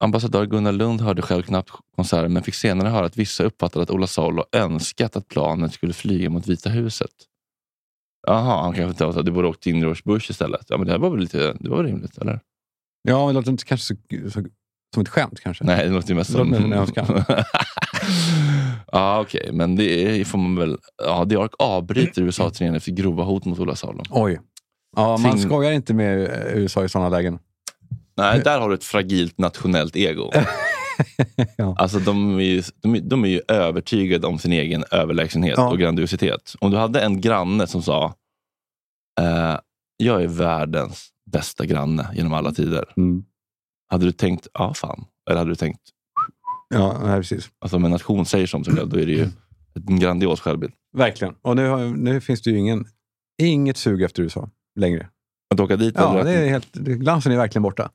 ambassadör 0.00 0.46
Gunnar 0.46 0.72
Lund 0.72 1.00
hörde 1.00 1.22
själv 1.22 1.42
knappt 1.42 1.70
konserten 1.96 2.32
men 2.32 2.42
fick 2.42 2.54
senare 2.54 2.88
höra 2.88 3.06
att 3.06 3.16
vissa 3.16 3.44
uppfattade 3.44 3.82
att 3.82 3.90
Ola 3.90 4.06
Salo 4.06 4.44
önskat 4.52 5.16
att 5.16 5.28
planet 5.28 5.72
skulle 5.72 5.92
flyga 5.92 6.30
mot 6.30 6.46
Vita 6.46 6.70
huset. 6.70 7.10
Jaha, 8.26 8.62
han 8.62 8.74
kanske 8.74 8.98
tänkte 8.98 9.20
att 9.20 9.26
det 9.26 9.32
borde 9.32 9.48
åkt 9.48 9.62
till 9.62 9.76
George 9.76 10.02
Bush 10.04 10.30
istället. 10.30 10.66
Ja, 10.68 10.76
men 10.76 10.86
det 10.86 10.92
här 10.92 10.98
var 10.98 11.10
väl 11.10 11.20
lite, 11.20 11.56
det 11.60 11.70
var 11.70 11.84
rimligt, 11.84 12.18
eller? 12.18 12.40
Ja, 13.02 13.18
men 13.18 13.34
det 13.34 13.40
låter 13.40 13.50
inte 13.50 13.64
kanske 13.64 13.94
så, 13.94 14.30
så, 14.30 14.44
som 14.94 15.02
ett 15.02 15.08
skämt 15.08 15.40
kanske. 15.40 15.64
Nej, 15.64 15.88
det 15.88 15.94
låter 15.94 16.08
ju 16.08 16.14
mest 16.14 16.32
som... 16.32 16.54
en 16.54 16.72
önskan. 16.72 17.06
ja, 18.92 19.20
okej. 19.20 19.50
Men 19.52 19.76
det 19.76 20.20
är, 20.20 20.24
får 20.24 20.38
man 20.38 20.56
väl... 20.56 20.78
Ja, 21.04 21.26
The 21.30 21.36
Ark 21.36 21.52
avbryter 21.58 22.22
USA-turnén 22.22 22.74
efter 22.74 22.92
grova 22.92 23.24
hot 23.24 23.44
mot 23.44 23.58
Ola 23.58 23.74
Salo. 23.74 24.02
Oj. 24.10 24.40
Ja, 24.96 25.16
man 25.16 25.32
Ting- 25.32 25.42
skojar 25.42 25.72
inte 25.72 25.94
med 25.94 26.30
USA 26.54 26.84
i 26.84 26.88
sådana 26.88 27.08
lägen. 27.08 27.38
Nej, 28.20 28.40
där 28.44 28.60
har 28.60 28.68
du 28.68 28.74
ett 28.74 28.84
fragilt 28.84 29.38
nationellt 29.38 29.96
ego. 29.96 30.30
Ja. 31.56 31.74
Alltså, 31.78 31.98
de, 31.98 32.38
är 32.38 32.42
ju, 32.42 32.62
de, 32.82 32.94
är, 32.94 33.00
de 33.00 33.24
är 33.24 33.28
ju 33.28 33.40
övertygade 33.48 34.26
om 34.26 34.38
sin 34.38 34.52
egen 34.52 34.84
överlägsenhet 34.90 35.54
Ja. 35.56 35.70
och 35.70 35.78
grandiositet. 35.78 36.54
Om 36.60 36.70
du 36.70 36.76
hade 36.76 37.00
en 37.00 37.20
granne 37.20 37.66
som 37.66 37.82
sa 37.82 38.14
eh, 39.20 39.58
jag 39.96 40.22
är 40.22 40.26
världens 40.28 41.08
bästa 41.32 41.66
granne 41.66 42.08
genom 42.14 42.32
alla 42.32 42.52
tider. 42.52 42.84
Mm. 42.96 43.24
Hade 43.90 44.04
du 44.04 44.12
tänkt, 44.12 44.48
ja 44.54 44.74
fan. 44.74 45.04
Eller 45.30 45.38
hade 45.38 45.50
du 45.50 45.54
tänkt, 45.54 45.80
Ja, 46.74 47.00
nej, 47.04 47.16
precis. 47.20 47.50
alltså 47.60 47.76
om 47.76 47.84
en 47.84 47.90
nation 47.90 48.26
säger 48.26 48.46
som 48.46 48.62
då 48.62 48.96
är 48.96 49.06
det 49.06 49.12
ju 49.12 49.28
en 49.88 50.00
grandios 50.00 50.40
självbild. 50.40 50.72
Verkligen. 50.96 51.34
Och 51.42 51.56
nu, 51.56 51.68
har, 51.68 51.78
nu 51.84 52.20
finns 52.20 52.42
det 52.42 52.50
ju 52.50 52.58
ingen, 52.58 52.86
inget 53.42 53.76
sug 53.76 54.02
efter 54.02 54.22
USA 54.22 54.50
längre. 54.80 55.08
Att 55.54 55.60
åka 55.60 55.76
dit 55.76 55.94
Ja, 55.98 56.22
det 56.24 56.32
är 56.32 56.48
helt, 56.48 56.72
glansen 56.74 57.32
är 57.32 57.36
verkligen 57.36 57.62
borta. 57.62 57.90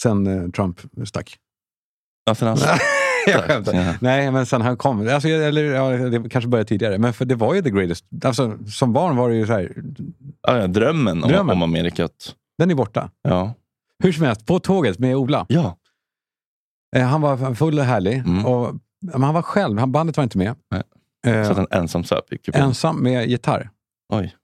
Sen 0.00 0.26
eh, 0.26 0.50
Trump 0.50 0.80
stack. 1.08 1.36
Sen 2.36 2.48
han 2.48 2.58
jag 3.26 3.44
skämtar. 3.44 3.74
Ja. 3.74 3.94
Nej, 4.00 4.30
men 4.30 4.46
sen 4.46 4.60
han 4.62 4.76
kom. 4.76 5.08
Alltså, 5.08 5.28
eller, 5.28 5.64
ja, 5.64 5.90
det 5.90 6.28
kanske 6.28 6.48
började 6.48 6.68
tidigare, 6.68 6.98
men 6.98 7.12
för 7.12 7.24
det 7.24 7.34
var 7.34 7.54
ju 7.54 7.62
the 7.62 7.70
greatest. 7.70 8.04
Alltså, 8.24 8.58
som 8.66 8.92
barn 8.92 9.16
var 9.16 9.28
det 9.30 9.36
ju 9.36 9.46
så 9.46 9.52
här, 9.52 9.72
Ja, 10.42 10.58
ja, 10.58 10.66
drömmen, 10.66 11.20
Drömmen. 11.20 11.40
Om, 11.40 11.50
om 11.50 11.62
Amerikat. 11.62 12.34
den 12.58 12.70
är 12.70 12.74
borta. 12.74 13.10
Ja. 13.22 13.54
Hur 14.04 14.12
som 14.12 14.24
helst, 14.26 14.46
på 14.46 14.58
tåget 14.60 14.98
med 14.98 15.16
Ola. 15.16 15.46
ja. 15.48 15.78
Eh, 16.96 17.02
han 17.06 17.20
var 17.20 17.54
full 17.54 17.78
och 17.78 17.84
härlig. 17.84 18.14
Mm. 18.18 18.46
Och, 18.46 18.74
men 19.12 19.22
han 19.22 19.34
var 19.34 19.42
själv, 19.42 19.78
han, 19.78 19.92
bandet 19.92 20.16
var 20.16 20.24
inte 20.24 20.38
med. 20.38 20.54
Nej. 20.70 20.82
Eh, 21.26 21.48
Så 21.48 21.54
han 21.54 21.66
ensam 21.70 22.04
söp 22.04 22.32
i 22.32 22.38
kupén. 22.38 22.62
ensam 22.62 22.96
med 23.02 23.28
gitarr. 23.28 23.70
Oj, 24.12 24.36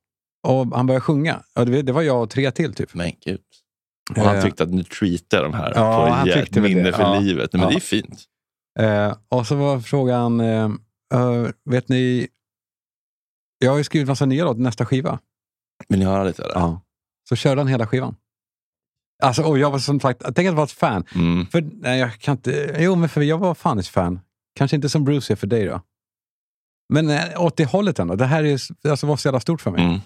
Och 0.48 0.66
han 0.76 0.86
började 0.86 1.01
sjunga. 1.01 1.42
Och 1.55 1.66
det, 1.66 1.82
det 1.82 1.92
var 1.92 2.03
jag 2.03 2.22
och 2.22 2.30
tre 2.30 2.51
till 2.51 2.74
typ. 2.74 2.94
men 2.94 3.12
gud. 3.24 3.40
Och 4.16 4.22
han 4.22 4.36
Eh, 4.36 4.42
tyckte 4.42 4.62
att 4.62 4.70
nu 4.70 4.82
treatar 4.84 5.42
de 5.42 5.54
här 5.54 5.72
Ja, 5.76 6.06
på 6.06 6.12
han 6.12 6.28
ett 6.28 6.54
minne 6.56 6.92
för 6.92 7.02
Ja. 7.02 7.18
livet. 7.20 7.52
Nej, 7.52 7.61
men 7.61 7.62
Ja. 7.62 7.68
det 7.70 7.76
är 7.76 7.80
fint. 7.80 8.24
Eh, 8.78 9.16
och 9.28 9.46
så 9.46 9.54
var 9.56 9.80
frågan, 9.80 10.40
eh, 10.40 10.68
vet 11.70 11.88
ni, 11.88 12.28
jag 13.58 13.70
har 13.70 13.78
ju 13.78 13.84
skrivit 13.84 14.08
massa 14.08 14.26
nya 14.26 14.44
låtar 14.44 14.61
nästa 14.61 14.86
skiva. 14.86 15.18
Vill 15.88 15.98
ni 15.98 16.04
höra 16.04 16.24
lite? 16.24 16.42
Eller? 16.44 16.54
Ja. 16.54 16.80
Så 17.28 17.36
körde 17.36 17.61
han 17.61 17.68
hela 17.68 17.86
skivan. 17.86 18.16
Alltså, 19.22 19.42
och 19.42 19.58
jag 19.58 19.70
var 19.70 19.78
som 19.78 20.00
sagt, 20.00 20.22
tänk 20.34 20.48
att 20.48 20.54
vara 20.54 20.64
ett 20.64 20.72
fan. 20.72 21.04
Mm. 21.14 21.46
För, 21.46 21.70
nej, 21.72 21.98
jag 22.00 22.12
kan 22.18 22.32
inte, 22.32 22.76
jo, 22.78 22.94
men 22.96 23.08
för 23.08 23.20
jag 23.22 23.38
var 23.38 23.54
fan 23.54 23.78
ett 23.78 23.86
fan. 23.88 24.20
Kanske 24.54 24.76
inte 24.76 24.88
som 24.88 25.04
Bruce 25.04 25.32
är 25.32 25.36
för 25.36 25.46
dig 25.46 25.64
då. 25.66 25.80
Men 26.92 27.11
eh, 27.11 27.42
åt 27.44 27.56
det 27.56 27.64
hållet 27.64 27.98
ändå. 27.98 28.14
Det 28.14 28.26
här 28.26 28.44
är, 28.44 28.58
alltså, 28.90 29.06
var 29.06 29.16
så 29.16 29.28
jävla 29.28 29.40
stort 29.40 29.61
för 29.61 29.70
mig. 29.70 29.84
Mm. 29.84 30.00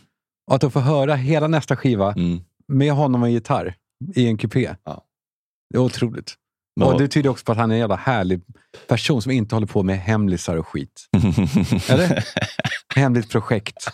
Och 0.46 0.54
att 0.54 0.60
då 0.60 0.70
få 0.70 0.80
höra 0.80 1.14
hela 1.14 1.48
nästa 1.48 1.76
skiva 1.76 2.12
Mm. 2.12 2.40
med 2.68 2.92
honom 2.92 3.22
och 3.22 3.28
en 3.28 3.34
gitarr 3.34 3.74
i 4.14 4.26
en 4.26 4.36
kupé. 4.38 4.76
Ja. 4.84 5.04
Det 5.70 5.76
är 5.76 5.80
otroligt. 5.82 6.34
Men 6.80 6.88
och 6.88 7.00
det 7.00 7.08
tyder 7.08 7.30
också 7.30 7.44
på 7.44 7.52
att 7.52 7.58
han 7.58 7.70
är 7.70 7.74
en 7.74 7.80
jävla 7.80 7.96
härlig 7.96 8.40
person 8.88 9.22
som 9.22 9.32
inte 9.32 9.54
håller 9.54 9.66
på 9.66 9.82
med 9.82 9.98
hemlisar 9.98 10.56
och 10.56 10.68
skit. 10.68 11.08
Eller? 11.90 12.24
Hemligt 12.94 13.30
projekt. 13.30 13.88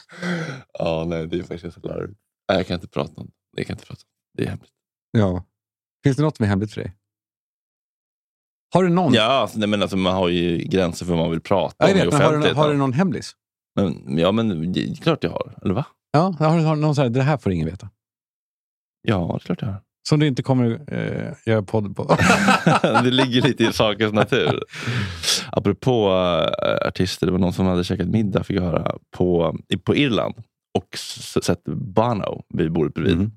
ja, 0.78 1.04
nej, 1.08 1.26
det 1.26 1.38
är 1.38 1.42
faktiskt 1.42 1.74
så 1.74 1.88
larvigt. 1.88 2.18
Jag 2.46 2.66
kan 2.66 2.74
inte 2.74 2.88
prata 2.88 3.20
om 3.20 3.26
det. 3.26 3.60
Jag 3.60 3.66
kan 3.66 3.74
inte 3.74 3.86
prata 3.86 4.02
det. 4.36 4.42
Är 4.44 4.48
hemligt. 4.48 4.70
Ja. 5.10 5.44
Finns 6.04 6.16
det 6.16 6.22
något 6.22 6.36
som 6.36 6.44
är 6.44 6.48
hemligt 6.48 6.72
för 6.72 6.80
dig? 6.80 6.96
Har 8.74 8.82
du 8.82 8.88
någon? 8.88 9.12
Ja, 9.14 9.22
alltså, 9.24 9.58
nej, 9.58 9.68
men 9.68 9.82
alltså, 9.82 9.96
man 9.96 10.14
har 10.14 10.28
ju 10.28 10.58
gränser 10.58 11.06
för 11.06 11.12
vad 11.12 11.22
man 11.22 11.30
vill 11.30 11.40
prata 11.40 11.76
Ja, 11.78 11.88
jag 11.88 11.94
om 11.96 12.00
i 12.00 12.04
vet, 12.04 12.12
men 12.12 12.22
har, 12.22 12.30
du, 12.30 12.36
offentligheten. 12.36 12.62
har 12.62 12.70
du 12.70 12.76
någon 12.76 12.92
hemlis? 12.92 13.36
men, 13.76 14.18
ja, 14.18 14.32
men 14.32 14.72
det 14.72 14.80
är 14.80 14.94
klart 14.94 15.24
jag 15.24 15.30
har. 15.30 15.58
Eller 15.62 15.74
va? 15.74 15.86
Ja, 16.12 16.34
har 16.38 16.56
du 16.58 16.64
har 16.64 16.74
du 16.76 16.80
någon 16.82 16.94
så 16.94 17.02
här, 17.02 17.08
det 17.08 17.22
här 17.22 17.36
får 17.36 17.52
ingen 17.52 17.66
veta. 17.66 17.90
Ja, 19.02 19.26
det 19.32 19.34
är 19.34 19.38
klart 19.38 19.62
jag 19.62 19.68
har. 19.68 19.82
Som 20.08 20.20
du 20.20 20.26
inte 20.26 20.42
kommer 20.42 20.80
eh, 20.94 21.32
göra 21.46 21.62
podd 21.62 21.96
på. 21.96 22.04
det 22.82 23.10
ligger 23.10 23.42
lite 23.42 23.64
i 23.64 23.72
sakens 23.72 24.12
natur. 24.12 24.62
Apropå 25.52 26.08
äh, 26.62 26.86
artister, 26.88 27.26
det 27.26 27.32
var 27.32 27.38
någon 27.38 27.52
som 27.52 27.66
hade 27.66 27.84
käkat 27.84 28.08
middag, 28.08 28.44
fick 28.44 28.56
jag 28.56 28.62
höra, 28.62 28.96
på, 29.16 29.56
i- 29.68 29.76
på 29.76 29.96
Irland 29.96 30.34
och 30.78 30.86
s- 30.94 31.44
sett 31.44 31.64
Bono 31.64 32.42
vid 32.54 32.72
bordet 32.72 32.94
bredvid. 32.94 33.14
Mm. 33.16 33.30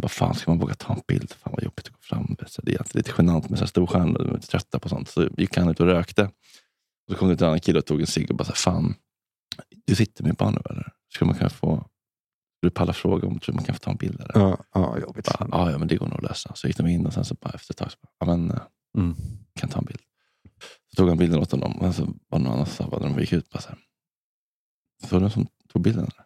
Vad 0.00 0.10
fan, 0.10 0.34
ska 0.34 0.50
man 0.50 0.58
våga 0.58 0.74
ta 0.74 0.92
en 0.94 1.00
bild? 1.08 1.32
Fan 1.32 1.52
vad 1.56 1.62
jobbigt 1.64 1.86
att 1.86 1.92
gå 1.92 1.98
fram. 2.00 2.36
Så 2.46 2.62
Det 2.62 2.74
är 2.74 2.78
alltid 2.78 2.96
lite 2.96 3.12
genant 3.18 3.50
med 3.50 3.68
storstjärnor, 3.68 4.18
de 4.18 4.28
är 4.30 4.34
lite 4.34 4.46
trötta 4.48 4.78
på 4.78 4.88
sånt. 4.88 5.08
Så 5.08 5.28
gick 5.36 5.56
han 5.56 5.68
ut 5.68 5.80
och 5.80 5.86
rökte. 5.86 6.30
Så 7.10 7.16
kom 7.16 7.28
det 7.28 7.40
en 7.40 7.46
annan 7.46 7.60
kille 7.60 7.78
och 7.78 7.86
tog 7.86 8.00
en 8.00 8.06
cigg 8.06 8.30
och 8.30 8.36
bara, 8.36 8.44
så 8.44 8.50
här, 8.50 8.56
fan, 8.56 8.94
du 9.86 9.94
sitter 9.94 10.24
med 10.24 10.34
Bono 10.34 10.62
eller? 10.70 10.92
Skulle 11.14 11.26
man 11.26 11.38
kunna 11.38 11.50
få, 11.50 11.86
du 12.64 12.70
pallar 12.70 12.92
fråga 12.92 13.28
om 13.28 13.40
man 13.52 13.64
kan 13.64 13.74
få 13.74 13.78
ta 13.78 13.90
en 13.90 13.96
bild? 13.96 14.20
Eller? 14.20 14.40
ja, 14.40 14.56
ja, 14.74 14.98
jobbigt. 14.98 15.38
Bara, 15.38 15.48
ja, 15.52 15.70
ja, 15.70 15.78
men 15.78 15.88
det 15.88 15.96
går 15.96 16.06
nog 16.06 16.16
att 16.16 16.22
lösa. 16.22 16.52
Så 16.54 16.66
gick 16.66 16.76
de 16.76 16.86
in 16.86 17.06
och 17.06 17.12
sen 17.12 17.24
så 17.24 17.34
bara 17.40 17.50
efter 17.54 17.72
ett 17.74 17.78
tag 17.78 17.90
så 17.92 17.96
bara, 18.02 18.10
ja 18.30 18.36
men, 18.36 18.50
eh, 18.50 18.60
Mm. 18.98 19.14
kan 19.60 19.70
ta 19.70 19.78
en 19.78 19.84
bild. 19.84 20.00
Så 20.90 20.96
tog 20.96 21.08
han 21.08 21.18
bilden 21.18 21.38
åt 21.40 21.50
honom 21.52 21.72
och 21.76 21.94
så 21.94 22.04
var 22.04 22.38
det 22.38 22.44
någon 22.44 22.52
annan 22.52 22.66
som 22.66 22.90
sa, 22.90 22.98
när 22.98 23.08
de 23.08 23.20
gick 23.20 23.32
ut, 23.32 23.50
bara 23.50 23.60
så 23.60 23.68
här, 23.68 23.78
så 25.08 25.16
var 25.16 25.24
det 25.24 25.30
som 25.30 25.46
tog 25.72 25.82
bilden? 25.82 26.02
Eller? 26.04 26.24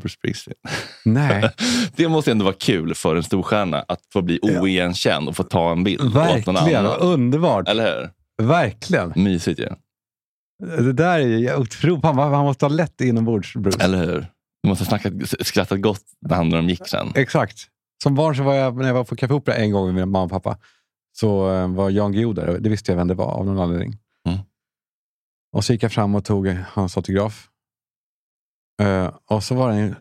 Bruce 0.00 0.14
Springsteen. 0.14 0.56
Nej, 1.04 1.50
det 1.96 2.08
måste 2.08 2.30
ändå 2.32 2.44
vara 2.44 2.54
kul 2.58 2.94
för 2.94 3.16
en 3.16 3.22
storstjärna 3.22 3.84
att 3.88 4.00
få 4.12 4.22
bli 4.22 4.38
Ja. 4.42 4.60
oigenkänd 4.60 5.28
och 5.28 5.36
få 5.36 5.42
ta 5.42 5.72
en 5.72 5.84
bild 5.84 6.12
verkligen. 6.14 6.86
Underbart. 6.86 7.68
Eller 7.68 7.84
hur? 8.00 8.10
Verkligen. 8.46 9.12
Mysigt 9.16 9.60
ju. 9.60 9.68
Det 10.62 10.92
där 10.92 11.18
är 11.20 11.56
otroligt. 11.56 12.04
Han, 12.04 12.18
han 12.18 12.44
måste 12.44 12.64
ha 12.64 12.70
lätt 12.70 13.00
inombords, 13.00 13.54
Bruce. 13.54 13.84
Eller 13.84 13.98
hur? 14.06 14.26
Du 14.62 14.68
måste 14.68 14.84
ha 14.84 14.88
snackat, 14.88 15.46
skrattat 15.46 15.80
gott 15.80 16.04
när 16.20 16.36
han 16.36 16.46
och 16.46 16.52
de 16.52 16.68
gick 16.68 16.88
sen. 16.88 17.12
Exakt. 17.14 17.58
Som 18.02 18.14
barn 18.14 18.36
så 18.36 18.42
var 18.42 18.54
jag, 18.54 18.76
när 18.76 18.86
jag 18.86 18.94
var 18.94 19.04
på 19.04 19.16
Café 19.16 19.34
Opera 19.34 19.54
en 19.54 19.72
gång 19.72 19.86
med 19.86 19.94
min 19.94 20.10
mamma 20.10 20.24
och 20.24 20.30
pappa, 20.30 20.58
så 21.12 21.52
eh, 21.52 21.68
var 21.68 21.90
Jan 21.90 22.12
Guillou 22.12 22.32
där. 22.32 22.58
Det 22.58 22.70
visste 22.70 22.92
jag 22.92 22.96
vem 22.96 23.08
det 23.08 23.14
var 23.14 23.26
av 23.26 23.46
någon 23.46 23.58
anledning. 23.58 23.98
Mm. 24.28 24.38
Och 25.52 25.64
så 25.64 25.72
gick 25.72 25.82
jag 25.82 25.92
fram 25.92 26.14
och 26.14 26.24
tog 26.24 26.48
hans 26.48 26.96
autograf. 26.96 27.48
Eh, 28.82 29.14
och 29.26 29.44
så 29.44 29.54
var 29.54 29.70
det 29.70 29.76
en, 29.76 29.96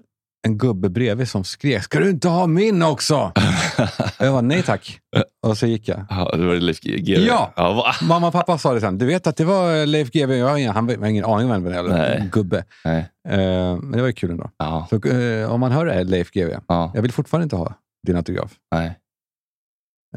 en 0.48 0.58
gubbe 0.58 0.90
bredvid 0.90 1.30
som 1.30 1.44
skrek, 1.44 1.84
ska 1.84 2.00
du 2.00 2.10
inte 2.10 2.28
ha 2.28 2.48
min 2.48 2.84
också? 2.84 3.32
jag 4.20 4.32
var 4.34 4.42
nej 4.42 4.64
tack. 4.64 5.00
Och 5.48 5.58
så 5.58 5.68
gick 5.68 5.88
jag. 5.88 6.06
Ja, 6.10 6.36
det 6.38 6.46
var 6.46 6.56
Leif 6.56 6.80
GW. 6.82 7.14
Ja! 7.26 7.54
ja? 7.56 7.94
Mamma 8.02 8.28
och 8.28 8.34
pappa 8.34 8.58
sa 8.58 8.74
det 8.74 8.82
sen. 8.82 8.98
Du 8.98 9.06
vet 9.06 9.28
att 9.28 9.38
det 9.38 9.46
var 9.46 9.86
Leif 9.86 10.12
GW. 10.12 10.36
Jag 10.38 10.50
har 10.50 10.58
ingen, 10.58 10.74
han 10.76 10.90
har 10.90 11.06
ingen 11.08 11.26
aning 11.26 11.52
om 11.52 11.64
vem 11.64 11.64
det 11.64 11.98
är. 11.98 12.30
Gubbe. 12.32 12.64
Nej. 12.86 13.10
Eh, 13.30 13.38
men 13.78 13.92
det 13.92 14.02
var 14.02 14.08
ju 14.08 14.14
kul 14.14 14.32
ändå. 14.32 14.50
Ja, 14.58 14.88
Så, 14.90 15.08
eh, 15.08 15.52
om 15.52 15.60
man 15.60 15.72
hör 15.72 15.86
det 15.86 15.94
här, 15.94 16.04
Leif 16.04 16.32
GW. 16.32 16.58
ja, 16.68 16.92
Jag 16.96 17.02
vill 17.02 17.12
fortfarande 17.12 17.44
inte 17.44 17.56
ha 17.56 17.74
din 18.08 18.16
autograf. 18.16 18.52
nej. 18.72 19.00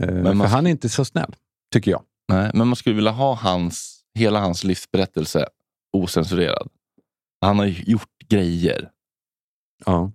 Eh, 0.00 0.06
Men 0.06 0.24
för 0.24 0.34
man- 0.34 0.46
han 0.48 0.66
är 0.66 0.70
inte 0.70 0.88
så 0.88 1.04
snäll, 1.04 1.34
tycker 1.72 1.90
jag. 1.90 2.02
nej. 2.28 2.50
Men 2.54 2.66
man 2.68 2.76
skulle 2.76 2.96
vilja 2.96 3.10
ha 3.10 3.34
hans, 3.34 4.00
hela 4.18 4.40
hans 4.40 4.64
livsberättelse 4.64 5.46
osensurerad. 5.96 6.68
Han 7.40 7.58
har 7.58 7.66
gjort 7.66 8.08
grejer. 8.28 8.88
Ja. 9.86 10.12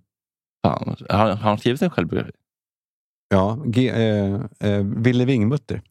Fan. 0.66 0.96
Har, 1.10 1.28
har 1.30 1.36
han 1.36 1.58
skrivit 1.58 1.82
en 1.82 1.90
självbiografi? 1.90 2.32
Ja, 3.30 3.58
G, 3.66 3.90
eh, 3.90 4.42
eh, 4.60 4.84
Ville 4.84 5.26
Wingmutter. 5.26 5.82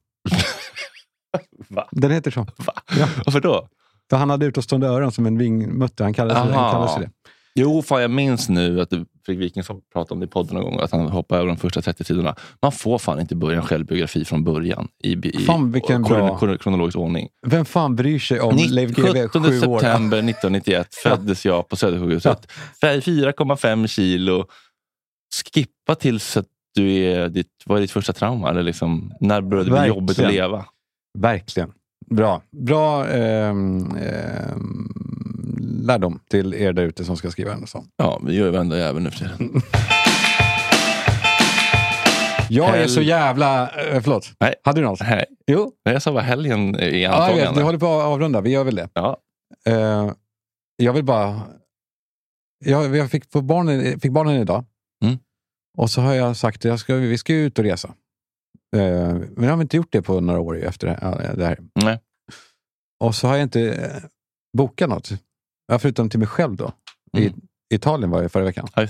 Va? 1.69 1.89
Den 1.91 2.11
heter 2.11 2.31
så. 2.31 2.41
Va? 2.57 2.73
Ja. 2.99 3.09
Varför 3.27 3.41
då? 3.41 3.69
För 4.11 4.17
han 4.17 4.31
hade 4.31 4.47
utåtstående 4.47 4.87
öron 4.87 5.13
som 5.13 5.27
en 5.27 5.39
vingmutter. 5.39 6.05
Han 6.05 6.15
kallade 6.15 6.41
sig, 6.41 6.53
han 6.53 6.61
Aha. 6.61 6.73
kallade 6.73 6.93
sig 6.93 7.03
det. 7.03 7.26
Jo, 7.59 7.83
fan, 7.83 8.03
jag 8.03 8.11
minns 8.11 8.49
nu 8.49 8.81
att 8.81 8.89
Fredrik 9.27 9.45
Wikingsson 9.45 9.81
pratade 9.93 10.15
om 10.15 10.21
det 10.21 10.27
i 10.27 10.29
podden 10.29 10.55
någon 10.55 10.65
gång, 10.65 10.81
att 10.81 10.93
han 10.93 11.09
hoppade 11.09 11.39
över 11.41 11.49
de 11.49 11.57
första 11.57 11.83
30 11.83 12.05
sidorna. 12.05 12.35
Man 12.63 12.73
får 12.73 12.99
fan 12.99 13.21
inte 13.21 13.37
börja 13.37 13.57
en 13.57 13.63
självbiografi 13.67 14.25
från 14.25 14.45
början 14.45 14.89
i, 15.03 15.13
i 15.13 15.39
Fan, 15.39 15.73
vilken 15.73 16.05
kron- 16.05 16.39
kron- 16.39 16.59
kronologisk 16.59 16.99
ordning. 16.99 17.29
Vem 17.47 17.65
fan 17.65 17.97
bryr 17.97 18.19
sig 18.19 18.41
om 18.41 18.57
Ni- 18.57 18.69
Leif 18.69 18.91
GW 18.91 19.23
17 19.23 19.43
sju 19.45 19.49
år? 19.67 19.79
september 19.79 20.19
1991 20.31 20.95
föddes 20.95 21.45
jag 21.47 21.69
på 21.69 21.77
Södersjukhuset. 21.77 22.53
4,5 22.83 23.87
kilo. 23.87 24.45
Skippa 25.55 25.95
tills 25.95 26.37
att 26.37 26.47
du 26.75 26.91
är 26.93 27.29
ditt, 27.29 27.49
vad 27.67 27.79
är 27.79 27.83
ditt 27.83 27.91
första 27.91 28.13
trauma? 28.13 28.51
Eller 28.51 28.63
liksom, 28.63 29.13
när 29.21 29.41
började 29.41 29.71
det 29.71 29.79
bli 29.81 29.89
jobbigt 29.89 30.19
att 30.19 30.33
leva? 30.33 30.65
Verkligen. 31.19 31.73
Bra. 32.11 32.43
Bra 32.53 33.07
ehm, 33.07 33.97
ehm, 33.97 34.89
lärdom 35.61 36.21
till 36.31 36.55
er 36.55 36.73
där 36.73 36.83
ute 36.83 37.05
som 37.05 37.17
ska 37.17 37.31
skriva 37.31 37.53
en 37.53 37.67
sån. 37.67 37.89
Ja, 37.97 38.21
vi 38.27 38.35
gör 38.35 38.45
ju 38.47 38.51
varenda 38.51 38.79
jävel 38.79 39.03
nu 39.03 39.11
för 39.11 39.19
tiden. 39.19 39.63
Jag 42.51 42.75
är 42.75 42.79
Hel- 42.79 42.89
så 42.89 43.03
jävla... 43.03 43.63
Eh, 43.71 44.01
förlåt. 44.03 44.33
Nej. 44.41 44.55
Hade 44.65 44.81
du 44.81 44.85
något? 44.85 45.01
Nej, 45.01 45.25
Jo. 45.47 45.73
jag 45.83 46.03
sa 46.03 46.13
bara 46.13 46.23
helgen 46.23 46.77
i 46.81 46.83
Ja, 46.83 46.89
jag 46.89 47.01
vet. 47.01 47.11
antagande. 47.31 47.61
Vi 47.61 47.65
håller 47.65 47.79
på 47.79 47.87
att 47.87 48.05
avrunda. 48.07 48.41
Vi 48.41 48.51
gör 48.51 48.65
väl 48.65 48.75
det. 48.75 48.89
Ja. 48.93 49.17
Eh, 49.67 50.13
jag 50.77 50.93
vill 50.93 51.05
bara... 51.05 51.41
Jag, 52.65 52.97
jag 52.97 53.11
fick, 53.11 53.31
få 53.33 53.41
barnen, 53.41 54.01
fick 54.01 54.13
barnen 54.13 54.37
idag. 54.37 54.65
Mm. 55.05 55.19
Och 55.79 55.91
så 55.91 56.01
har 56.01 56.15
jag 56.15 56.37
sagt 56.37 56.57
att 56.57 56.65
jag 56.65 56.81
ska, 56.81 56.95
vi 56.95 57.19
ska 57.19 57.35
ut 57.35 57.59
och 57.59 57.65
resa. 57.65 57.89
Eh, 58.77 59.15
men 59.15 59.45
jag 59.45 59.51
har 59.55 59.63
inte 59.63 59.77
gjort 59.77 59.93
det 59.93 60.03
på 60.03 60.21
några 60.21 60.41
år 60.41 60.65
efter 60.65 60.87
det 60.87 60.99
här. 61.03 61.35
Det 61.37 61.47
här. 61.47 61.59
Nej. 61.75 62.01
Och 63.05 63.15
så 63.15 63.27
har 63.29 63.35
jag 63.35 63.43
inte 63.43 63.61
eh, 63.75 64.03
bokat 64.59 64.89
något. 64.89 65.11
Ja, 65.67 65.79
förutom 65.79 66.11
till 66.11 66.19
mig 66.19 66.29
själv 66.29 66.57
då. 66.57 66.73
Mm. 67.17 67.33
I 67.71 67.75
Italien 67.75 68.11
var 68.11 68.23
jag 68.23 68.33
förra 68.33 68.45
veckan. 68.45 68.69
Ja. 68.75 68.83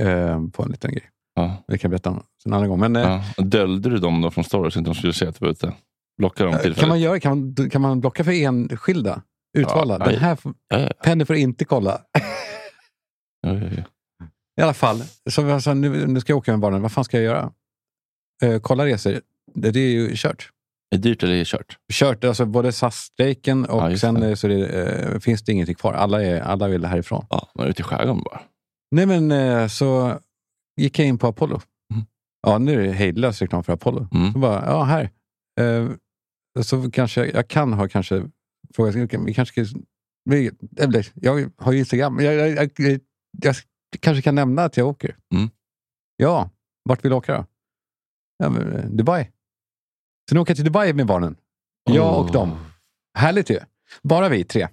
Eh, 0.00 0.46
på 0.48 0.62
en 0.62 0.70
liten 0.70 0.90
grej. 0.92 1.10
Ja. 1.34 1.64
Det 1.68 1.78
kan 1.78 1.88
jag 1.88 1.90
berätta 1.90 2.10
om 2.10 2.22
en 2.44 2.52
annan 2.52 2.68
gång. 2.68 2.80
Men, 2.80 2.96
eh, 2.96 3.02
Ja. 3.36 3.42
Döljde 3.44 3.90
du 3.90 3.98
dem 3.98 4.20
då 4.20 4.30
från 4.30 4.44
story 4.44 4.70
så 4.70 4.78
inte 4.78 4.90
de 4.90 4.94
skulle 4.94 5.12
se 5.12 5.26
att 5.26 5.38
du 5.40 5.44
var 5.44 5.52
ute? 5.52 5.72
Blockade 6.18 6.44
dem 6.50 6.52
tillfälligt? 6.54 6.78
kan, 6.80 6.88
man 6.88 7.00
göra, 7.00 7.20
kan, 7.20 7.54
man, 7.58 7.70
kan 7.70 7.82
man 7.82 8.00
blocka 8.00 8.24
för 8.24 8.32
enskilda? 8.32 9.22
Utvalda? 9.58 9.98
Ja, 9.98 10.10
Den 10.10 10.18
här 10.20 10.92
Penny 11.04 11.24
får 11.24 11.36
inte 11.36 11.64
kolla. 11.64 12.00
I 14.58 14.62
alla 14.62 14.74
fall, 14.74 15.02
så 15.30 15.42
jag 15.42 15.62
sa, 15.62 15.74
nu, 15.74 16.06
nu 16.06 16.20
ska 16.20 16.32
jag 16.32 16.38
åka 16.38 16.50
med 16.50 16.60
barnen. 16.60 16.82
Vad 16.82 16.92
fan 16.92 17.04
ska 17.04 17.16
jag 17.16 17.24
göra? 17.24 17.52
Eh, 18.42 18.60
kolla 18.60 18.86
resor. 18.86 19.20
Det, 19.54 19.70
det 19.70 19.80
är 19.80 19.90
ju 19.92 20.10
kört. 20.14 20.50
Är 20.92 20.96
det 20.96 21.08
dyrt 21.08 21.22
eller 21.22 21.34
är 21.34 21.38
det 21.38 21.44
kört? 21.44 21.78
Kört, 21.92 22.24
alltså 22.24 22.46
både 22.46 22.72
SAS-strejken 22.72 23.64
och 23.66 23.92
Ja, 23.92 23.96
sen 23.96 24.14
det. 24.14 24.36
så 24.36 24.48
det, 24.48 24.66
eh, 24.66 25.18
finns 25.18 25.42
det 25.42 25.52
ingenting 25.52 25.74
kvar. 25.74 25.92
Alla, 25.92 26.22
är, 26.22 26.40
alla 26.40 26.68
vill 26.68 26.84
härifrån. 26.84 27.26
Ja, 27.30 27.50
man 27.54 27.66
är 27.66 27.70
ute 27.70 27.82
i 27.82 27.84
skärgården 27.84 28.22
bara. 28.22 28.40
Nej 28.90 29.06
men 29.06 29.30
eh, 29.32 29.66
så 29.68 30.18
gick 30.80 30.98
jag 30.98 31.08
in 31.08 31.18
på 31.18 31.26
Apollo. 31.26 31.60
Mm. 31.94 32.04
Ja, 32.46 32.58
nu 32.58 32.72
är 32.80 32.86
det 32.86 32.92
hejdlös 32.92 33.42
reklam 33.42 33.64
för 33.64 33.72
Apollo. 33.72 34.08
Mm. 34.14 34.32
Så 34.32 34.38
bara, 34.38 34.66
ja 34.66 34.82
här. 34.82 35.10
Eh, 35.60 35.90
så 36.62 36.90
kanske, 36.90 37.26
jag 37.26 37.48
kan 37.48 37.72
ha 37.72 37.88
kanske 37.88 38.28
frågat, 38.74 38.94
vi 39.26 39.34
kanske 39.34 39.66
eller, 40.80 41.06
jag 41.14 41.50
har 41.56 41.72
ju 41.72 41.78
Instagram, 41.78 42.20
jag, 42.20 42.34
jag, 42.34 42.70
jag, 42.76 43.00
jag, 43.42 43.56
kanske 44.00 44.22
kan 44.22 44.34
nämna 44.34 44.64
att 44.64 44.76
jag 44.76 44.88
åker. 44.88 45.16
Mm. 45.34 45.50
Ja, 46.16 46.50
vart 46.84 47.04
vill 47.04 47.10
du 47.10 47.16
åka 47.16 47.36
då? 47.36 47.46
Ja, 48.38 48.48
Dubai. 48.88 49.30
Sen 50.32 50.40
åker 50.40 50.50
jag 50.50 50.56
till 50.56 50.64
Dubai 50.64 50.92
med 50.92 51.06
barnen. 51.06 51.36
Jag 51.90 52.18
och 52.18 52.32
dem. 52.32 52.56
Härligt 53.18 53.50
ju. 53.50 53.58
Bara 54.02 54.28
vi 54.28 54.44
tre. 54.44 54.68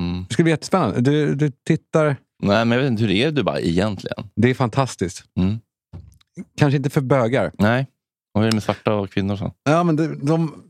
Mm. 0.00 0.24
Det 0.28 0.34
ska 0.34 0.42
bli 0.42 0.52
jättespännande. 0.52 1.00
Du, 1.00 1.34
du 1.34 1.50
tittar, 1.50 2.16
Nej, 2.42 2.64
men 2.64 2.70
jag 2.70 2.78
vet 2.78 2.90
inte 2.90 3.02
hur 3.02 3.08
det 3.08 3.22
är 3.22 3.28
i 3.28 3.30
Dubai 3.30 3.68
egentligen. 3.68 4.30
det 4.36 4.50
är 4.50 4.54
fantastiskt. 4.54 5.24
Mm. 5.38 5.58
Kanske 6.56 6.76
inte 6.76 6.90
för 6.90 7.00
bögar. 7.00 7.52
Nej. 7.58 7.86
Och 8.34 8.40
hur 8.40 8.46
är 8.46 8.50
det 8.50 8.56
med 8.56 8.62
svarta 8.62 8.94
och 8.94 9.10
kvinnor 9.10 9.36
så? 9.36 9.52
Ja, 9.64 9.82
men 9.82 9.96
de, 9.96 10.26
de, 10.26 10.62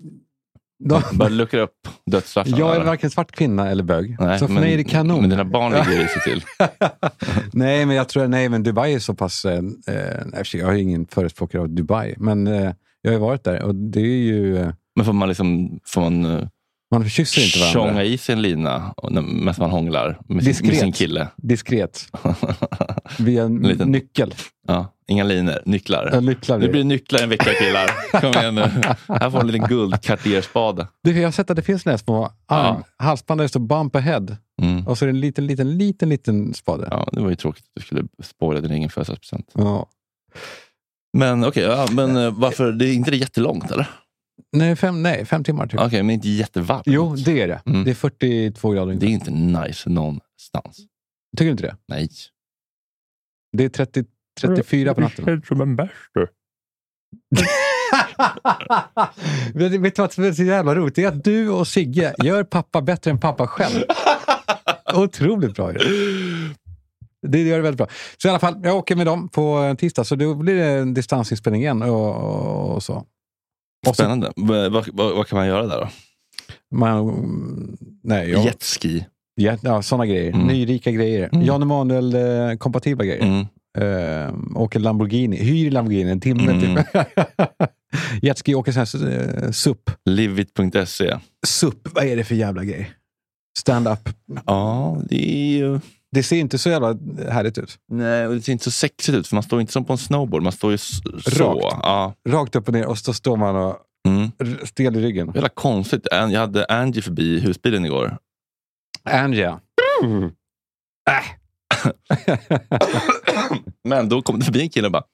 de, 0.84 1.02
Bara 1.12 1.28
luckra 1.28 1.60
upp 1.60 1.88
dödsstraffen. 2.06 2.56
jag 2.56 2.76
är 2.76 2.84
varken 2.84 3.10
svart 3.10 3.32
kvinna 3.32 3.70
eller 3.70 3.82
bög. 3.82 4.16
Nej, 4.20 4.38
så 4.38 4.46
för 4.46 4.54
men, 4.54 4.62
mig 4.62 4.72
är 4.72 4.76
det 4.76 4.84
kanon. 4.84 5.20
Men 5.20 5.30
dina 5.30 5.44
barn 5.44 5.72
ligger 5.72 6.02
risigt 6.02 6.24
till. 6.24 6.44
nej, 7.52 7.86
men 7.86 7.96
jag 7.96 8.08
tror 8.08 8.28
nej, 8.28 8.48
men 8.48 8.62
Dubai 8.62 8.94
är 8.94 8.98
så 8.98 9.14
pass... 9.14 9.44
Eh, 9.44 9.62
eh, 9.86 10.42
jag 10.52 10.74
är 10.74 10.76
ingen 10.78 11.06
förespråkare 11.06 11.62
av 11.62 11.68
Dubai, 11.68 12.14
men 12.18 12.46
eh, 12.46 12.72
jag 13.12 13.18
har 13.18 13.26
ju 13.26 13.26
varit 13.26 13.44
där 13.44 13.62
och 13.62 13.74
det 13.74 14.00
är 14.00 14.04
ju... 14.04 14.56
Eh, 14.58 14.70
Men 14.96 15.04
får 15.04 15.12
man 15.12 15.28
liksom 15.28 15.78
får 15.86 16.00
man 16.00 16.26
uh, 16.26 16.48
man 16.94 17.08
kysser 17.08 17.44
inte 17.44 17.58
varandra. 17.58 17.90
tjonga 17.92 18.04
i 18.04 18.18
sig 18.18 18.32
en 18.32 18.42
lina 18.42 18.94
medan 19.12 19.54
man 19.58 19.70
hånglar 19.70 20.20
med 20.28 20.56
sin, 20.56 20.66
med 20.66 20.76
sin 20.76 20.92
kille? 20.92 21.28
Diskret. 21.36 22.06
Via 23.18 23.42
en 23.44 23.58
liten- 23.62 23.90
nyckel. 23.92 24.34
ja, 24.68 24.94
inga 25.08 25.24
linor, 25.24 25.54
nycklar. 25.64 26.10
Ja, 26.12 26.20
nycklar 26.20 26.58
Det 26.58 26.68
blir 26.68 26.84
nycklar 26.84 27.20
en 27.22 27.28
vecka 27.28 27.50
killar. 27.58 28.20
Kom 28.20 28.30
igen 28.42 28.54
nu. 28.54 28.60
Här 29.14 29.30
får 29.30 29.40
en 29.40 29.46
liten 29.46 29.68
guldkarterspade. 29.68 30.86
Du, 31.02 31.18
jag 31.18 31.26
har 31.26 31.32
sett 31.32 31.50
att 31.50 31.56
det 31.56 31.62
finns 31.62 31.82
såna 31.82 31.92
här 31.92 31.98
små 31.98 32.32
Ja. 32.48 32.82
halsband 32.96 33.40
där 33.40 33.44
det 33.44 33.48
står 33.48 33.60
bump 33.60 33.96
ahead. 33.96 34.26
Mm. 34.62 34.86
Och 34.86 34.98
så 34.98 35.04
är 35.04 35.06
det 35.06 35.12
en 35.12 35.20
liten, 35.20 35.46
liten, 35.46 35.78
liten, 35.78 36.08
liten 36.08 36.54
spade. 36.54 36.88
Ja, 36.90 37.08
det 37.12 37.20
var 37.20 37.30
ju 37.30 37.36
tråkigt 37.36 37.64
att 37.64 37.70
du 37.74 37.82
skulle 37.82 38.02
spoila 38.22 38.60
din 38.60 38.70
egen 38.72 38.90
födelsedagspresent. 38.90 39.50
Ja. 39.54 39.88
Men 41.12 41.44
okej, 41.44 41.62
ja, 41.62 41.88
men 41.92 42.16
eh, 42.16 42.38
varför? 42.38 42.72
Det 42.72 42.84
är 42.86 42.92
inte 42.94 43.10
det 43.10 43.16
jättelångt 43.16 43.70
eller? 43.70 43.88
Nej, 44.52 44.76
fem, 44.76 45.02
nej, 45.02 45.24
fem 45.26 45.44
timmar 45.44 45.66
typ. 45.66 45.80
Okej, 45.80 46.02
men 46.02 46.14
inte 46.14 46.28
jättevarmt. 46.28 46.82
Jo, 46.86 47.16
det 47.16 47.42
är 47.42 47.48
det. 47.48 47.62
Mm. 47.66 47.84
Det 47.84 47.90
är 47.90 47.94
42 47.94 48.70
grader. 48.70 48.94
Det 48.94 49.06
är 49.06 49.10
inte 49.10 49.30
nice 49.30 49.90
någonstans. 49.90 50.76
Tycker 51.36 51.44
du 51.44 51.50
inte 51.50 51.62
det? 51.62 51.76
Nej. 51.88 52.08
Det 53.56 53.64
är 53.64 53.68
30, 53.68 54.04
34 54.40 54.94
på 54.94 55.00
natten. 55.00 55.42
som 55.48 55.60
en 55.60 55.76
bärs 55.76 55.90
vet, 59.54 59.72
vet 59.80 59.96
du 59.96 60.02
vad 60.02 60.12
som 60.12 60.24
är 60.24 60.32
så 60.32 60.42
jävla 60.42 60.74
roligt? 60.74 60.94
Det 60.94 61.04
är 61.04 61.08
att 61.08 61.24
du 61.24 61.48
och 61.50 61.68
Sigge 61.68 62.14
gör 62.24 62.44
pappa 62.44 62.82
bättre 62.82 63.10
än 63.10 63.20
pappa 63.20 63.46
själv. 63.46 63.82
Otroligt 64.94 65.54
bra 65.54 65.72
ju. 65.72 65.78
Det 67.26 67.42
gör 67.42 67.56
det 67.56 67.62
väldigt 67.62 67.78
bra. 67.78 67.88
Så 68.22 68.28
i 68.28 68.30
alla 68.30 68.38
fall, 68.38 68.60
jag 68.62 68.76
åker 68.76 68.96
med 68.96 69.06
dem 69.06 69.28
på 69.28 69.76
tisdag, 69.78 70.04
så 70.04 70.14
då 70.14 70.34
blir 70.34 70.54
det 70.54 70.64
en 70.64 70.94
distansinspelning 70.94 71.62
igen 71.62 71.82
och, 71.82 72.14
och, 72.74 72.82
så. 72.82 72.94
Och 72.94 73.04
så 73.86 73.94
Spännande. 73.94 74.32
Vad, 74.36 74.72
vad, 74.72 74.86
vad 74.94 75.26
kan 75.26 75.38
man 75.38 75.46
göra 75.46 75.66
där 75.66 75.80
då? 75.80 75.88
man, 76.76 77.76
nej, 78.02 78.30
jag, 78.30 78.44
Jetski. 78.44 79.06
ja, 79.34 79.56
ja, 79.62 79.82
sådana 79.82 80.06
grejer. 80.06 80.32
Mm. 80.32 80.46
Nyrika 80.46 80.90
grejer. 80.90 81.28
Mm. 81.32 81.46
Jan 81.46 81.62
Emanuel-kompatibla 81.62 83.04
grejer. 83.04 83.22
Mm. 83.22 83.46
Eh, 83.78 84.34
åker 84.60 84.80
Lamborghini, 84.80 85.36
hyr 85.36 85.70
Lamborghini 85.70 86.10
en 86.10 86.20
timme 86.20 86.52
Mm. 86.52 86.60
typ. 86.76 86.86
Jetski 88.22 88.54
åker 88.54 88.72
här 88.72 89.04
uh, 89.44 89.50
SUP. 89.50 89.90
Livit.se. 90.04 91.16
SUP, 91.46 91.88
vad 91.94 92.04
är 92.04 92.16
det 92.16 92.24
för 92.24 92.34
jävla 92.34 92.64
grej? 92.64 92.90
Stand-up. 93.58 94.08
Ja, 94.46 94.98
det 95.08 95.30
är 95.30 95.58
ju... 95.58 95.80
Det 96.14 96.22
ser 96.22 96.36
inte 96.36 96.58
så 96.58 96.68
jävla 96.70 96.96
härligt 97.30 97.58
ut. 97.58 97.78
Nej, 97.88 98.26
och 98.26 98.34
det 98.34 98.42
ser 98.42 98.52
inte 98.52 98.64
så 98.64 98.70
sexigt 98.70 99.18
ut 99.18 99.26
för 99.28 99.36
man 99.36 99.42
står 99.42 99.60
inte 99.60 99.72
som 99.72 99.84
på 99.84 99.92
en 99.92 99.98
snowboard. 99.98 100.42
Man 100.42 100.52
står 100.52 100.70
ju 100.70 100.78
så. 100.78 101.02
Rakt. 101.26 101.78
Ja. 101.82 102.14
Rakt 102.28 102.56
upp 102.56 102.68
och 102.68 102.74
ner 102.74 102.86
och 102.86 102.98
så 102.98 103.14
står 103.14 103.36
man 103.36 103.56
och 103.56 103.76
Mm. 104.08 104.30
stel 104.66 104.96
i 104.96 105.00
ryggen. 105.00 105.30
Jävla 105.34 105.48
konstigt. 105.48 106.06
Jag 106.10 106.28
hade 106.40 106.64
Angie 106.66 107.02
förbi 107.02 107.22
i 107.36 107.40
husbilen 107.40 107.84
igår. 107.84 108.16
Angia. 109.04 109.60
Men 113.84 114.08
då 114.08 114.22
kom 114.22 114.38
det 114.38 114.44
förbi 114.44 114.60
en 114.60 114.70
kille 114.70 114.86
och 114.86 114.92
bara, 114.92 115.04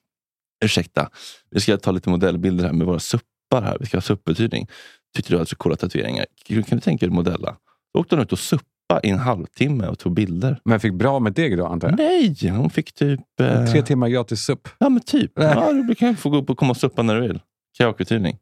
ursäkta, 0.65 1.11
vi 1.51 1.61
ska 1.61 1.77
ta 1.77 1.91
lite 1.91 2.11
modellbilder 2.11 2.65
här 2.65 2.73
med 2.73 2.87
våra 2.87 2.99
suppar. 2.99 3.63
här. 3.63 3.77
Vi 3.81 3.87
ska 3.87 3.97
ha 3.97 4.03
suppbetydning. 4.03 4.69
Tyckte 5.17 5.33
du 5.33 5.37
hade 5.37 5.51
så 5.51 5.57
coola 5.57 5.77
tatueringar. 5.77 6.27
Kan 6.49 6.63
du 6.71 6.81
tänka 6.81 7.07
dig 7.07 7.15
modella? 7.15 7.57
Då 7.95 8.01
åkte 8.01 8.15
hon 8.15 8.23
ut 8.23 8.33
och 8.33 8.39
suppa 8.39 8.65
i 9.03 9.11
en 9.11 9.18
halvtimme 9.18 9.87
och 9.89 9.99
tog 9.99 10.14
bilder. 10.14 10.61
Men 10.64 10.80
fick 10.80 10.93
bra 10.93 11.18
med 11.20 11.32
deg 11.32 11.59
då, 11.59 11.66
antar 11.66 11.89
jag? 11.89 11.99
Nej, 11.99 12.49
hon 12.51 12.70
fick 12.70 12.93
typ... 12.93 13.20
Eh, 13.41 13.66
Tre 13.66 13.82
timmar 13.82 14.09
gratis 14.09 14.41
supp. 14.41 14.68
Ja, 14.78 14.89
men 14.89 15.03
typ. 15.03 15.32
Ja, 15.35 15.72
du 15.72 15.95
kan 15.95 16.16
få 16.16 16.30
gå 16.30 16.37
upp 16.37 16.51
och 16.51 16.59
komma 16.59 16.70
och 16.70 16.76
suppa 16.76 17.03
när 17.03 17.14
du 17.14 17.20
vill. 17.20 17.41
Kajakbetydning. 17.78 18.39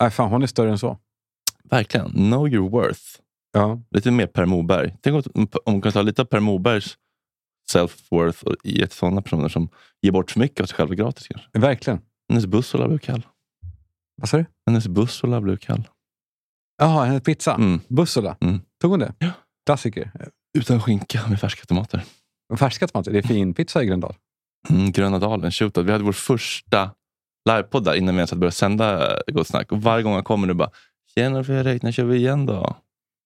Nej, 0.00 0.10
fan, 0.10 0.30
hon 0.30 0.42
är 0.42 0.46
större 0.46 0.70
än 0.70 0.78
så. 0.78 0.98
Verkligen. 1.64 2.10
Know 2.10 2.48
your 2.48 2.70
worth. 2.70 3.00
Ja. 3.52 3.80
Lite 3.90 4.10
mer 4.10 4.26
Per 4.26 4.46
Moberg. 4.46 4.96
Tänk 5.02 5.26
om, 5.26 5.48
om 5.64 5.72
man 5.72 5.82
kan 5.82 5.92
ta 5.92 6.02
lite 6.02 6.22
av 6.22 6.26
Per 6.26 6.40
Mobergs 6.40 6.96
self-worth 7.74 8.44
och 8.44 8.56
ge 8.64 8.86
till 8.86 8.96
sådana 8.98 9.22
personer 9.22 9.48
som 9.48 9.68
ger 10.02 10.12
bort 10.12 10.30
för 10.30 10.40
mycket 10.40 10.60
av 10.60 10.66
sig 10.66 10.76
själva 10.76 10.94
gratis. 10.94 11.28
Kanske. 11.28 11.48
Verkligen. 11.58 12.00
Hennes 12.28 12.46
Bussola 12.46 12.88
blev 12.88 12.98
kall. 12.98 13.26
Vad 14.16 14.28
sa 14.28 14.36
du? 14.36 14.44
Hennes 14.66 14.88
Bussola 14.88 15.40
blev 15.40 15.56
kall. 15.56 15.88
Jaha, 16.78 17.04
hennes 17.04 17.22
pizza. 17.22 17.54
Mm. 17.54 17.80
Bussola. 17.88 18.36
Mm. 18.40 18.60
Tog 18.80 18.90
hon 18.90 19.00
det? 19.00 19.14
Ja. 19.18 19.30
Klassiker. 19.66 20.10
Utan 20.58 20.80
skinka 20.82 21.26
med 21.28 21.40
färska 21.40 21.64
tomater. 21.64 22.04
Färska 22.58 22.86
tomater. 22.86 23.12
Det 23.12 23.18
är 23.18 23.22
fin 23.22 23.54
pizza 23.54 23.82
i 23.82 23.86
Gröndal. 23.86 24.14
Mm, 24.70 24.92
Gröna 24.92 25.18
Dalen, 25.18 25.50
shootout. 25.50 25.86
Vi 25.86 25.92
hade 25.92 26.04
vår 26.04 26.12
första 26.12 26.90
livepodd 27.50 27.84
där 27.84 27.94
innan 27.94 28.14
vi 28.14 28.18
ens 28.18 28.30
hade 28.30 28.40
börjat 28.40 28.54
sända 28.54 29.18
Gott 29.26 29.46
Snack. 29.46 29.72
Och 29.72 29.82
varje 29.82 30.02
gång 30.02 30.14
han 30.14 30.24
kommer 30.24 30.46
nu 30.46 30.54
bara 30.54 30.70
Tjena 31.14 31.44
Fredrik, 31.44 31.82
när 31.82 31.92
kör 31.92 32.04
vi 32.04 32.16
igen 32.16 32.46
då? 32.46 32.76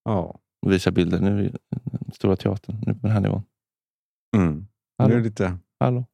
Ja. 0.05 0.39
Och 0.67 0.73
visar 0.73 0.91
bilder. 0.91 1.21
Nu 1.21 1.41
är 1.41 1.49
i 1.49 1.53
Stora 2.15 2.37
Teatern. 2.37 2.77
Nu 2.87 2.95
på 2.95 3.01
den 3.03 3.11
här 3.11 3.21
nivån. 3.21 3.43
Mm. 4.37 4.55
Nu 4.55 4.67
Hallå? 4.99 5.15
är 5.15 5.19
det 5.19 5.25
lite... 5.25 5.59
Hallå? 5.81 6.05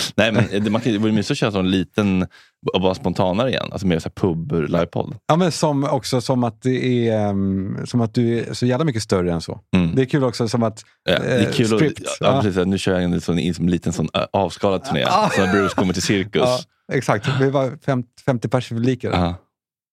Nej, 0.16 0.32
men 0.32 0.64
det, 0.64 0.70
man 0.70 0.80
kan, 0.80 0.92
det 0.92 0.98
vore 0.98 1.12
mysigt 1.12 1.30
att 1.30 1.38
köra 1.38 1.50
som 1.50 1.60
en 1.60 1.70
liten 1.70 2.26
och 2.74 2.82
vara 2.82 2.94
spontanare 2.94 3.48
igen. 3.48 3.68
Alltså 3.72 3.86
mer 3.86 3.98
pub-livepodd. 3.98 5.16
Ja, 5.26 5.36
men 5.36 5.52
som, 5.52 5.84
också 5.84 6.20
som 6.20 6.44
att, 6.44 6.62
det 6.62 7.08
är, 7.08 7.28
ehm, 7.28 7.86
som 7.86 8.00
att 8.00 8.14
du 8.14 8.38
är 8.38 8.54
så 8.54 8.66
jävla 8.66 8.84
mycket 8.84 9.02
större 9.02 9.32
än 9.32 9.40
så. 9.40 9.60
Mm. 9.76 9.94
Det 9.94 10.02
är 10.02 10.06
kul 10.06 10.24
också 10.24 10.48
som 10.48 10.62
att... 10.62 10.84
Ja, 11.04 11.18
det 11.18 11.26
är 11.26 11.46
eh, 11.46 11.52
kul 11.52 11.78
script. 11.78 12.00
att, 12.00 12.16
ja, 12.20 12.34
Ja. 12.34 12.42
precis, 12.42 12.66
nu 12.66 12.78
kör 12.78 12.92
jag 12.92 13.02
en, 13.02 13.20
sån, 13.20 13.38
en, 13.38 13.54
sån 13.54 13.70
liten 13.70 13.92
sån, 13.92 14.08
äh, 14.14 14.22
avskalad 14.32 14.84
turné. 14.84 15.00
Ja. 15.00 15.30
Så 15.34 15.46
när 15.46 15.52
Bruce 15.52 15.74
kommer 15.74 15.92
till 15.92 16.02
cirkus. 16.02 16.42
Ja, 16.42 16.58
exakt. 16.92 17.28
Vi 17.40 17.50
var 17.50 17.78
50, 17.84 18.08
50 18.26 18.48
pers 18.48 18.72
i 18.72 18.74
publiken. 18.74 19.12
Aha. 19.12 19.34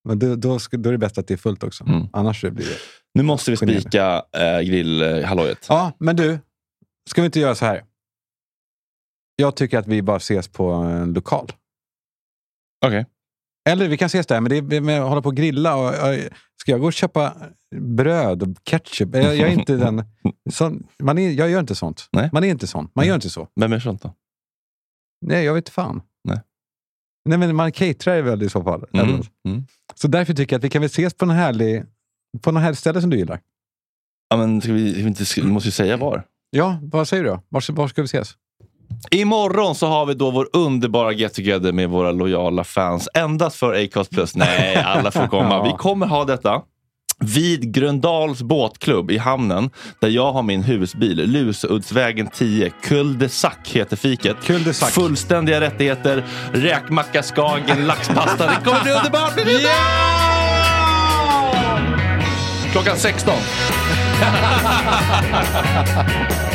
Men 0.07 0.19
då, 0.19 0.35
då, 0.35 0.59
då 0.71 0.89
är 0.89 0.91
det 0.91 0.97
bäst 0.97 1.17
att 1.17 1.27
det 1.27 1.33
är 1.33 1.37
fullt 1.37 1.63
också. 1.63 1.83
Mm. 1.83 2.07
Annars 2.13 2.41
blir 2.41 2.51
det... 2.51 2.77
Nu 3.13 3.23
måste 3.23 3.51
vi 3.51 3.57
spika 3.57 4.23
äh, 4.37 4.61
grillhallojet. 4.61 5.65
Ja, 5.69 5.91
men 5.99 6.15
du. 6.15 6.39
Ska 7.09 7.21
vi 7.21 7.25
inte 7.25 7.39
göra 7.39 7.55
så 7.55 7.65
här? 7.65 7.83
Jag 9.35 9.55
tycker 9.55 9.77
att 9.77 9.87
vi 9.87 10.01
bara 10.01 10.17
ses 10.17 10.47
på 10.47 10.71
en 10.71 11.13
lokal. 11.13 11.51
Okej. 12.85 13.05
Eller 13.69 13.87
vi 13.87 13.97
kan 13.97 14.05
ses 14.05 14.27
där, 14.27 14.41
men 14.41 14.69
det 14.69 14.75
är 14.75 14.81
med 14.81 15.01
att 15.01 15.09
hålla 15.09 15.21
på 15.21 15.29
och 15.29 15.35
grilla. 15.35 15.75
Och, 15.75 15.87
och, 15.87 16.15
ska 16.61 16.71
jag 16.71 16.79
gå 16.79 16.87
och 16.87 16.93
köpa 16.93 17.33
bröd 17.75 18.43
och 18.43 18.49
ketchup? 18.63 19.15
Jag, 19.15 19.23
jag 19.23 19.49
är 19.49 19.53
inte 19.53 19.75
den... 19.77 20.03
Sån, 20.49 20.87
man 20.99 21.17
är, 21.17 21.31
jag 21.31 21.49
gör 21.49 21.59
inte 21.59 21.75
sånt. 21.75 22.07
Nej. 22.11 22.29
Man 22.33 22.43
är 22.43 22.47
inte 22.47 22.67
sån. 22.67 22.89
Man 22.95 23.07
gör 23.07 23.15
inte 23.15 23.29
så. 23.29 23.47
Vem 23.55 23.73
är 23.73 23.79
sånt 23.79 24.01
då? 24.01 24.13
Nej, 25.25 25.45
jag 25.45 25.53
vet 25.53 25.69
fan. 25.69 26.01
Nej. 26.23 26.41
Nej, 27.29 27.37
men 27.37 27.55
man 27.55 27.71
caterar 27.71 28.21
väl 28.21 28.43
i 28.43 28.49
så 28.49 28.63
fall. 28.63 28.85
Mm. 28.93 29.21
Mm. 29.47 29.65
Så 29.95 30.07
därför 30.07 30.33
tycker 30.33 30.53
jag 30.53 30.59
att 30.59 30.63
vi 30.63 30.69
kan 30.69 30.81
väl 30.81 30.89
ses 30.89 31.13
på 31.13 31.25
en 31.25 31.31
härlig, 31.31 31.83
på 32.41 32.51
något 32.51 32.63
härligt 32.63 32.79
ställe 32.79 33.01
som 33.01 33.09
du 33.09 33.17
gillar. 33.17 33.41
Ja, 34.29 34.37
men 34.37 34.61
ska 34.61 34.73
vi, 34.73 34.93
vi, 34.93 35.01
inte, 35.01 35.23
vi 35.35 35.47
måste 35.47 35.67
ju 35.67 35.71
säga 35.71 35.97
var. 35.97 36.23
Ja, 36.49 36.79
vad 36.81 37.07
säger 37.07 37.23
du 37.23 37.29
då? 37.29 37.41
Var, 37.49 37.71
var 37.71 37.87
ska 37.87 38.01
vi 38.01 38.05
ses? 38.05 38.37
Imorgon 39.11 39.75
så 39.75 39.87
har 39.87 40.05
vi 40.05 40.13
då 40.13 40.31
vår 40.31 40.47
underbara 40.53 41.11
get 41.11 41.33
together 41.33 41.71
med 41.71 41.89
våra 41.89 42.11
lojala 42.11 42.63
fans. 42.63 43.09
Endast 43.13 43.55
för 43.55 43.83
Acast 43.83 44.11
Plus. 44.11 44.35
Nej, 44.35 44.75
alla 44.75 45.11
får 45.11 45.27
komma. 45.27 45.63
Vi 45.63 45.71
kommer 45.71 46.07
ha 46.07 46.25
detta 46.25 46.61
vid 47.19 47.73
Gröndals 47.73 48.41
båtklubb 48.41 49.11
i 49.11 49.17
hamnen 49.17 49.69
där 50.01 50.07
jag 50.07 50.31
har 50.31 50.43
min 50.43 50.63
husbil. 50.63 51.31
Lusuddsvägen 51.31 52.27
10. 52.27 52.71
Cul 52.83 53.19
de 53.19 53.29
Sac 53.29 53.53
heter 53.65 53.95
fiket. 53.95 54.37
Cul 54.43 54.63
de 54.63 54.73
Sac. 54.73 54.91
Fullständiga 54.91 55.61
rättigheter. 55.61 56.23
Räkmacka, 56.53 57.23
Skagen, 57.23 57.87
laxpasta. 57.87 58.47
Det 58.47 58.57
kommer 58.65 58.83
bli 58.83 58.91
underbart! 58.91 59.37
Underbart! 59.39 59.65
Klockan 62.71 62.97
16. 62.97 63.33